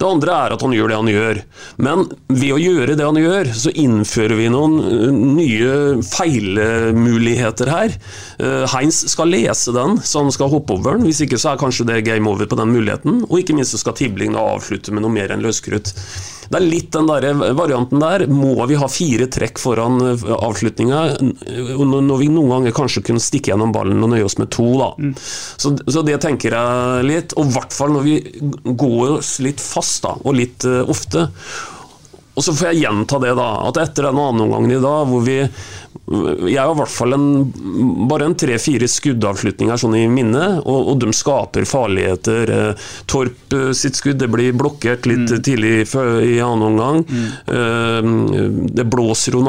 [0.00, 1.40] Det andre er at han gjør det han gjør.
[1.86, 5.08] Men ved å gjøre det han gjør, så innfører vi noen eh,
[5.40, 5.72] nye
[6.08, 7.96] feilmuligheter her.
[8.38, 11.08] Eh, Heinz skal lese den, så han skal hoppe over den.
[11.08, 13.24] Hvis ikke så er kanskje det game over på den muligheten.
[13.28, 15.94] Og ikke minst så skal Tibling avslutte med noe mer enn løskrutt.
[16.44, 18.26] Det er litt den der varianten der.
[18.30, 21.02] Må vi ha fire trekk foran eh, avslutninga?
[21.80, 24.90] Når vi noen ganger kanskje kunne stikke gjennom ballen og nøye oss med to, da.
[25.60, 27.36] Så, så det tenker jeg litt.
[27.38, 28.16] Og i hvert fall når vi
[28.64, 31.28] går oss litt fast, da, og litt uh, ofte.
[32.34, 33.48] Og så får jeg gjenta det, da.
[33.68, 35.38] At etter den andreomgangen i dag, hvor vi
[36.44, 37.28] Jeg har i hvert fall en,
[38.10, 42.50] bare en tre-fire skuddavslutninger sånn i minne, og, og de skaper farligheter.
[42.52, 47.04] Eh, Torp eh, sitt skudd det blir blokkert litt tidlig før- i annen omgang.
[47.08, 48.66] Mm.
[48.74, 49.44] Det blåser jo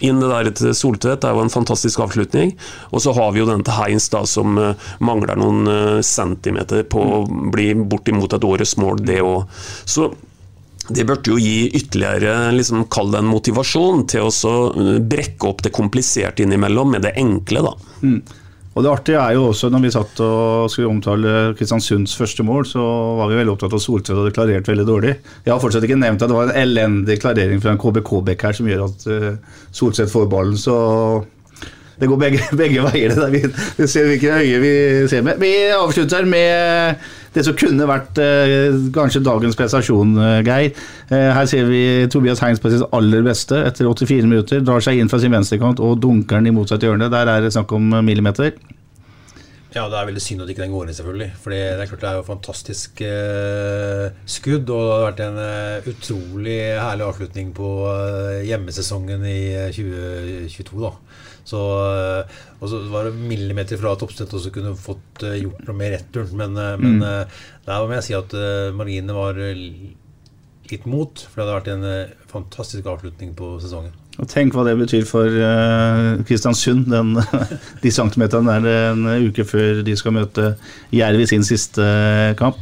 [0.00, 2.54] inn det der til Soltvedt, det er jo en fantastisk avslutning.
[2.92, 6.84] Og så har vi jo den til Heins, da, som eh, mangler noen eh, centimeter
[6.88, 7.20] på å
[7.52, 9.60] bli bortimot et årets mål, det òg.
[9.88, 10.10] Så
[10.88, 15.50] det burde jo gi ytterligere liksom, kall det en motivasjon til å så eh, brekke
[15.50, 17.64] opp det kompliserte innimellom med det enkle.
[17.66, 17.74] da.
[18.02, 18.20] Mm.
[18.78, 22.62] Og det artige er jo også, når vi satt og skulle omtale Kristiansunds første mål,
[22.70, 22.82] så
[23.18, 25.14] var vi veldig opptatt av Soltvedt hadde klarert veldig dårlig.
[25.42, 28.54] Jeg har fortsatt ikke nevnt at det var en elendig klarering fra en KBK-bekk her
[28.54, 30.76] som gjør at uh, Soltvedt får ballen, så
[31.98, 33.14] det går begge, begge veier.
[33.16, 33.58] Det der.
[33.80, 34.72] Vi, ser hvilke øye vi
[35.10, 35.42] ser med.
[35.42, 37.02] Vi avslutter med
[37.38, 40.72] det som kunne vært eh, kanskje dagens prestasjon, eh, Geir.
[41.08, 41.82] Eh, her ser vi
[42.12, 44.64] Tobias Heins på sitt aller beste etter 84 minutter.
[44.64, 47.10] Drar seg inn fra sin venstrekant og dunker den i motsatt hjørne.
[47.12, 48.56] Der er det snakk om millimeter.
[49.74, 51.28] Ja, det er veldig synd at ikke den går inn, selvfølgelig.
[51.42, 55.40] For det er klart det er jo fantastisk eh, skudd, og det har vært en
[55.42, 60.94] eh, utrolig herlig avslutning på eh, hjemmesesongen i eh, 2022, da.
[61.48, 65.64] Så, eh, og så var det millimeter fra toppstøtte og så kunne fått eh, gjort
[65.68, 66.34] noe med returen.
[66.36, 67.38] Men, eh, men Mm.
[67.68, 68.34] der må jeg si at
[68.76, 69.38] marginene var
[70.68, 73.92] litt mot, for det hadde vært en fantastisk avslutning på sesongen.
[74.18, 77.12] Og Tenk hva det betyr for uh, Kristiansund, den,
[77.84, 80.56] de centimeterne der en uke før de skal møte
[80.92, 81.86] Jerv i sin siste
[82.40, 82.58] kamp.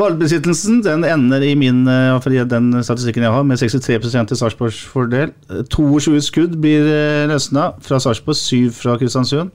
[0.00, 5.34] Ballbesittelsen den ender i min eh, den statistikken jeg har, med 63% til Sarpsborgs fordel.
[5.50, 9.52] Eh, 22 skudd blir eh, løsna fra Sarpsborg, 7 fra Kristiansund.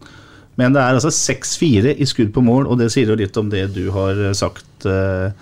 [0.55, 3.49] Men det er altså 6-4 i skudd på mål, og det sier jo litt om
[3.51, 4.67] det du har eh, sagt.
[4.85, 5.33] eh.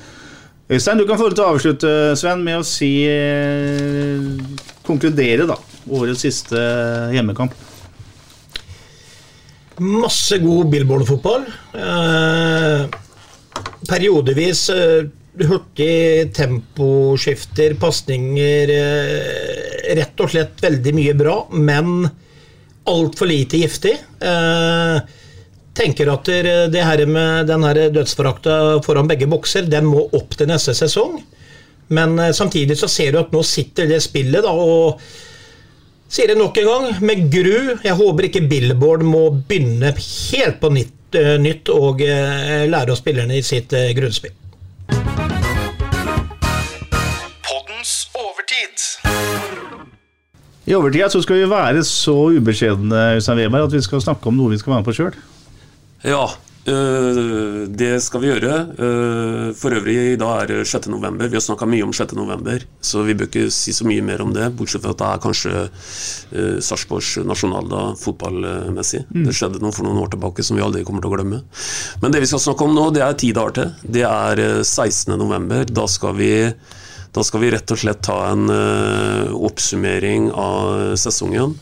[0.74, 4.24] Øystein, du kan få til å avslutte, Sven, med å si eh,
[4.88, 5.60] Konkludere, da.
[5.92, 6.60] Årets siste
[7.14, 7.54] hjemmekamp.
[9.84, 11.46] Masse god Billboard-fotball.
[11.76, 13.03] Eh,
[13.90, 15.06] periodevis eh,
[15.50, 22.06] hurtig temposkifter, pasninger eh, Rett og slett veldig mye bra, men
[22.90, 23.94] altfor lite giftig.
[24.24, 24.98] Eh,
[25.76, 26.30] tenker at
[26.72, 28.56] det her med den her dødsforakta
[28.86, 31.18] foran begge bokser, den må opp til neste sesong.
[31.94, 35.02] Men samtidig så ser du at nå sitter det spillet, da, og
[36.14, 37.58] sier det nok en gang, med gru.
[37.82, 43.02] Jeg håper ikke Billboard må begynne helt på nytt, uh, nytt og uh, lære oss
[43.02, 44.36] spillerne i sitt uh, grunnspill.
[50.64, 54.38] I overtida så skal vi være så ubeskjedne Øystein Weber, at vi skal snakke om
[54.40, 55.18] noe vi skal være med på sjøl.
[56.08, 56.24] Ja,
[56.64, 58.54] det skal vi gjøre.
[58.80, 60.88] Øh, for øvrig, i dag er det 6.
[60.88, 61.28] november.
[61.28, 62.14] Vi har snakka mye om 6.
[62.16, 64.48] november, så vi bør ikke si så mye mer om det.
[64.56, 69.04] Bortsett fra at det er kanskje uh, Sarpsborgs nasjonaldag fotballmessig.
[69.12, 69.26] Mm.
[69.28, 71.42] Det skjedde noe for noen år tilbake som vi aldri kommer til å glemme.
[72.02, 73.76] Men det vi skal snakke om nå, det er ti dager til.
[73.84, 75.18] Det er øh, 16.
[75.20, 75.68] november.
[75.68, 76.32] Da skal vi
[77.14, 81.54] da skal vi rett og slett ta en uh, oppsummering av sesongen.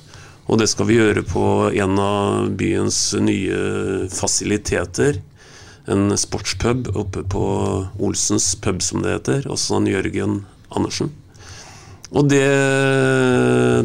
[0.52, 5.22] Og det skal vi gjøre på en av byens nye fasiliteter.
[5.88, 7.46] En sportspub oppe på
[8.04, 9.48] Olsens pub, som det heter.
[9.48, 10.42] Også han Jørgen
[10.76, 11.14] Andersen.
[12.12, 12.44] Og det,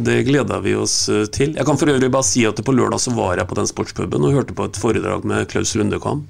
[0.02, 1.54] det gleder vi oss eh, til.
[1.54, 4.26] Jeg kan for øvrig bare si at på lørdag så var jeg på den sportspuben
[4.26, 6.26] og hørte på et foredrag med Klaus Lundekam.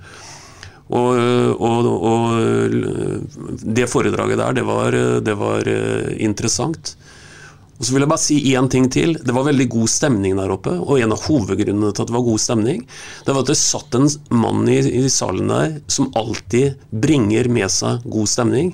[0.86, 1.16] Og,
[1.56, 2.74] og, og
[3.64, 4.94] det foredraget der, det var,
[5.24, 6.92] det var eh, interessant.
[7.76, 9.16] Og så vil jeg bare si én ting til.
[9.20, 10.72] Det var veldig god stemning der oppe.
[10.80, 12.82] Og en av hovedgrunnene til at det var god stemning,
[13.26, 17.72] det var at det satt en mann i, i salen der som alltid bringer med
[17.72, 18.72] seg god stemning.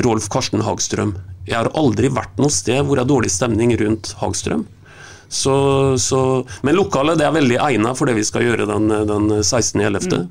[0.00, 1.16] Rolf Karsten Hagstrøm.
[1.48, 4.64] Jeg har aldri vært noe sted hvor det er dårlig stemning rundt Hagstrøm.
[5.30, 5.54] Så,
[6.02, 6.20] så,
[6.66, 10.24] men lokalet det er veldig egnet for det vi skal gjøre den, den 16.11.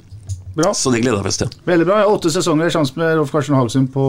[0.56, 0.74] Bra.
[0.74, 1.54] Så det gleder jeg meg til.
[1.70, 2.00] Veldig bra.
[2.10, 4.06] Åtte sesonger sjanse med Rolf Karsten Hagsund på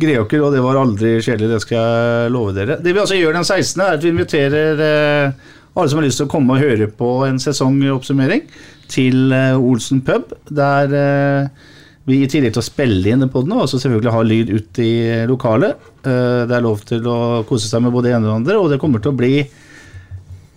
[0.00, 2.78] Greåker, og det var aldri kjedelig, det skal jeg love dere.
[2.82, 6.22] Det vi altså gjør den 16., er at vi inviterer eh, alle som har lyst
[6.22, 8.46] til å komme og høre på en sesongoppsummering
[8.90, 11.66] til eh, Olsen pub, der eh,
[12.08, 14.92] vi i tillegg til å spille inn på den, også selvfølgelig ha lyd ut i
[15.28, 15.88] lokalet.
[16.00, 19.02] Det er lov til å kose seg med både ene og andre, og det kommer
[19.04, 19.42] til å bli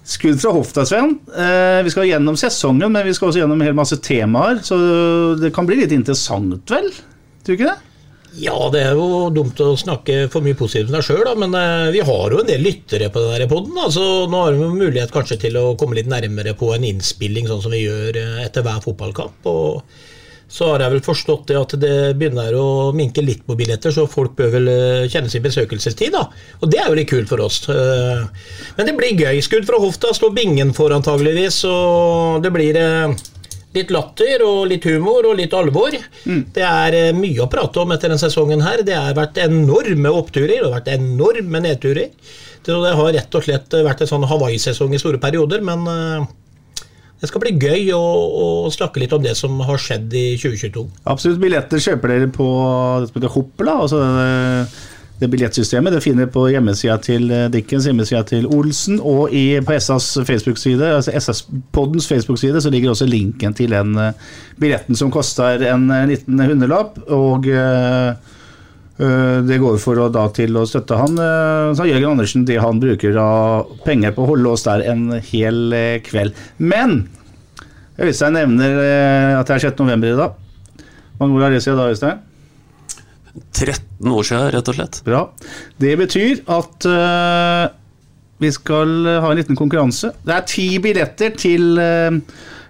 [0.04, 1.14] Skudd fra hofta, Sven.
[1.30, 4.64] Eh, vi skal gjennom sesongen, men vi skal også gjennom en hel masse temaer.
[4.66, 4.76] Så
[5.40, 6.90] det kan bli litt interessant, vel?
[7.46, 7.80] Tror du ikke det?
[8.40, 11.90] Ja, det er jo dumt å snakke for mye positivt om deg sjøl, men eh,
[11.92, 13.76] vi har jo en del lyttere på den poden.
[13.76, 17.62] Altså, nå har vi mulighet kanskje til å komme litt nærmere på en innspilling, sånn
[17.66, 19.52] som vi gjør eh, etter hver fotballkamp.
[19.52, 19.84] og
[20.52, 24.04] så har jeg vel forstått det at det begynner å minke litt på billetter, så
[24.10, 26.26] folk bør vel eh, kjenne sin besøkelsestid, da.
[26.60, 27.62] Og det er jo litt kult for oss.
[27.72, 29.40] Eh, men det blir gøy.
[29.46, 33.16] Skudd fra hofta står bingen for, antageligvis, og det blir eh,
[33.78, 35.96] litt latter og litt humor og litt alvor.
[36.28, 36.44] Mm.
[36.52, 38.84] Det er mye å prate om etter denne sesongen her.
[38.84, 42.12] Det har vært enorme oppturer og det har vært enorme nedturer.
[42.62, 45.88] Det har rett og slett vært en sånn Hawaii-sesong i store perioder, men
[47.22, 50.88] det skal bli gøy å, å, snakke litt om det som har skjedd i 2022.
[51.12, 51.38] Absolutt.
[51.44, 52.48] Billetter kjøper dere på
[53.04, 53.76] det som heter Hoppla.
[53.84, 54.32] altså det,
[55.22, 55.94] det billettsystemet.
[55.94, 60.88] Det finner på hjemmesida til eh, Dickens, hjemmesida til Olsen, og i, på SAs Facebook-side,
[60.98, 64.18] altså SS-poddens Facebook-side, så ligger også linken til den uh,
[64.58, 66.98] billetten som koster en uh, liten hundrelapp.
[67.14, 68.18] Og uh,
[69.02, 71.16] det går for å, da, til å støtte han,
[71.74, 75.74] sa Jørgen Andersen, det han bruker av penger på å holde oss der en hel
[76.06, 76.38] kveld.
[76.62, 77.00] Men
[78.02, 78.78] Øystein nevner
[79.40, 79.82] at det er 6.
[79.82, 80.38] november i dag.
[81.18, 82.22] Hvor mange år er det siden da, Øystein?
[83.54, 85.02] 13 år siden, rett og slett.
[85.06, 85.22] Bra.
[85.80, 87.68] Det betyr at uh,
[88.42, 90.12] vi skal ha en liten konkurranse.
[90.26, 92.18] Det er ti billetter til uh,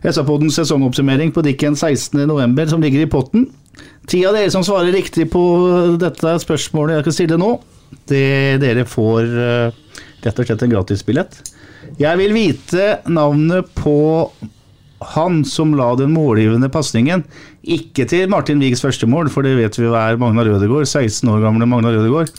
[0.04, 2.70] SA-podens sesongoppsummering på Dikken 16.11.
[2.74, 3.48] som ligger i potten.
[4.10, 5.44] Ti av dere som svarer riktig på
[6.02, 7.52] dette spørsmålet jeg skal stille nå,
[8.10, 11.38] det dere får uh, rett og slett en gratisbillett.
[12.02, 14.00] Jeg vil vite navnet på
[15.16, 17.24] han som la den målgivende pasningen.
[17.62, 21.30] Ikke til Martin Wiigs første mål, for det vet vi hva er Magna Rødegård, 16
[21.30, 22.30] år gamle Magna Rødegård.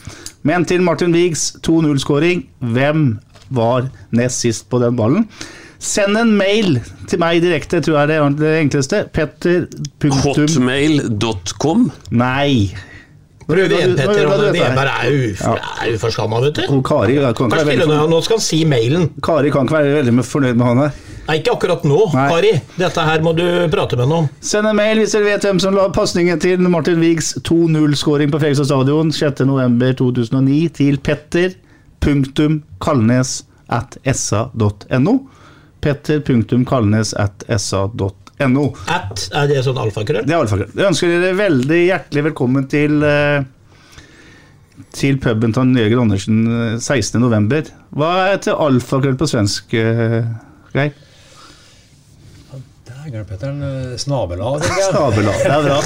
[0.47, 2.45] Men til Martin Wiigs 2-0-skåring.
[2.75, 3.17] Hvem
[3.53, 5.27] var nest sist på den ballen?
[5.83, 6.77] Send en mail
[7.11, 9.03] til meg direkte, tror jeg det er det enkleste.
[9.13, 9.65] Petter.
[10.23, 11.89] Hotmail.com?
[12.15, 12.71] Nei.
[13.43, 14.29] Prøv igjen, Petter.
[14.31, 15.55] Veberg er, uf ja.
[15.83, 16.77] er uforskamma, vet du.
[16.87, 17.17] Kari.
[17.19, 19.09] Nå skal han si mailen.
[19.23, 21.01] Kari kan ikke være veldig fornøyd med han her.
[21.23, 22.29] Nei, ikke akkurat nå, Nei.
[22.31, 22.53] Kari.
[22.79, 24.31] Dette her må du prate med noen om.
[24.43, 28.39] Send en mail hvis dere vet hvem som la pasningen til Martin Wiegs 2-0-skåring på
[28.39, 31.59] Fredrikstad stadion 6.11.2009 til petter
[33.73, 35.15] at sa.no
[35.83, 38.63] petter.kalnes.sa.no.
[38.89, 40.25] At, er det sånn alfakrøll?
[40.27, 40.71] Det er alfakrøll.
[40.75, 43.39] Jeg ønsker dere veldig hjertelig velkommen til uh,
[44.93, 46.37] til puben til Jørgen Andersen
[46.79, 47.53] 16.11.
[47.59, 47.63] Eh,
[47.97, 49.81] Hva er til alfakrøll på svensk, uh,
[50.73, 50.91] Geir?
[52.87, 53.51] Dægeren, Petter.
[53.99, 55.79] Snabela, snabela, det er bra.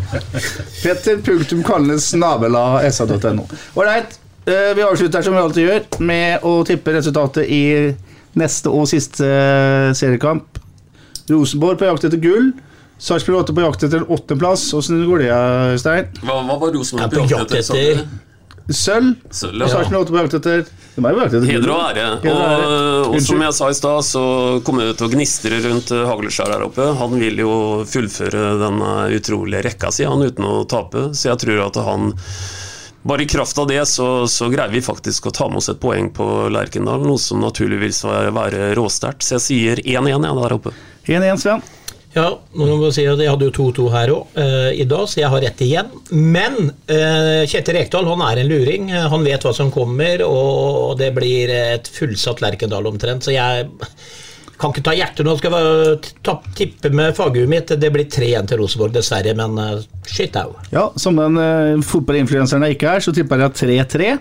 [0.82, 3.44] Petter.kalnes.snabela.sa.no.
[3.76, 4.20] Ålreit.
[4.44, 7.62] Vi avslutter som vi alltid gjør, med å tippe resultatet i
[8.40, 10.60] Neste og siste eh, seriekamp.
[11.30, 12.52] Rosenborg på jakt etter gull.
[13.04, 14.68] Sarpsborg 8 på jakt etter en åttendeplass.
[14.76, 15.32] Åssen går det,
[15.82, 16.12] Stein?
[16.22, 18.04] Hva, hva var Rosenborg på jakt etter?
[18.64, 19.18] Sølv.
[19.34, 19.68] Sølv ja.
[19.68, 22.04] Sarpsborg 8 på jakt etter Heder og ære.
[22.30, 24.24] Og, og, som jeg sa i stad, så
[24.66, 26.86] kommer det til å gnistre rundt eh, Hagleskjær her oppe.
[27.00, 27.54] Han vil jo
[27.88, 31.08] fullføre denne utrolige rekka si, han uten å tape.
[31.18, 32.12] Så jeg tror at han
[33.04, 35.80] bare i kraft av det så, så, greier vi faktisk å ta med oss et
[35.80, 39.24] poeng på Lerkendal, noe som naturligvis vil være råsterkt.
[39.26, 40.72] Så jeg sier 1-1 ja, der oppe.
[41.04, 41.64] 1-1, Sven.
[42.14, 45.08] Ja, nå må jeg si at jeg hadde jo 2-2 her òg uh, i dag,
[45.10, 45.88] så jeg har rett igjen.
[46.14, 48.92] Men uh, Kjetil Rekdal han er en luring.
[48.94, 53.26] Han vet hva som kommer, og det blir et fullsatt Lerkendal omtrent.
[53.26, 53.66] Så jeg
[54.60, 57.72] Kan ikke ta hjertet nå, skal jeg tippe med faghuet mitt.
[57.80, 60.52] Det blir 3-1 til Rosenborg, dessverre, men uh, shit au.
[60.70, 63.56] Ja, Som den uh, fotballinfluenseren jeg ikke er, så tipper jeg
[63.90, 64.12] 3-3.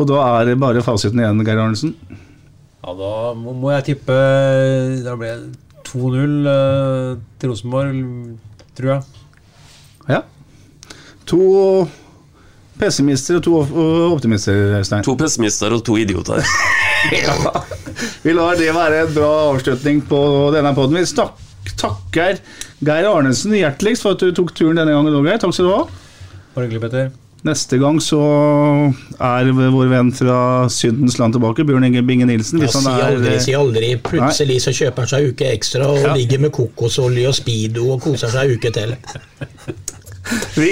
[0.00, 1.92] Og da er det bare fasiten igjen, Geir Arnesen.
[2.84, 4.16] Ja, da må, jeg tippe
[5.04, 5.52] Da blir det
[5.88, 8.00] 2-0 uh, til Rosenborg,
[8.78, 9.28] tror jeg.
[10.08, 10.24] Ja.
[11.28, 11.42] To
[12.80, 13.60] pessimister og to
[14.10, 15.04] optimister, Øystein.
[15.04, 16.40] To pessimister og to idioter.
[17.12, 17.64] Ja.
[18.22, 20.20] Vi lar det være en bra avslutning på
[20.54, 20.96] denne poden.
[20.98, 21.40] Vi snak
[21.80, 22.38] takker
[22.84, 25.14] Geir Arnesen hjerteligst for at du tok turen denne gangen.
[25.24, 25.40] Geir.
[25.42, 25.84] Takk skal du ha.
[26.54, 27.12] Bare hyggelig, Petter.
[27.44, 28.18] Neste gang så
[29.20, 30.36] er vår venn fra
[30.72, 32.62] syndens land tilbake, Bjørn Inge Binge Nilsen.
[32.64, 33.90] Ja, si aldri, si aldri.
[34.00, 36.14] Plutselig så kjøper han seg en uke ekstra og Ja.
[36.16, 38.96] ligger med kokosolje og speedo og koser seg en uke til.
[40.56, 40.70] Vi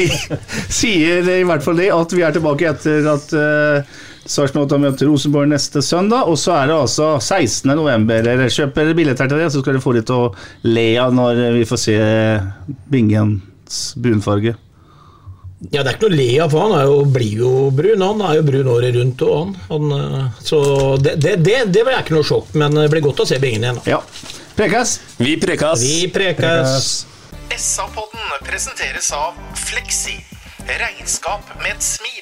[0.72, 5.08] sier i hvert fall det at vi er tilbake etter at uh, Sarpsborg 8 møter
[5.10, 6.28] Rosenborg neste søndag.
[6.30, 7.72] Og så er det altså 16.
[7.76, 8.22] november.
[8.24, 10.24] Dere kjøper billetter til det, så skal dere få litt å
[10.68, 11.96] le av når vi får se
[12.92, 14.54] Bingens brunfarge.
[15.70, 18.02] Ja, det er ikke noe å le av, for han er jo, blir jo brun.
[18.02, 19.22] Han er jo brun året rundt.
[19.26, 20.60] Og han, han, eh, så
[20.98, 23.68] det, det, det, det er ikke noe sjokk, men det blir godt å se Bingen
[23.68, 23.82] igjen.
[23.94, 24.02] Ja.
[24.58, 24.98] Prekas!
[25.22, 25.84] Vi prekas!
[25.86, 27.06] Vi prekas.
[27.52, 29.38] SA-podden presenteres av
[29.68, 30.18] Fleksi.
[30.66, 32.21] Regnskap med et smil.